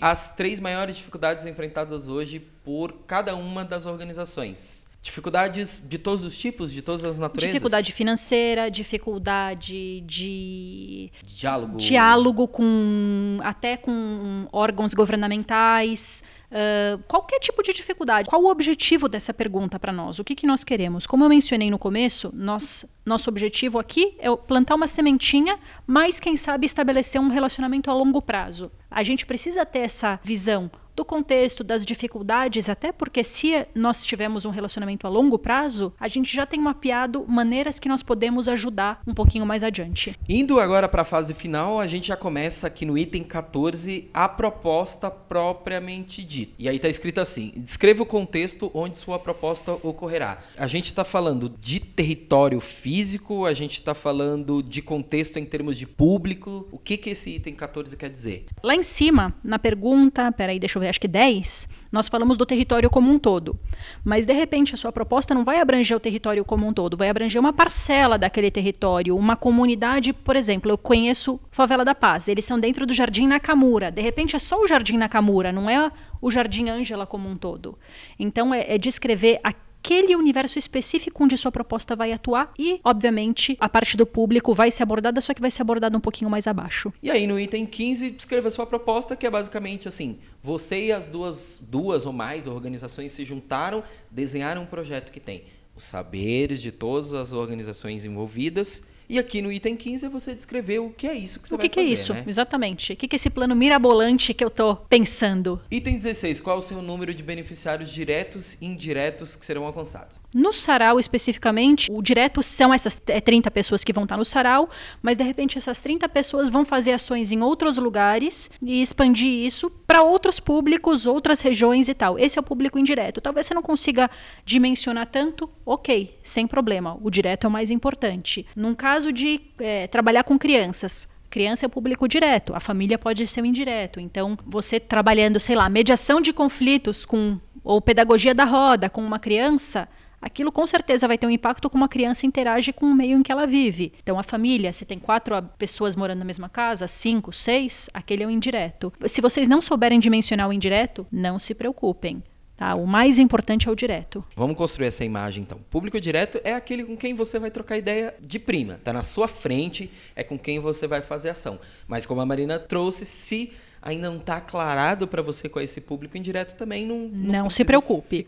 as 0.01 0.35
três 0.35 0.61
maiores 0.61 0.97
dificuldades 0.97 1.47
enfrentadas 1.47 2.09
hoje 2.09 2.39
por 2.39 2.93
cada 3.07 3.35
uma 3.35 3.65
das 3.65 3.87
organizações. 3.87 4.88
Dificuldades 5.01 5.81
de 5.87 5.97
todos 5.97 6.25
os 6.25 6.37
tipos, 6.37 6.73
de 6.73 6.83
todas 6.83 7.05
as 7.05 7.19
naturezas? 7.21 7.53
Dificuldade 7.53 7.93
financeira, 7.93 8.69
dificuldade 8.69 10.01
de 10.01 11.13
diálogo, 11.25 11.77
diálogo 11.77 12.49
com 12.49 13.39
até 13.45 13.77
com 13.77 14.49
órgãos 14.53 14.95
governamentais, 14.95 16.25
uh, 16.51 16.99
qualquer 17.05 17.39
tipo 17.39 17.63
de 17.63 17.73
dificuldade. 17.73 18.29
Qual 18.29 18.43
o 18.43 18.51
objetivo 18.51 19.09
dessa 19.09 19.33
pergunta 19.33 19.79
para 19.79 19.93
nós? 19.93 20.19
O 20.19 20.25
que, 20.25 20.35
que 20.35 20.47
nós 20.47 20.65
queremos? 20.65 21.07
Como 21.07 21.25
eu 21.25 21.29
mencionei 21.29 21.71
no 21.71 21.79
começo, 21.79 22.33
nós, 22.35 22.85
nosso 23.07 23.31
objetivo 23.31 23.79
aqui 23.79 24.17
é 24.19 24.35
plantar 24.35 24.75
uma 24.75 24.89
sementinha, 24.89 25.61
mas 25.87 26.19
quem 26.19 26.37
sabe 26.37 26.67
estabelecer 26.67 27.21
um 27.21 27.29
relacionamento 27.29 27.89
a 27.89 27.95
longo 27.95 28.21
prazo. 28.21 28.69
A 28.91 29.05
gente 29.05 29.25
precisa 29.25 29.65
ter 29.65 29.81
essa 29.81 30.19
visão 30.25 30.69
do 30.99 31.05
contexto, 31.05 31.63
das 31.63 31.87
dificuldades, 31.87 32.69
até 32.69 32.91
porque 32.91 33.23
se 33.23 33.65
nós 33.73 34.05
tivermos 34.05 34.45
um 34.45 34.51
relacionamento 34.51 35.07
a 35.07 35.11
longo 35.11 35.39
prazo, 35.39 35.93
a 35.99 36.09
gente 36.09 36.35
já 36.35 36.45
tem 36.45 36.61
mapeado 36.61 37.25
maneiras 37.29 37.79
que 37.79 37.89
nós 37.89 38.03
podemos 38.03 38.49
ajudar 38.49 39.01
um 39.07 39.15
pouquinho 39.15 39.47
mais 39.47 39.63
adiante. 39.63 40.19
Indo 40.29 40.59
agora 40.59 40.89
para 40.89 41.03
a 41.03 41.05
fase 41.05 41.35
final, 41.35 41.79
a 41.79 41.87
gente 41.87 42.09
já 42.09 42.17
começa 42.17 42.67
aqui 42.67 42.85
no 42.85 42.99
item 42.99 43.23
14, 43.23 44.11
a 44.13 44.29
proposta 44.29 45.09
propriamente 45.09 46.25
dita. 46.25 46.55
E 46.59 46.69
aí 46.69 46.77
está 46.77 46.89
escrito 46.89 47.21
assim: 47.21 47.53
descreva 47.57 48.03
o 48.03 48.07
contexto 48.07 48.69
onde 48.75 48.99
sua 48.99 49.21
proposta 49.21 49.73
ocorrerá. 49.85 50.39
A 50.57 50.67
gente 50.67 50.87
está 50.87 51.05
falando 51.05 51.49
de 51.61 51.79
território 51.79 52.61
físico, 52.61 53.47
a 53.47 53.55
gente 53.55 53.75
está 53.75 53.95
falando 53.95 54.65
de 54.65 54.83
contexto 54.83 55.39
em 55.39 55.45
termos 55.45 55.79
de 55.79 55.87
público. 55.87 56.67
O 56.73 56.79
que, 56.79 56.97
que 56.97 57.11
esse 57.11 57.37
item 57.37 57.55
14 57.55 57.97
quer 57.97 58.11
dizer? 58.11 58.47
Lá 58.65 58.75
em 58.75 58.83
cima, 58.83 59.33
na 59.45 59.61
pergunta, 59.61 60.33
peraí, 60.33 60.59
deixa 60.59 60.77
eu 60.77 60.81
ver 60.81 60.88
acho 60.89 61.01
que 61.01 61.09
10, 61.09 61.69
nós 61.91 62.09
falamos 62.09 62.37
do 62.37 62.47
território 62.47 62.91
como 62.91 63.11
um 63.11 63.19
todo. 63.19 63.59
Mas, 64.05 64.27
de 64.27 64.33
repente, 64.33 64.75
a 64.75 64.77
sua 64.77 64.93
proposta 64.93 65.35
não 65.35 65.45
vai 65.45 65.61
abranger 65.61 65.97
o 65.97 66.01
território 66.01 66.45
como 66.45 66.67
um 66.67 66.73
todo, 66.73 66.97
vai 66.97 67.09
abranger 67.09 67.41
uma 67.41 67.53
parcela 67.53 68.19
daquele 68.19 68.51
território, 68.51 69.17
uma 69.17 69.37
comunidade, 69.37 70.13
por 70.13 70.37
exemplo, 70.37 70.71
eu 70.71 70.79
conheço 70.79 71.41
Favela 71.51 71.85
da 71.85 71.95
Paz, 71.95 72.29
eles 72.29 72.45
estão 72.45 72.59
dentro 72.59 72.87
do 72.87 72.93
Jardim 72.93 73.27
Nakamura. 73.27 73.91
De 73.91 74.01
repente, 74.01 74.37
é 74.37 74.39
só 74.39 74.63
o 74.63 74.67
Jardim 74.67 74.97
Nakamura, 74.97 75.53
não 75.53 75.69
é 75.69 75.91
o 76.21 76.31
Jardim 76.31 76.69
Ângela 76.69 77.07
como 77.07 77.29
um 77.29 77.37
todo. 77.37 77.79
Então, 78.19 78.53
é, 78.53 78.75
é 78.75 78.79
descrever 78.79 79.41
a 79.45 79.53
aquele 79.83 80.15
universo 80.15 80.59
específico 80.59 81.25
onde 81.25 81.37
sua 81.37 81.51
proposta 81.51 81.97
vai 81.97 82.13
atuar 82.13 82.53
e, 82.59 82.81
obviamente, 82.85 83.57
a 83.61 83.69
parte 83.69 83.97
do 83.97 84.05
público 84.05 84.53
vai 84.53 84.71
ser 84.71 84.83
abordada, 84.83 85.21
só 85.21 85.33
que 85.33 85.41
vai 85.41 85.51
ser 85.51 85.63
abordada 85.63 85.97
um 85.97 86.01
pouquinho 86.01 86.31
mais 86.31 86.47
abaixo. 86.47 86.93
E 87.03 87.11
aí 87.11 87.27
no 87.27 87.39
item 87.39 87.65
15, 87.65 88.15
escreva 88.19 88.51
sua 88.51 88.67
proposta, 88.67 89.17
que 89.17 89.27
é 89.27 89.31
basicamente 89.31 89.89
assim, 89.89 90.19
você 90.43 90.87
e 90.87 90.93
as 90.93 91.07
duas, 91.07 91.61
duas 91.71 92.07
ou 92.07 92.13
mais 92.13 92.47
organizações 92.47 93.13
se 93.13 93.25
juntaram, 93.25 93.83
desenharam 94.11 94.63
um 94.63 94.67
projeto 94.67 95.11
que 95.11 95.21
tem 95.21 95.45
os 95.75 95.85
saberes 95.85 96.61
de 96.61 96.73
todas 96.73 97.15
as 97.15 97.33
organizações 97.33 98.05
envolvidas 98.05 98.83
e 99.09 99.19
aqui 99.19 99.41
no 99.41 99.51
item 99.51 99.77
15 99.77 100.07
é 100.07 100.09
você 100.09 100.35
descrever 100.35 100.81
o 100.81 100.91
que 100.91 101.07
é 101.07 101.15
isso 101.15 101.41
que 101.41 101.49
você 101.49 101.55
o 101.55 101.59
que 101.59 101.63
vai 101.63 101.69
que 101.69 101.81
fazer. 101.81 101.89
é 101.89 101.93
isso? 101.93 102.15
Né? 102.15 102.25
Exatamente. 102.27 102.93
O 102.93 102.97
que, 102.97 103.09
que 103.09 103.15
é 103.15 103.19
esse 103.19 103.31
plano 103.31 103.55
mirabolante 103.57 104.35
que 104.35 104.45
eu 104.45 104.49
estou 104.49 104.77
pensando? 104.77 105.61
Item 105.71 105.95
16. 105.97 106.41
Qual 106.41 106.59
o 106.59 106.61
seu 106.61 106.83
número 106.83 107.15
de 107.15 107.23
beneficiários 107.23 107.91
diretos 107.91 108.59
e 108.61 108.67
indiretos 108.67 109.37
que 109.37 109.45
serão 109.47 109.65
alcançados? 109.65 110.21
No 110.35 110.53
sarau, 110.53 111.01
especificamente, 111.01 111.91
o 111.91 112.03
direto 112.03 112.43
são 112.43 112.73
essas 112.73 113.01
é, 113.07 113.21
30 113.21 113.51
pessoas 113.51 113.83
que 113.83 113.93
vão 113.93 114.05
estar 114.05 114.17
no 114.17 114.25
sarau, 114.25 114.69
mas 115.01 115.17
de 115.17 115.25
repente 115.25 115.57
essas 115.57 115.81
30 115.81 116.09
pessoas 116.09 116.49
vão 116.49 116.65
fazer 116.65 116.93
ações 116.93 117.33
em 117.33 117.43
outros 117.43 117.79
lugares 117.79 118.51
e 118.61 118.83
expandir 118.83 119.45
isso 119.45 119.71
para 119.87 120.03
outros 120.03 120.39
públicos, 120.39 121.07
outras 121.07 121.41
regiões 121.41 121.89
e 121.89 121.95
tal. 121.95 122.19
Esse 122.19 122.39
é 122.39 122.41
o 122.41 122.45
público 122.45 122.79
indireto. 122.79 123.21
Talvez 123.21 123.47
você 123.47 123.55
não 123.55 123.63
consiga 123.63 124.11
dimensionar 124.45 125.07
tanto, 125.07 125.49
ok, 125.65 126.19
sem 126.23 126.47
problema. 126.47 126.99
O 127.03 127.11
direto 127.11 127.45
é 127.45 127.49
o 127.49 127.51
mais 127.51 127.71
importante. 127.71 128.47
Num 128.55 128.75
caso 128.75 128.98
caso 128.99 129.13
de 129.13 129.41
é, 129.61 129.87
trabalhar 129.87 130.25
com 130.25 130.37
crianças, 130.37 131.07
criança 131.31 131.65
é 131.65 131.69
o 131.69 131.71
público 131.71 132.09
direto, 132.09 132.53
a 132.53 132.59
família 132.59 132.99
pode 132.99 133.25
ser 133.29 133.41
o 133.41 133.47
indireto. 133.47 134.01
Então, 134.01 134.37
você 134.45 134.81
trabalhando, 134.81 135.39
sei 135.39 135.55
lá, 135.55 135.69
mediação 135.69 136.21
de 136.21 136.33
conflitos 136.33 137.07
com 137.07 137.39
ou 137.63 137.81
pedagogia 137.81 138.35
da 138.35 138.45
roda 138.45 138.91
com 138.91 139.01
uma 139.01 139.21
criança, 139.21 139.89
aquilo 140.21 140.51
com 140.51 140.67
certeza 140.67 141.07
vai 141.07 141.17
ter 141.17 141.29
um 141.29 141.31
impacto 141.31 141.71
como 141.71 141.85
a 141.85 141.89
criança 141.89 142.27
interage 142.27 142.73
com 142.73 142.87
o 142.87 142.95
meio 142.95 143.17
em 143.17 143.23
que 143.23 143.31
ela 143.31 143.47
vive. 143.47 143.93
Então, 144.03 144.19
a 144.19 144.25
família, 144.25 144.73
se 144.73 144.85
tem 144.85 144.99
quatro 144.99 145.41
pessoas 145.57 145.95
morando 145.95 146.19
na 146.19 146.25
mesma 146.25 146.49
casa, 146.49 146.89
cinco, 146.89 147.33
seis, 147.33 147.89
aquele 147.95 148.25
é 148.25 148.27
o 148.27 148.31
indireto. 148.31 148.93
Se 149.07 149.21
vocês 149.21 149.49
não 149.49 149.61
souberem 149.61 150.01
dimensionar 150.01 150.49
o 150.49 150.53
indireto, 150.53 151.07
não 151.13 151.39
se 151.39 151.55
preocupem. 151.55 152.21
Tá? 152.59 152.75
O 152.75 152.89
mais 152.89 153.21
importante 153.21 153.69
é 153.69 153.71
o 153.71 153.75
direto. 153.77 154.25
Vamos 154.35 154.57
construir 154.57 154.89
essa 154.89 155.05
imagem 155.05 155.45
então. 155.45 155.61
Público 155.71 156.01
direto 156.01 156.41
é 156.43 156.53
aquele 156.53 156.83
com 156.83 156.97
quem 156.97 157.15
você 157.15 157.39
vai 157.39 157.53
trocar 157.53 157.79
ideia 157.79 158.13
de 158.21 158.41
prima. 158.41 158.75
Está 158.75 158.93
na 158.93 159.05
sua 159.05 159.29
frente, 159.29 159.89
é 160.17 160.25
com 160.25 160.37
quem 160.37 160.59
você 160.59 160.89
vai 160.89 161.01
fazer 161.01 161.31
ação. 161.31 161.61
Mas 161.87 162.05
como 162.05 162.21
a 162.21 162.27
Marina 162.27 162.59
trouxe, 162.59 163.05
se 163.05 163.53
ainda 163.81 164.11
não 164.11 164.19
está 164.19 164.37
aclarado 164.37 165.07
para 165.07 165.23
você 165.23 165.49
com 165.49 165.61
esse 165.61 165.81
público 165.81 166.17
indireto 166.17 166.57
também 166.57 166.85
não 166.87 167.09
não, 167.09 167.43
não 167.43 167.51
se 167.51 167.65
preocupe 167.65 168.27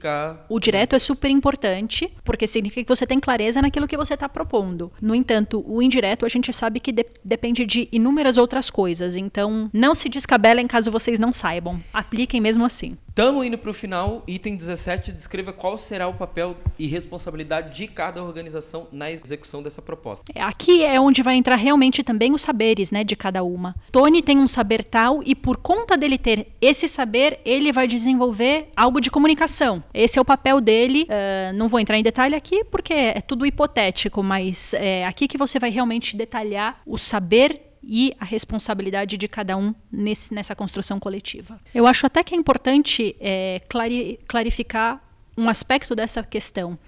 o 0.48 0.60
direto 0.60 0.94
é 0.94 0.98
super 0.98 1.30
importante 1.30 2.08
porque 2.24 2.46
significa 2.46 2.82
que 2.84 2.88
você 2.88 3.06
tem 3.06 3.18
clareza 3.18 3.60
naquilo 3.60 3.88
que 3.88 3.96
você 3.96 4.14
está 4.14 4.28
propondo 4.28 4.92
no 5.00 5.14
entanto 5.14 5.64
o 5.66 5.82
indireto 5.82 6.24
a 6.24 6.28
gente 6.28 6.52
sabe 6.52 6.80
que 6.80 6.92
de 6.92 7.04
depende 7.24 7.66
de 7.66 7.88
inúmeras 7.90 8.36
outras 8.36 8.70
coisas 8.70 9.16
então 9.16 9.68
não 9.72 9.94
se 9.94 10.08
descabelem 10.08 10.66
caso 10.66 10.90
vocês 10.90 11.18
não 11.18 11.32
saibam 11.32 11.80
apliquem 11.92 12.40
mesmo 12.40 12.64
assim 12.64 12.96
Estamos 13.20 13.44
indo 13.44 13.58
para 13.58 13.68
o 13.68 13.74
final. 13.74 14.22
Item 14.26 14.56
17, 14.56 15.12
descreva 15.12 15.52
qual 15.52 15.76
será 15.76 16.08
o 16.08 16.14
papel 16.14 16.56
e 16.78 16.86
responsabilidade 16.86 17.76
de 17.76 17.86
cada 17.86 18.24
organização 18.24 18.88
na 18.90 19.10
execução 19.10 19.62
dessa 19.62 19.82
proposta. 19.82 20.32
É, 20.34 20.40
aqui 20.40 20.82
é 20.82 20.98
onde 20.98 21.22
vai 21.22 21.34
entrar 21.34 21.56
realmente 21.56 22.02
também 22.02 22.32
os 22.32 22.40
saberes 22.40 22.90
né, 22.90 23.04
de 23.04 23.14
cada 23.14 23.44
uma. 23.44 23.76
Tony 23.92 24.22
tem 24.22 24.38
um 24.38 24.48
saber 24.48 24.82
tal 24.82 25.22
e 25.22 25.34
por 25.34 25.58
conta 25.58 25.98
dele 25.98 26.16
ter 26.16 26.46
esse 26.62 26.88
saber, 26.88 27.40
ele 27.44 27.72
vai 27.72 27.86
desenvolver 27.86 28.70
algo 28.74 29.02
de 29.02 29.10
comunicação. 29.10 29.84
Esse 29.92 30.18
é 30.18 30.22
o 30.22 30.24
papel 30.24 30.58
dele. 30.58 31.02
Uh, 31.02 31.52
não 31.58 31.68
vou 31.68 31.78
entrar 31.78 31.98
em 31.98 32.02
detalhe 32.02 32.34
aqui 32.34 32.64
porque 32.64 32.94
é 32.94 33.20
tudo 33.20 33.44
hipotético, 33.44 34.22
mas 34.22 34.72
é 34.72 35.04
aqui 35.04 35.28
que 35.28 35.36
você 35.36 35.58
vai 35.58 35.68
realmente 35.68 36.16
detalhar 36.16 36.78
o 36.86 36.96
saber 36.96 37.69
e 37.82 38.14
a 38.18 38.24
responsabilidade 38.24 39.16
de 39.16 39.28
cada 39.28 39.56
um 39.56 39.74
nesse, 39.90 40.34
nessa 40.34 40.54
construção 40.54 41.00
coletiva. 41.00 41.60
Eu 41.74 41.86
acho 41.86 42.06
até 42.06 42.22
que 42.22 42.34
é 42.34 42.38
importante 42.38 43.16
é, 43.20 43.60
clari, 43.68 44.20
clarificar 44.26 45.02
um 45.36 45.48
aspecto 45.48 45.94
dessa 45.94 46.22
questão. 46.22 46.78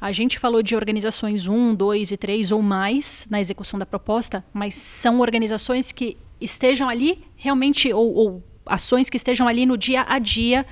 A 0.00 0.12
gente 0.12 0.38
falou 0.38 0.62
de 0.62 0.76
organizações 0.76 1.46
1, 1.46 1.74
2 1.74 2.12
e 2.12 2.16
3 2.16 2.52
ou 2.52 2.60
mais 2.60 3.26
na 3.30 3.40
execução 3.40 3.78
da 3.78 3.86
proposta, 3.86 4.44
mas 4.52 4.74
são 4.74 5.20
organizações 5.20 5.92
que 5.92 6.18
estejam 6.40 6.88
ali 6.88 7.24
realmente, 7.36 7.92
ou, 7.92 8.14
ou 8.14 8.44
ações 8.66 9.08
que 9.08 9.16
estejam 9.16 9.48
ali 9.48 9.64
no 9.64 9.76
dia 9.76 10.04
a 10.08 10.18
dia 10.18 10.66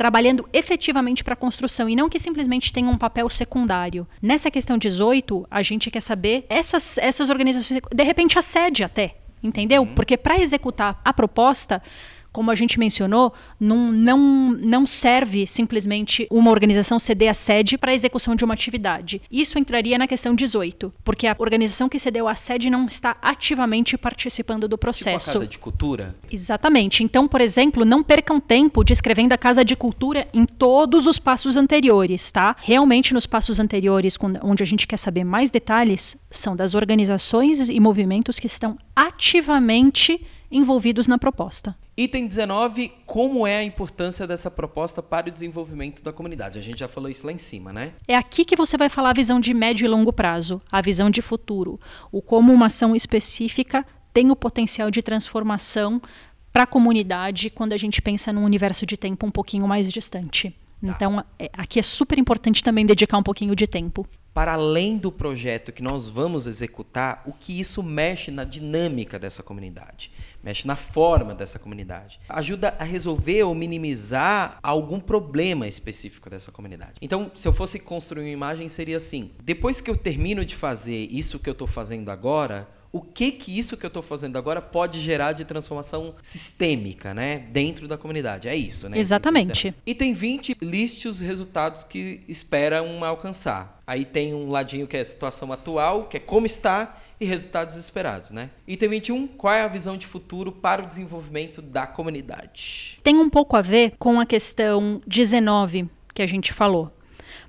trabalhando 0.00 0.48
efetivamente 0.50 1.22
para 1.22 1.34
a 1.34 1.36
construção 1.36 1.86
e 1.86 1.94
não 1.94 2.08
que 2.08 2.18
simplesmente 2.18 2.72
tenham 2.72 2.90
um 2.90 2.96
papel 2.96 3.28
secundário. 3.28 4.08
Nessa 4.22 4.50
questão 4.50 4.78
18, 4.78 5.46
a 5.50 5.62
gente 5.62 5.90
quer 5.90 6.00
saber 6.00 6.46
essas, 6.48 6.96
essas 6.96 7.28
organizações, 7.28 7.82
de 7.94 8.02
repente 8.02 8.38
a 8.38 8.40
sede 8.40 8.82
até, 8.82 9.16
entendeu? 9.42 9.82
Uhum. 9.82 9.94
Porque 9.94 10.16
para 10.16 10.40
executar 10.40 10.98
a 11.04 11.12
proposta, 11.12 11.82
como 12.32 12.50
a 12.50 12.54
gente 12.54 12.78
mencionou, 12.78 13.32
não, 13.58 13.92
não, 13.92 14.18
não 14.52 14.86
serve 14.86 15.46
simplesmente 15.46 16.26
uma 16.30 16.50
organização 16.50 16.98
ceder 16.98 17.30
a 17.30 17.34
sede 17.34 17.76
para 17.76 17.90
a 17.90 17.94
execução 17.94 18.34
de 18.34 18.44
uma 18.44 18.54
atividade. 18.54 19.20
Isso 19.30 19.58
entraria 19.58 19.98
na 19.98 20.06
questão 20.06 20.34
18, 20.34 20.92
porque 21.04 21.26
a 21.26 21.36
organização 21.38 21.88
que 21.88 21.98
cedeu 21.98 22.28
a 22.28 22.34
sede 22.34 22.70
não 22.70 22.86
está 22.86 23.16
ativamente 23.20 23.96
participando 23.96 24.68
do 24.68 24.78
processo. 24.78 25.26
Tipo 25.26 25.30
a 25.30 25.40
Casa 25.40 25.46
de 25.46 25.58
Cultura? 25.58 26.16
Exatamente. 26.30 27.02
Então, 27.02 27.26
por 27.26 27.40
exemplo, 27.40 27.84
não 27.84 28.02
percam 28.02 28.40
tempo 28.40 28.84
descrevendo 28.84 29.32
a 29.32 29.38
Casa 29.38 29.64
de 29.64 29.74
Cultura 29.74 30.28
em 30.32 30.44
todos 30.44 31.06
os 31.06 31.18
passos 31.18 31.56
anteriores, 31.56 32.30
tá? 32.30 32.56
Realmente, 32.60 33.12
nos 33.12 33.26
passos 33.26 33.58
anteriores, 33.58 34.16
onde 34.42 34.62
a 34.62 34.66
gente 34.66 34.86
quer 34.86 34.96
saber 34.96 35.24
mais 35.24 35.50
detalhes, 35.50 36.16
são 36.30 36.54
das 36.54 36.74
organizações 36.74 37.68
e 37.68 37.80
movimentos 37.80 38.38
que 38.38 38.46
estão 38.46 38.78
ativamente 38.94 40.20
envolvidos 40.50 41.06
na 41.06 41.18
proposta. 41.18 41.76
Item 41.96 42.26
19, 42.26 42.92
como 43.06 43.46
é 43.46 43.58
a 43.58 43.62
importância 43.62 44.26
dessa 44.26 44.50
proposta 44.50 45.02
para 45.02 45.28
o 45.28 45.30
desenvolvimento 45.30 46.02
da 46.02 46.12
comunidade? 46.12 46.58
A 46.58 46.62
gente 46.62 46.80
já 46.80 46.88
falou 46.88 47.10
isso 47.10 47.26
lá 47.26 47.32
em 47.32 47.38
cima, 47.38 47.72
né? 47.72 47.92
É 48.08 48.14
aqui 48.14 48.44
que 48.44 48.56
você 48.56 48.76
vai 48.76 48.88
falar 48.88 49.10
a 49.10 49.14
visão 49.14 49.38
de 49.38 49.54
médio 49.54 49.84
e 49.84 49.88
longo 49.88 50.12
prazo, 50.12 50.60
a 50.70 50.80
visão 50.80 51.10
de 51.10 51.22
futuro, 51.22 51.78
o 52.10 52.20
como 52.20 52.52
uma 52.52 52.66
ação 52.66 52.96
específica 52.96 53.86
tem 54.12 54.30
o 54.30 54.36
potencial 54.36 54.90
de 54.90 55.02
transformação 55.02 56.00
para 56.52 56.64
a 56.64 56.66
comunidade 56.66 57.48
quando 57.50 57.72
a 57.72 57.76
gente 57.76 58.02
pensa 58.02 58.32
num 58.32 58.44
universo 58.44 58.84
de 58.84 58.96
tempo 58.96 59.26
um 59.26 59.30
pouquinho 59.30 59.68
mais 59.68 59.90
distante. 59.92 60.50
Tá. 60.50 60.92
Então, 60.94 61.24
é, 61.38 61.50
aqui 61.52 61.78
é 61.78 61.82
super 61.82 62.18
importante 62.18 62.64
também 62.64 62.86
dedicar 62.86 63.18
um 63.18 63.22
pouquinho 63.22 63.54
de 63.54 63.66
tempo. 63.66 64.06
Para 64.32 64.54
além 64.54 64.96
do 64.96 65.12
projeto 65.12 65.72
que 65.72 65.82
nós 65.82 66.08
vamos 66.08 66.46
executar, 66.46 67.22
o 67.26 67.32
que 67.32 67.58
isso 67.58 67.82
mexe 67.82 68.30
na 68.30 68.44
dinâmica 68.44 69.18
dessa 69.18 69.42
comunidade? 69.42 70.10
Mexe 70.42 70.66
na 70.66 70.76
forma 70.76 71.34
dessa 71.34 71.58
comunidade. 71.58 72.20
Ajuda 72.28 72.74
a 72.78 72.84
resolver 72.84 73.42
ou 73.42 73.54
minimizar 73.54 74.58
algum 74.62 75.00
problema 75.00 75.66
específico 75.66 76.30
dessa 76.30 76.50
comunidade. 76.50 76.94
Então, 77.00 77.30
se 77.34 77.46
eu 77.46 77.52
fosse 77.52 77.78
construir 77.78 78.24
uma 78.24 78.30
imagem, 78.30 78.68
seria 78.68 78.96
assim: 78.96 79.30
depois 79.42 79.80
que 79.80 79.90
eu 79.90 79.96
termino 79.96 80.44
de 80.44 80.54
fazer 80.54 81.08
isso 81.10 81.38
que 81.38 81.48
eu 81.48 81.52
estou 81.52 81.68
fazendo 81.68 82.10
agora, 82.10 82.68
o 82.92 83.00
que 83.00 83.30
que 83.30 83.56
isso 83.56 83.76
que 83.76 83.86
eu 83.86 83.88
estou 83.88 84.02
fazendo 84.02 84.36
agora 84.36 84.60
pode 84.60 85.00
gerar 85.00 85.32
de 85.32 85.44
transformação 85.44 86.14
sistêmica, 86.22 87.14
né, 87.14 87.38
dentro 87.52 87.86
da 87.86 87.96
comunidade. 87.96 88.48
É 88.48 88.56
isso, 88.56 88.88
né? 88.88 88.98
Exatamente. 88.98 89.74
E 89.86 89.94
tem 89.94 90.12
20 90.12 90.56
liste 90.60 91.06
os 91.06 91.20
resultados 91.20 91.84
que 91.84 92.20
esperam 92.26 93.04
alcançar. 93.04 93.80
Aí 93.86 94.04
tem 94.04 94.34
um 94.34 94.50
ladinho 94.50 94.86
que 94.86 94.96
é 94.96 95.00
a 95.00 95.04
situação 95.04 95.52
atual, 95.52 96.04
que 96.04 96.16
é 96.16 96.20
como 96.20 96.46
está, 96.46 96.99
e 97.20 97.26
resultados 97.26 97.76
esperados, 97.76 98.30
né? 98.30 98.48
Item 98.66 98.88
21, 98.88 99.26
qual 99.26 99.52
é 99.52 99.62
a 99.62 99.68
visão 99.68 99.96
de 99.96 100.06
futuro 100.06 100.50
para 100.50 100.82
o 100.82 100.86
desenvolvimento 100.86 101.60
da 101.60 101.86
comunidade? 101.86 102.98
Tem 103.02 103.16
um 103.18 103.28
pouco 103.28 103.56
a 103.56 103.60
ver 103.60 103.92
com 103.98 104.18
a 104.18 104.24
questão 104.24 105.02
19 105.06 105.88
que 106.14 106.22
a 106.22 106.26
gente 106.26 106.52
falou, 106.52 106.90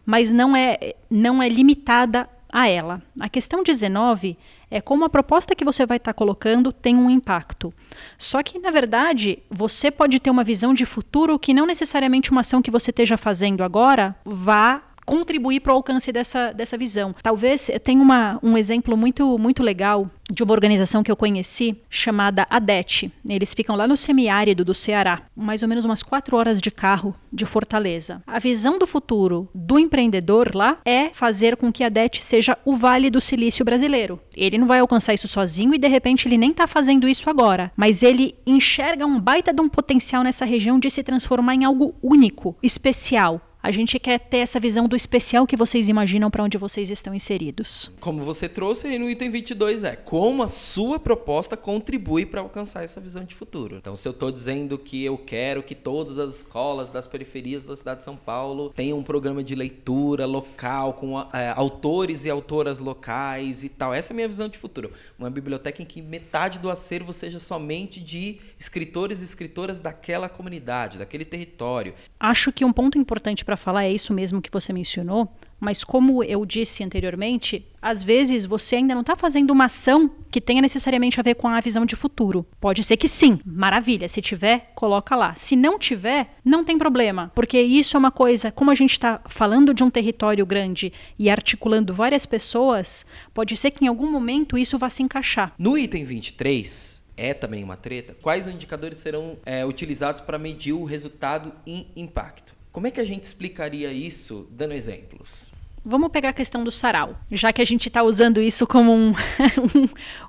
mas 0.06 0.32
não 0.32 0.56
é, 0.56 0.96
não 1.10 1.42
é 1.42 1.48
limitada 1.48 2.30
a 2.52 2.68
ela. 2.68 3.02
A 3.20 3.30
questão 3.30 3.64
19 3.64 4.38
é 4.70 4.82
como 4.82 5.06
a 5.06 5.10
proposta 5.10 5.56
que 5.56 5.64
você 5.64 5.86
vai 5.86 5.98
estar 5.98 6.14
tá 6.14 6.18
colocando 6.18 6.74
tem 6.74 6.96
um 6.96 7.10
impacto. 7.10 7.74
Só 8.18 8.44
que, 8.44 8.60
na 8.60 8.72
verdade, 8.72 9.40
você 9.50 9.90
pode 9.90 10.20
ter 10.20 10.30
uma 10.30 10.44
visão 10.44 10.74
de 10.74 10.86
futuro 10.86 11.40
que 11.40 11.54
não 11.54 11.66
necessariamente 11.66 12.30
uma 12.30 12.42
ação 12.42 12.62
que 12.62 12.72
você 12.72 12.92
esteja 12.92 13.16
fazendo 13.16 13.64
agora 13.64 14.16
vá 14.26 14.84
contribuir 15.06 15.60
para 15.60 15.74
o 15.74 15.76
alcance 15.76 16.12
dessa, 16.12 16.52
dessa 16.52 16.78
visão. 16.78 17.16
Talvez 17.22 17.70
tem 17.84 18.00
uma, 18.00 18.40
um 18.42 18.58
exemplo 18.58 18.96
muito, 18.96 19.38
muito 19.38 19.64
legal 19.64 20.10
de 20.32 20.44
uma 20.44 20.54
organização 20.54 21.04
que 21.04 21.12
eu 21.12 21.16
conheci 21.16 21.76
chamada 21.90 22.48
ADET. 22.50 23.12
Eles 23.28 23.54
ficam 23.54 23.76
lá 23.76 23.88
no 23.88 23.98
semiárido 23.98 24.64
do 24.64 24.74
Ceará, 24.74 25.24
mais 25.36 25.62
ou 25.62 25.68
menos 25.68 25.84
umas 25.84 26.02
quatro 26.02 26.38
horas 26.38 26.62
de 26.62 26.72
carro 26.72 27.14
de 27.32 27.46
Fortaleza. 27.46 28.24
A 28.26 28.40
visão 28.40 28.80
do 28.80 28.88
futuro 28.88 29.50
do 29.54 29.78
empreendedor 29.78 30.56
lá 30.56 30.78
é 30.86 31.10
fazer 31.10 31.58
com 31.58 31.72
que 31.72 31.84
a 31.84 31.88
ADET 31.88 32.24
seja 32.24 32.58
o 32.64 32.76
Vale 32.76 33.10
do 33.10 33.20
Silício 33.20 33.66
brasileiro. 33.66 34.20
Ele 34.36 34.58
não 34.58 34.68
vai 34.68 34.80
alcançar 34.80 35.14
isso 35.14 35.28
sozinho 35.28 35.76
e 35.76 35.78
de 35.78 35.88
repente 35.88 36.28
ele 36.28 36.38
nem 36.38 36.52
está 36.52 36.66
fazendo 36.66 37.08
isso 37.08 37.30
agora, 37.30 37.72
mas 37.76 38.02
ele 38.02 38.36
enxerga 38.46 39.06
um 39.06 39.20
baita 39.20 39.54
de 39.54 39.62
um 39.62 39.68
potencial 39.68 40.24
nessa 40.24 40.46
região 40.46 40.80
de 40.80 40.90
se 40.90 41.04
transformar 41.04 41.56
em 41.56 41.66
algo 41.66 41.94
único, 42.02 42.56
especial, 42.64 43.42
a 43.64 43.70
gente 43.70 44.00
quer 44.00 44.20
ter 44.20 44.38
essa 44.38 44.60
visão 44.60 44.88
do 44.88 44.96
especial 44.96 45.46
que 45.46 45.56
vocês 45.56 45.88
imaginam 45.88 46.32
para 46.32 46.44
onde 46.44 46.58
vocês 46.58 46.90
estão 46.90 47.14
inseridos. 47.14 47.92
Como 48.00 48.24
você 48.24 48.50
trouxe 48.50 48.88
aí 48.88 48.98
no 48.98 49.10
item 49.10 49.30
22 49.30 49.84
é 49.84 49.96
como 49.96 50.44
a 50.44 50.48
sua 50.48 51.00
proposta 51.00 51.56
contribui 51.56 52.26
para 52.26 52.42
alcançar 52.42 52.84
essa 52.84 53.00
visão 53.00 53.24
de 53.24 53.36
futuro. 53.36 53.78
Então, 53.78 53.96
se 53.96 54.08
eu 54.08 54.12
estou 54.12 54.32
dizendo 54.32 54.78
que 54.78 55.04
eu 55.04 55.18
quero 55.18 55.62
que 55.62 55.76
todas 55.76 56.18
as 56.18 56.38
escolas 56.38 56.90
das 56.90 57.06
periferias 57.06 57.64
da 57.64 57.76
cidade 57.76 58.00
de 58.00 58.06
São 58.06 58.16
Paulo 58.16 58.72
tenham 58.76 58.98
um 58.98 59.04
programa 59.04 59.44
de 59.44 59.54
leitura 59.54 60.26
local 60.26 60.94
com 60.94 61.20
é, 61.34 61.54
autores 61.56 62.26
e 62.26 62.30
autoras 62.30 62.80
locais 62.80 63.64
e 63.64 63.70
tal, 63.70 63.94
essa 63.94 64.12
é 64.12 64.14
a 64.14 64.16
minha 64.16 64.28
visão 64.28 64.50
de 64.50 64.58
futuro. 64.58 64.92
Uma 65.20 65.30
biblioteca 65.30 65.82
em 65.82 65.86
que 65.86 66.02
metade 66.02 66.58
do 66.60 66.70
acervo 66.70 67.14
seja 67.14 67.40
somente 67.40 68.00
de 68.00 68.40
escritores 68.60 69.22
e 69.22 69.24
escritoras 69.24 69.80
daquela 69.80 70.28
comunidade, 70.28 70.98
daquele 70.98 71.26
território. 71.26 71.94
Acho 72.20 72.52
que 72.52 72.66
um 72.66 72.74
ponto 72.74 72.98
importante 72.98 73.46
para 73.52 73.58
falar 73.58 73.84
é 73.84 73.92
isso 73.92 74.14
mesmo 74.14 74.42
que 74.42 74.50
você 74.50 74.72
mencionou, 74.72 75.30
mas 75.60 75.84
como 75.84 76.24
eu 76.24 76.46
disse 76.46 76.86
anteriormente, 76.86 77.68
às 77.82 78.02
vezes 78.02 78.46
você 78.46 78.78
ainda 78.78 78.94
não 78.94 79.02
está 79.02 79.14
fazendo 79.14 79.52
uma 79.52 79.66
ação 79.66 80.10
que 80.32 80.40
tenha 80.40 80.62
necessariamente 80.62 81.20
a 81.20 81.24
ver 81.24 81.36
com 81.36 81.50
a 81.50 81.60
visão 81.60 81.86
de 81.86 81.98
futuro. 81.98 82.46
Pode 82.62 82.82
ser 82.82 82.96
que 82.96 83.10
sim, 83.10 83.42
maravilha. 83.46 84.08
Se 84.08 84.22
tiver, 84.22 84.72
coloca 84.74 85.18
lá. 85.18 85.36
Se 85.36 85.58
não 85.58 85.78
tiver, 85.78 86.34
não 86.46 86.64
tem 86.64 86.78
problema, 86.78 87.30
porque 87.36 87.60
isso 87.60 87.98
é 87.98 88.00
uma 88.00 88.10
coisa, 88.10 88.54
como 88.54 88.72
a 88.72 88.76
gente 88.76 88.94
está 88.94 89.20
falando 89.28 89.74
de 89.74 89.84
um 89.84 89.90
território 89.90 90.46
grande 90.46 90.94
e 91.20 91.30
articulando 91.30 91.94
várias 91.94 92.26
pessoas, 92.26 93.06
pode 93.34 93.58
ser 93.58 93.72
que 93.72 93.84
em 93.84 93.90
algum 93.90 94.10
momento 94.10 94.58
isso 94.58 94.78
vá 94.78 94.90
se 94.90 95.04
encaixar. 95.04 95.54
No 95.60 95.78
item 95.78 96.06
23, 96.06 97.04
é 97.18 97.34
também 97.34 97.66
uma 97.66 97.76
treta, 97.76 98.16
quais 98.22 98.48
indicadores 98.48 99.00
serão 99.00 99.38
é, 99.46 99.66
utilizados 99.66 100.22
para 100.22 100.40
medir 100.40 100.72
o 100.72 100.86
resultado 100.86 101.52
em 101.68 101.86
impacto? 101.98 102.61
Como 102.72 102.88
é 102.88 102.92
que 102.92 103.02
a 103.02 103.06
gente 103.06 103.24
explicaria 103.24 103.92
isso 103.92 104.48
dando 104.50 104.74
exemplos? 104.74 105.52
Vamos 105.84 106.10
pegar 106.12 106.30
a 106.30 106.34
questão 106.34 106.64
do 106.64 106.70
sarau, 106.70 107.16
já 107.32 107.52
que 107.52 107.62
a 107.62 107.66
gente 107.66 107.88
está 107.88 108.04
usando 108.04 108.40
isso 108.40 108.68
como 108.68 108.92
um, 108.94 109.14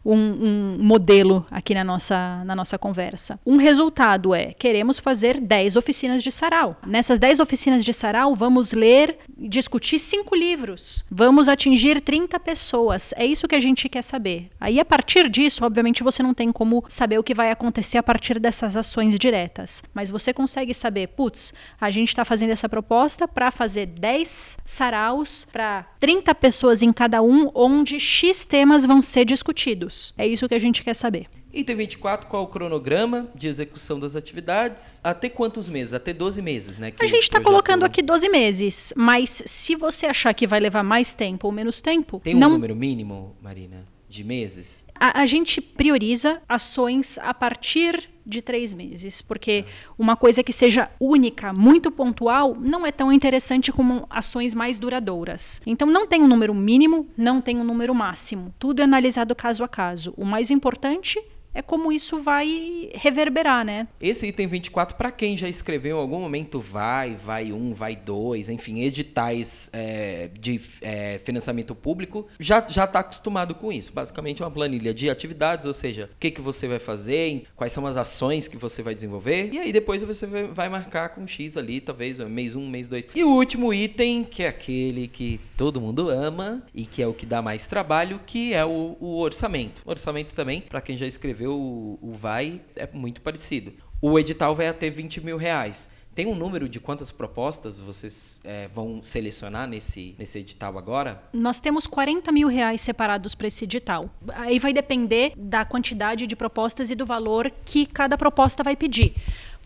um, 0.05 0.17
um, 0.17 0.77
modelo 0.81 1.47
aqui 1.51 1.75
na 1.75 1.85
nossa, 1.85 2.43
na 2.45 2.57
nossa 2.57 2.79
conversa. 2.79 3.39
Um 3.45 3.57
resultado 3.57 4.35
é: 4.35 4.55
queremos 4.55 4.99
fazer 4.99 5.39
10 5.39 5.77
oficinas 5.77 6.23
de 6.23 6.33
sarau. 6.33 6.79
Nessas 6.87 7.19
10 7.19 7.41
oficinas 7.41 7.85
de 7.85 7.93
sarau, 7.93 8.35
vamos 8.35 8.73
ler 8.73 9.19
discutir 9.37 9.99
cinco 9.99 10.35
livros. 10.35 11.05
Vamos 11.11 11.49
atingir 11.49 12.01
30 12.01 12.41
pessoas. 12.41 13.13
É 13.17 13.27
isso 13.27 13.47
que 13.47 13.55
a 13.55 13.61
gente 13.61 13.89
quer 13.91 14.03
saber. 14.03 14.49
Aí, 14.59 14.81
a 14.81 14.85
partir 14.85 15.29
disso, 15.29 15.65
obviamente, 15.67 16.03
você 16.03 16.23
não 16.23 16.33
tem 16.33 16.51
como 16.51 16.83
saber 16.89 17.19
o 17.19 17.23
que 17.23 17.35
vai 17.35 17.51
acontecer 17.51 17.99
a 17.99 18.03
partir 18.03 18.39
dessas 18.39 18.75
ações 18.75 19.19
diretas. 19.19 19.83
Mas 19.93 20.09
você 20.09 20.33
consegue 20.33 20.73
saber, 20.73 21.09
putz, 21.09 21.53
a 21.79 21.91
gente 21.91 22.09
está 22.09 22.25
fazendo 22.25 22.51
essa 22.51 22.69
proposta 22.69 23.29
para 23.29 23.51
fazer 23.51 23.87
10 23.87 24.59
saraus 24.65 25.42
para 25.45 25.87
30 26.01 26.35
pessoas 26.35 26.83
em 26.83 26.93
cada 26.93 27.23
um, 27.23 27.51
onde 27.55 27.99
X 27.99 28.45
temas 28.45 28.85
vão 28.85 29.01
ser 29.03 29.25
discutidos. 29.25 30.13
É 30.17 30.27
isso 30.27 30.49
que 30.49 30.55
a 30.55 30.59
gente 30.59 30.83
quer 30.83 30.95
saber. 30.95 31.27
Item 31.53 31.77
24, 31.77 32.29
qual 32.29 32.45
o 32.45 32.47
cronograma 32.47 33.29
de 33.35 33.47
execução 33.47 34.01
das 34.01 34.17
atividades? 34.17 35.01
Até 35.05 35.29
quantos 35.29 35.69
meses? 35.69 35.93
Até 35.93 36.13
12 36.13 36.41
meses, 36.41 36.79
né? 36.79 36.93
a 36.99 37.07
gente 37.07 37.25
está 37.25 37.41
colocando 37.41 37.85
aqui 37.85 38.01
12 38.01 38.29
meses, 38.31 38.93
mas 38.97 39.43
se 39.45 39.77
você 39.77 40.07
achar 40.07 40.33
que 40.33 40.47
vai 40.47 40.59
levar 40.59 40.83
mais 40.83 41.15
tempo 41.15 41.47
ou 41.47 41.53
menos 41.53 41.83
tempo. 41.83 42.21
Tem 42.21 42.35
um 42.35 42.39
não... 42.39 42.51
número 42.51 42.75
mínimo, 42.75 43.37
Marina, 43.43 43.85
de 44.09 44.25
meses? 44.25 44.87
A, 44.99 45.21
a 45.21 45.27
gente 45.27 45.61
prioriza 45.61 46.41
ações 46.49 47.19
a 47.19 47.35
partir 47.35 48.09
de 48.25 48.41
três 48.41 48.73
meses, 48.73 49.23
porque 49.23 49.65
uma 49.99 50.17
coisa 50.17 50.43
que 50.43 50.53
seja 50.53 50.91
única, 51.01 51.53
muito 51.53 51.91
pontual, 51.91 52.57
não 52.59 52.87
é 52.87 52.93
tão 52.93 53.13
interessante 53.13 53.73
como 53.73 54.07
ações 54.09 54.55
mais 54.55 54.79
duradouras. 54.79 55.61
Então 55.67 55.87
não 55.87 56.07
tem 56.07 56.23
um 56.23 56.29
número 56.29 56.55
mínimo, 56.55 57.09
não 57.17 57.41
tem 57.41 57.59
um 57.59 57.65
número 57.65 57.95
máximo. 57.95 58.55
Tudo 58.59 58.81
é 58.81 58.85
analisado 58.85 59.35
caso 59.35 59.65
a 59.65 59.69
caso. 59.69 60.15
O 60.17 60.25
mais 60.25 60.51
importante 60.51 61.23
é 61.55 61.61
como 61.61 61.93
isso 61.93 62.21
vai 62.21 62.91
reverberar, 62.95 63.65
né? 63.65 63.89
Esse 64.01 64.27
item 64.27 64.47
24, 64.47 64.97
para 64.97 65.11
quem 65.11 65.37
já 65.37 65.49
escreveu 65.49 65.97
em 65.97 66.01
algum 66.01 66.21
momento 66.21 66.59
vai, 66.59 67.15
vai 67.15 67.53
um, 67.53 67.73
vai 67.75 67.95
dois, 67.95 68.49
enfim, 68.49 68.81
editais 68.81 69.69
é, 69.73 70.31
de 70.39 70.61
é, 70.81 71.21
financiamento 71.23 71.75
público, 71.75 72.27
já 72.39 72.65
já 72.67 72.85
está 72.85 73.01
acostumado 73.01 73.55
com 73.55 73.73
isso. 73.73 73.93
Basicamente 73.93 74.43
é 74.43 74.45
uma 74.45 74.51
planilha 74.51 74.95
de 74.95 75.11
atividades, 75.11 75.67
ou 75.67 75.73
seja, 75.73 76.09
o 76.15 76.19
que, 76.19 76.31
que 76.31 76.41
você 76.41 76.67
vai 76.67 76.79
fazer, 76.79 77.45
quais 77.55 77.73
são 77.73 77.87
as 77.87 77.97
ações 77.97 78.49
que 78.49 78.57
você 78.57 78.83
vai 78.83 78.95
desenvolver, 78.95 79.51
e 79.53 79.59
aí 79.59 79.73
depois 79.73 80.03
você 80.03 80.27
vai 80.27 80.69
marcar 80.69 81.11
com 81.11 81.27
X 81.27 81.57
ali, 81.57 81.81
talvez 81.81 82.21
mês 82.21 82.57
um, 82.57 82.69
mês 82.69 82.89
dois. 82.89 83.09
E 83.15 83.25
o 83.25 83.29
último 83.29 83.75
item, 83.75 84.25
que 84.25 84.43
é 84.43 84.49
aquele 84.49 85.09
que 85.09 85.41
todo 85.57 85.81
mundo 85.81 86.09
ama 86.09 86.63
e 86.75 86.87
que 86.87 87.03
é 87.03 87.07
o 87.07 87.13
que 87.15 87.27
dá 87.27 87.43
mais 87.43 87.67
trabalho, 87.67 88.21
que 88.25 88.55
é 88.55 88.65
o, 88.65 88.97
o 89.01 89.19
orçamento. 89.19 89.83
Orçamento 89.85 90.35
também, 90.35 90.61
para 90.61 90.81
quem 90.81 90.97
já 90.97 91.07
escreveu 91.07 91.42
o, 91.47 91.99
o 92.01 92.13
Vai 92.13 92.61
é 92.77 92.89
muito 92.93 93.21
parecido. 93.21 93.73
O 94.01 94.19
edital 94.19 94.55
vai 94.55 94.69
até 94.69 94.91
20 94.91 95.21
mil 95.21 95.37
reais. 95.37 95.91
Tem 96.15 96.27
um 96.27 96.35
número 96.35 96.69
de 96.69 96.79
quantas 96.79 97.11
propostas 97.11 97.81
vocês 97.81 98.39
é, 98.45 98.69
vão 98.69 99.03
selecionar 99.03 99.67
nesse, 99.67 100.15
nesse 100.19 100.39
edital 100.39 100.77
agora? 100.77 101.23
Nós 101.33 101.59
temos 101.59 101.87
40 101.87 102.31
mil 102.31 102.49
reais 102.49 102.83
separados 102.83 103.35
para 103.35 103.47
esse 103.47 103.65
edital. 103.65 104.11
Aí 104.35 104.59
vai 104.59 104.75
depender 104.75 105.33
da 105.37 105.65
quantidade 105.65 106.27
de 106.27 106.37
propostas 106.37 106.91
e 106.91 106.95
do 106.95 107.07
valor 107.07 107.51
que 107.65 107.87
cada 107.87 108.19
proposta 108.19 108.63
vai 108.63 108.77
pedir. 108.77 109.15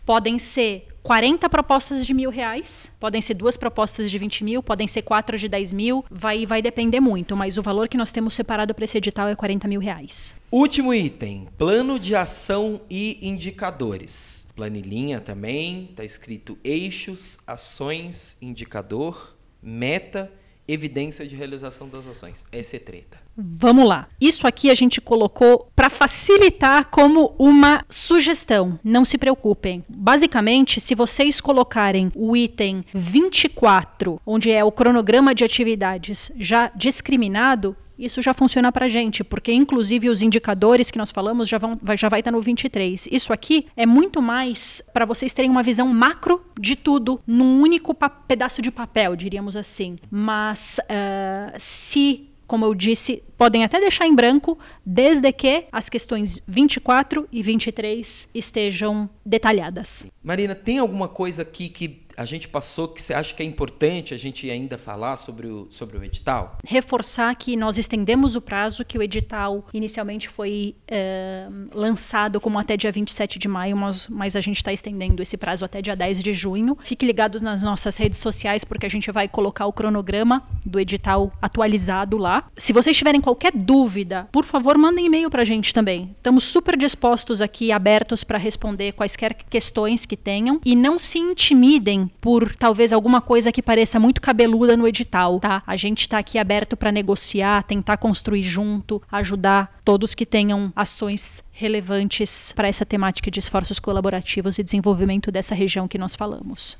Podem 0.06 0.38
ser 0.38 0.86
40 1.02 1.48
propostas 1.48 2.06
de 2.06 2.14
mil 2.14 2.30
reais, 2.30 2.88
podem 3.00 3.20
ser 3.20 3.34
duas 3.34 3.56
propostas 3.56 4.08
de 4.08 4.16
20 4.16 4.44
mil, 4.44 4.62
podem 4.62 4.86
ser 4.86 5.02
quatro 5.02 5.36
de 5.36 5.48
10 5.48 5.72
mil, 5.72 6.04
vai, 6.08 6.46
vai 6.46 6.62
depender 6.62 7.00
muito, 7.00 7.36
mas 7.36 7.58
o 7.58 7.62
valor 7.62 7.88
que 7.88 7.96
nós 7.96 8.12
temos 8.12 8.34
separado 8.34 8.72
para 8.72 8.84
esse 8.84 8.96
edital 8.96 9.26
é 9.26 9.34
40 9.34 9.66
mil 9.66 9.80
reais. 9.80 10.36
Último 10.48 10.94
item: 10.94 11.48
plano 11.58 11.98
de 11.98 12.14
ação 12.14 12.80
e 12.88 13.18
indicadores. 13.20 14.46
Planilhinha 14.54 15.20
também, 15.20 15.88
está 15.90 16.04
escrito 16.04 16.56
eixos, 16.62 17.40
ações, 17.44 18.36
indicador, 18.40 19.36
meta 19.60 20.30
evidência 20.68 21.26
de 21.26 21.36
realização 21.36 21.88
das 21.88 22.06
ações. 22.06 22.44
Essa 22.50 22.76
é 22.76 22.78
treta. 22.78 23.18
Vamos 23.36 23.88
lá. 23.88 24.08
Isso 24.20 24.46
aqui 24.46 24.70
a 24.70 24.74
gente 24.74 25.00
colocou 25.00 25.70
para 25.76 25.90
facilitar 25.90 26.86
como 26.86 27.34
uma 27.38 27.84
sugestão. 27.88 28.78
Não 28.82 29.04
se 29.04 29.18
preocupem. 29.18 29.84
Basicamente, 29.88 30.80
se 30.80 30.94
vocês 30.94 31.40
colocarem 31.40 32.10
o 32.14 32.36
item 32.36 32.84
24, 32.94 34.20
onde 34.26 34.50
é 34.50 34.64
o 34.64 34.72
cronograma 34.72 35.34
de 35.34 35.44
atividades 35.44 36.32
já 36.36 36.70
discriminado, 36.74 37.76
isso 37.98 38.20
já 38.20 38.34
funciona 38.34 38.70
para 38.70 38.86
a 38.86 38.88
gente, 38.88 39.24
porque 39.24 39.52
inclusive 39.52 40.08
os 40.08 40.22
indicadores 40.22 40.90
que 40.90 40.98
nós 40.98 41.10
falamos 41.10 41.48
já, 41.48 41.58
vão, 41.58 41.78
já 41.96 42.08
vai 42.08 42.20
estar 42.20 42.30
no 42.30 42.40
23. 42.40 43.08
Isso 43.10 43.32
aqui 43.32 43.66
é 43.76 43.86
muito 43.86 44.20
mais 44.20 44.82
para 44.92 45.04
vocês 45.04 45.32
terem 45.32 45.50
uma 45.50 45.62
visão 45.62 45.88
macro 45.88 46.44
de 46.58 46.76
tudo 46.76 47.20
num 47.26 47.60
único 47.60 47.94
pedaço 48.26 48.60
de 48.60 48.70
papel, 48.70 49.16
diríamos 49.16 49.56
assim. 49.56 49.96
Mas 50.10 50.78
uh, 50.90 51.54
se 51.58 52.28
como 52.46 52.64
eu 52.64 52.74
disse, 52.74 53.22
podem 53.36 53.64
até 53.64 53.80
deixar 53.80 54.06
em 54.06 54.14
branco, 54.14 54.58
desde 54.84 55.30
que 55.32 55.66
as 55.70 55.88
questões 55.88 56.40
24 56.46 57.28
e 57.30 57.42
23 57.42 58.28
estejam 58.34 59.08
detalhadas. 59.24 60.06
Marina, 60.22 60.54
tem 60.54 60.78
alguma 60.78 61.08
coisa 61.08 61.42
aqui 61.42 61.68
que 61.68 62.06
a 62.16 62.24
gente 62.24 62.48
passou 62.48 62.88
que 62.88 63.02
você 63.02 63.12
acha 63.12 63.34
que 63.34 63.42
é 63.42 63.46
importante 63.46 64.14
a 64.14 64.16
gente 64.16 64.50
ainda 64.50 64.78
falar 64.78 65.16
sobre 65.16 65.48
o, 65.48 65.66
sobre 65.70 65.98
o 65.98 66.04
edital? 66.04 66.56
Reforçar 66.66 67.34
que 67.36 67.56
nós 67.56 67.76
estendemos 67.76 68.34
o 68.34 68.40
prazo, 68.40 68.84
que 68.84 68.96
o 68.96 69.02
edital 69.02 69.66
inicialmente 69.72 70.28
foi 70.28 70.74
é, 70.88 71.46
lançado 71.72 72.40
como 72.40 72.58
até 72.58 72.76
dia 72.76 72.90
27 72.90 73.38
de 73.38 73.46
maio, 73.46 73.76
mas, 73.76 74.08
mas 74.08 74.34
a 74.34 74.40
gente 74.40 74.56
está 74.56 74.72
estendendo 74.72 75.22
esse 75.22 75.36
prazo 75.36 75.64
até 75.64 75.82
dia 75.82 75.94
10 75.94 76.22
de 76.22 76.32
junho. 76.32 76.78
Fique 76.82 77.04
ligado 77.04 77.40
nas 77.40 77.62
nossas 77.62 77.96
redes 77.96 78.18
sociais, 78.18 78.64
porque 78.64 78.86
a 78.86 78.90
gente 78.90 79.10
vai 79.12 79.28
colocar 79.28 79.66
o 79.66 79.72
cronograma 79.72 80.42
do 80.64 80.80
edital 80.80 81.30
atualizado 81.42 82.16
lá. 82.16 82.48
Se 82.56 82.72
vocês 82.72 82.96
tiverem 82.96 83.20
qualquer 83.26 83.50
dúvida, 83.56 84.28
por 84.30 84.44
favor, 84.44 84.78
mandem 84.78 85.06
e-mail 85.06 85.28
para 85.28 85.42
a 85.42 85.44
gente 85.44 85.74
também. 85.74 86.14
Estamos 86.16 86.44
super 86.44 86.76
dispostos 86.76 87.42
aqui, 87.42 87.72
abertos 87.72 88.22
para 88.22 88.38
responder 88.38 88.92
quaisquer 88.92 89.34
questões 89.34 90.06
que 90.06 90.16
tenham. 90.16 90.60
E 90.64 90.76
não 90.76 90.96
se 90.96 91.18
intimidem 91.18 92.08
por 92.20 92.54
talvez 92.54 92.92
alguma 92.92 93.20
coisa 93.20 93.50
que 93.50 93.60
pareça 93.60 93.98
muito 93.98 94.20
cabeluda 94.20 94.76
no 94.76 94.86
edital, 94.86 95.40
tá? 95.40 95.60
A 95.66 95.74
gente 95.74 96.02
está 96.02 96.18
aqui 96.18 96.38
aberto 96.38 96.76
para 96.76 96.92
negociar, 96.92 97.64
tentar 97.64 97.96
construir 97.96 98.44
junto, 98.44 99.02
ajudar 99.10 99.76
todos 99.84 100.14
que 100.14 100.24
tenham 100.24 100.72
ações 100.76 101.42
relevantes 101.50 102.52
para 102.52 102.68
essa 102.68 102.86
temática 102.86 103.28
de 103.28 103.40
esforços 103.40 103.80
colaborativos 103.80 104.56
e 104.56 104.62
desenvolvimento 104.62 105.32
dessa 105.32 105.52
região 105.52 105.88
que 105.88 105.98
nós 105.98 106.14
falamos. 106.14 106.78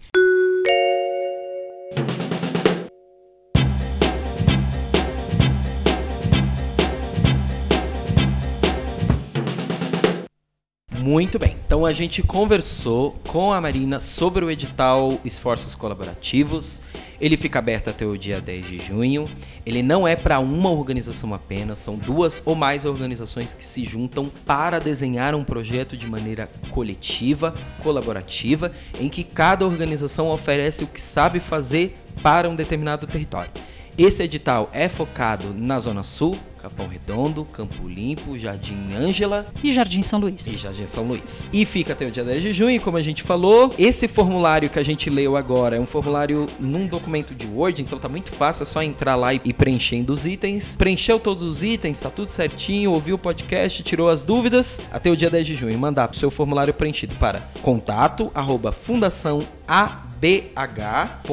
Muito 11.07 11.39
bem. 11.39 11.57
Então 11.65 11.87
a 11.87 11.93
gente 11.93 12.21
conversou 12.21 13.13
com 13.29 13.53
a 13.53 13.61
Marina 13.61 14.01
sobre 14.01 14.45
o 14.45 14.51
edital 14.51 15.21
Esforços 15.25 15.77
Colaborativos. 15.77 16.83
Ele 17.21 17.37
fica 17.37 17.61
aberto 17.61 17.89
até 17.91 18.05
o 18.05 18.19
dia 18.19 18.41
10 18.41 18.67
de 18.67 18.79
junho. 18.81 19.31
Ele 19.65 19.85
não 19.85 20.07
é 20.07 20.17
para 20.17 20.41
uma 20.41 20.69
organização 20.69 21.33
apenas, 21.33 21.79
são 21.79 21.95
duas 21.95 22.43
ou 22.45 22.57
mais 22.57 22.85
organizações 22.85 23.55
que 23.55 23.65
se 23.65 23.85
juntam 23.85 24.29
para 24.45 24.81
desenhar 24.81 25.33
um 25.37 25.45
projeto 25.45 25.97
de 25.97 26.11
maneira 26.11 26.51
coletiva, 26.71 27.55
colaborativa, 27.85 28.73
em 28.99 29.09
que 29.09 29.23
cada 29.23 29.65
organização 29.65 30.29
oferece 30.29 30.83
o 30.83 30.89
que 30.89 31.01
sabe 31.01 31.39
fazer 31.39 31.97
para 32.21 32.49
um 32.49 32.57
determinado 32.57 33.07
território. 33.07 33.53
Esse 33.97 34.25
edital 34.25 34.69
é 34.75 34.89
focado 34.89 35.55
na 35.55 35.79
Zona 35.79 36.03
Sul, 36.03 36.37
Capão 36.67 36.89
Redondo, 36.89 37.45
Campo 37.45 37.87
Limpo, 37.87 38.37
Jardim 38.37 38.93
Ângela 38.93 39.47
e 39.63 39.73
Jardim 39.73 40.03
São 40.03 40.19
Luís. 40.19 40.49
E 40.49 40.59
Jardim 40.59 40.87
São 40.87 41.05
Luís. 41.05 41.47
E 41.53 41.65
fica 41.65 41.93
até 41.93 42.05
o 42.05 42.11
dia 42.11 42.25
10 42.25 42.43
de 42.43 42.53
junho, 42.53 42.81
como 42.81 42.97
a 42.97 43.03
gente 43.03 43.23
falou. 43.23 43.73
Esse 43.79 44.09
formulário 44.09 44.69
que 44.69 44.77
a 44.77 44.83
gente 44.83 45.09
leu 45.09 45.37
agora 45.37 45.77
é 45.77 45.81
um 45.81 45.87
formulário 45.87 46.49
num 46.59 46.89
documento 46.89 47.37
de 47.37 47.47
Word, 47.47 47.81
então 47.81 48.01
tá 48.01 48.09
muito 48.09 48.33
fácil, 48.33 48.65
é 48.65 48.67
só 48.67 48.83
entrar 48.83 49.15
lá 49.15 49.33
e 49.33 49.53
preenchendo 49.53 50.13
os 50.13 50.27
itens. 50.27 50.75
Preencheu 50.75 51.21
todos 51.21 51.45
os 51.45 51.63
itens, 51.63 52.01
tá 52.01 52.11
tudo 52.11 52.33
certinho, 52.33 52.91
ouviu 52.91 53.15
o 53.15 53.19
podcast, 53.19 53.85
tirou 53.85 54.09
as 54.09 54.25
dúvidas, 54.25 54.83
até 54.91 55.09
o 55.09 55.17
dia 55.17 55.31
10 55.31 55.47
de 55.47 55.55
junho. 55.55 55.79
Mandar 55.79 56.11
o 56.11 56.17
seu 56.17 56.33
formulário 56.33 56.75
preenchido 56.75 57.15
para 57.15 57.49
contato 57.63 58.29
arroba 58.35 58.73
fundação 58.73 59.47
a 59.69 60.06
bh.org.br. 60.21 61.31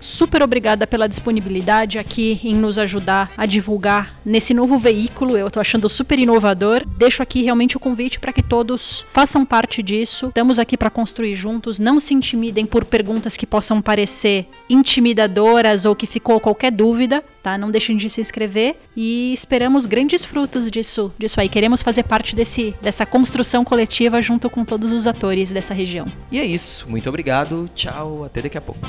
Super 0.00 0.42
obrigada 0.42 0.86
pela 0.86 1.08
disponibilidade 1.08 1.98
aqui 1.98 2.40
em 2.44 2.54
nos 2.54 2.78
ajudar 2.78 3.32
a 3.36 3.46
divulgar 3.46 4.20
nesse 4.24 4.52
novo 4.52 4.78
veículo. 4.78 5.36
Eu 5.36 5.46
estou 5.46 5.60
achando 5.60 5.88
super 5.88 6.18
inovador. 6.18 6.82
Deixo 6.98 7.22
aqui 7.22 7.42
realmente 7.42 7.76
o 7.76 7.80
convite 7.80 8.18
para 8.18 8.32
que 8.32 8.42
todos 8.42 9.06
façam 9.12 9.44
parte 9.44 9.82
disso. 9.82 10.28
Estamos 10.28 10.58
aqui 10.58 10.76
para 10.76 10.90
construir 10.90 11.34
juntos. 11.34 11.78
Não 11.78 12.00
se 12.00 12.14
intimidem 12.14 12.66
por 12.66 12.84
perguntas 12.84 13.36
que 13.36 13.46
possam 13.46 13.80
parecer 13.80 14.48
intimidadoras 14.68 15.84
ou 15.84 15.94
que 15.94 16.06
ficou 16.06 16.40
qualquer 16.40 16.72
dúvida, 16.72 17.22
tá? 17.42 17.58
Não 17.58 17.70
deixem 17.70 17.96
de 17.96 18.08
se 18.08 18.20
inscrever 18.20 18.76
e 18.96 19.32
esperamos 19.32 19.86
grandes 19.86 20.24
frutos 20.24 20.70
disso, 20.70 21.12
disso 21.18 21.40
aí. 21.40 21.48
Queremos 21.48 21.82
fazer 21.82 22.04
parte 22.04 22.36
desse, 22.36 22.74
dessa 22.80 23.04
construção 23.04 23.64
coletiva 23.64 24.22
junto 24.22 24.48
com 24.48 24.64
todos 24.64 24.92
os 24.92 25.06
atores 25.06 25.52
dessa 25.52 25.74
região. 25.74 26.06
E 26.30 26.38
é 26.38 26.44
isso. 26.44 26.88
Muito 26.88 27.08
obrigado. 27.08 27.68
Tchau. 27.74 28.24
Até 28.24 28.42
daqui 28.42 28.58
a 28.58 28.60
pouco. 28.60 28.86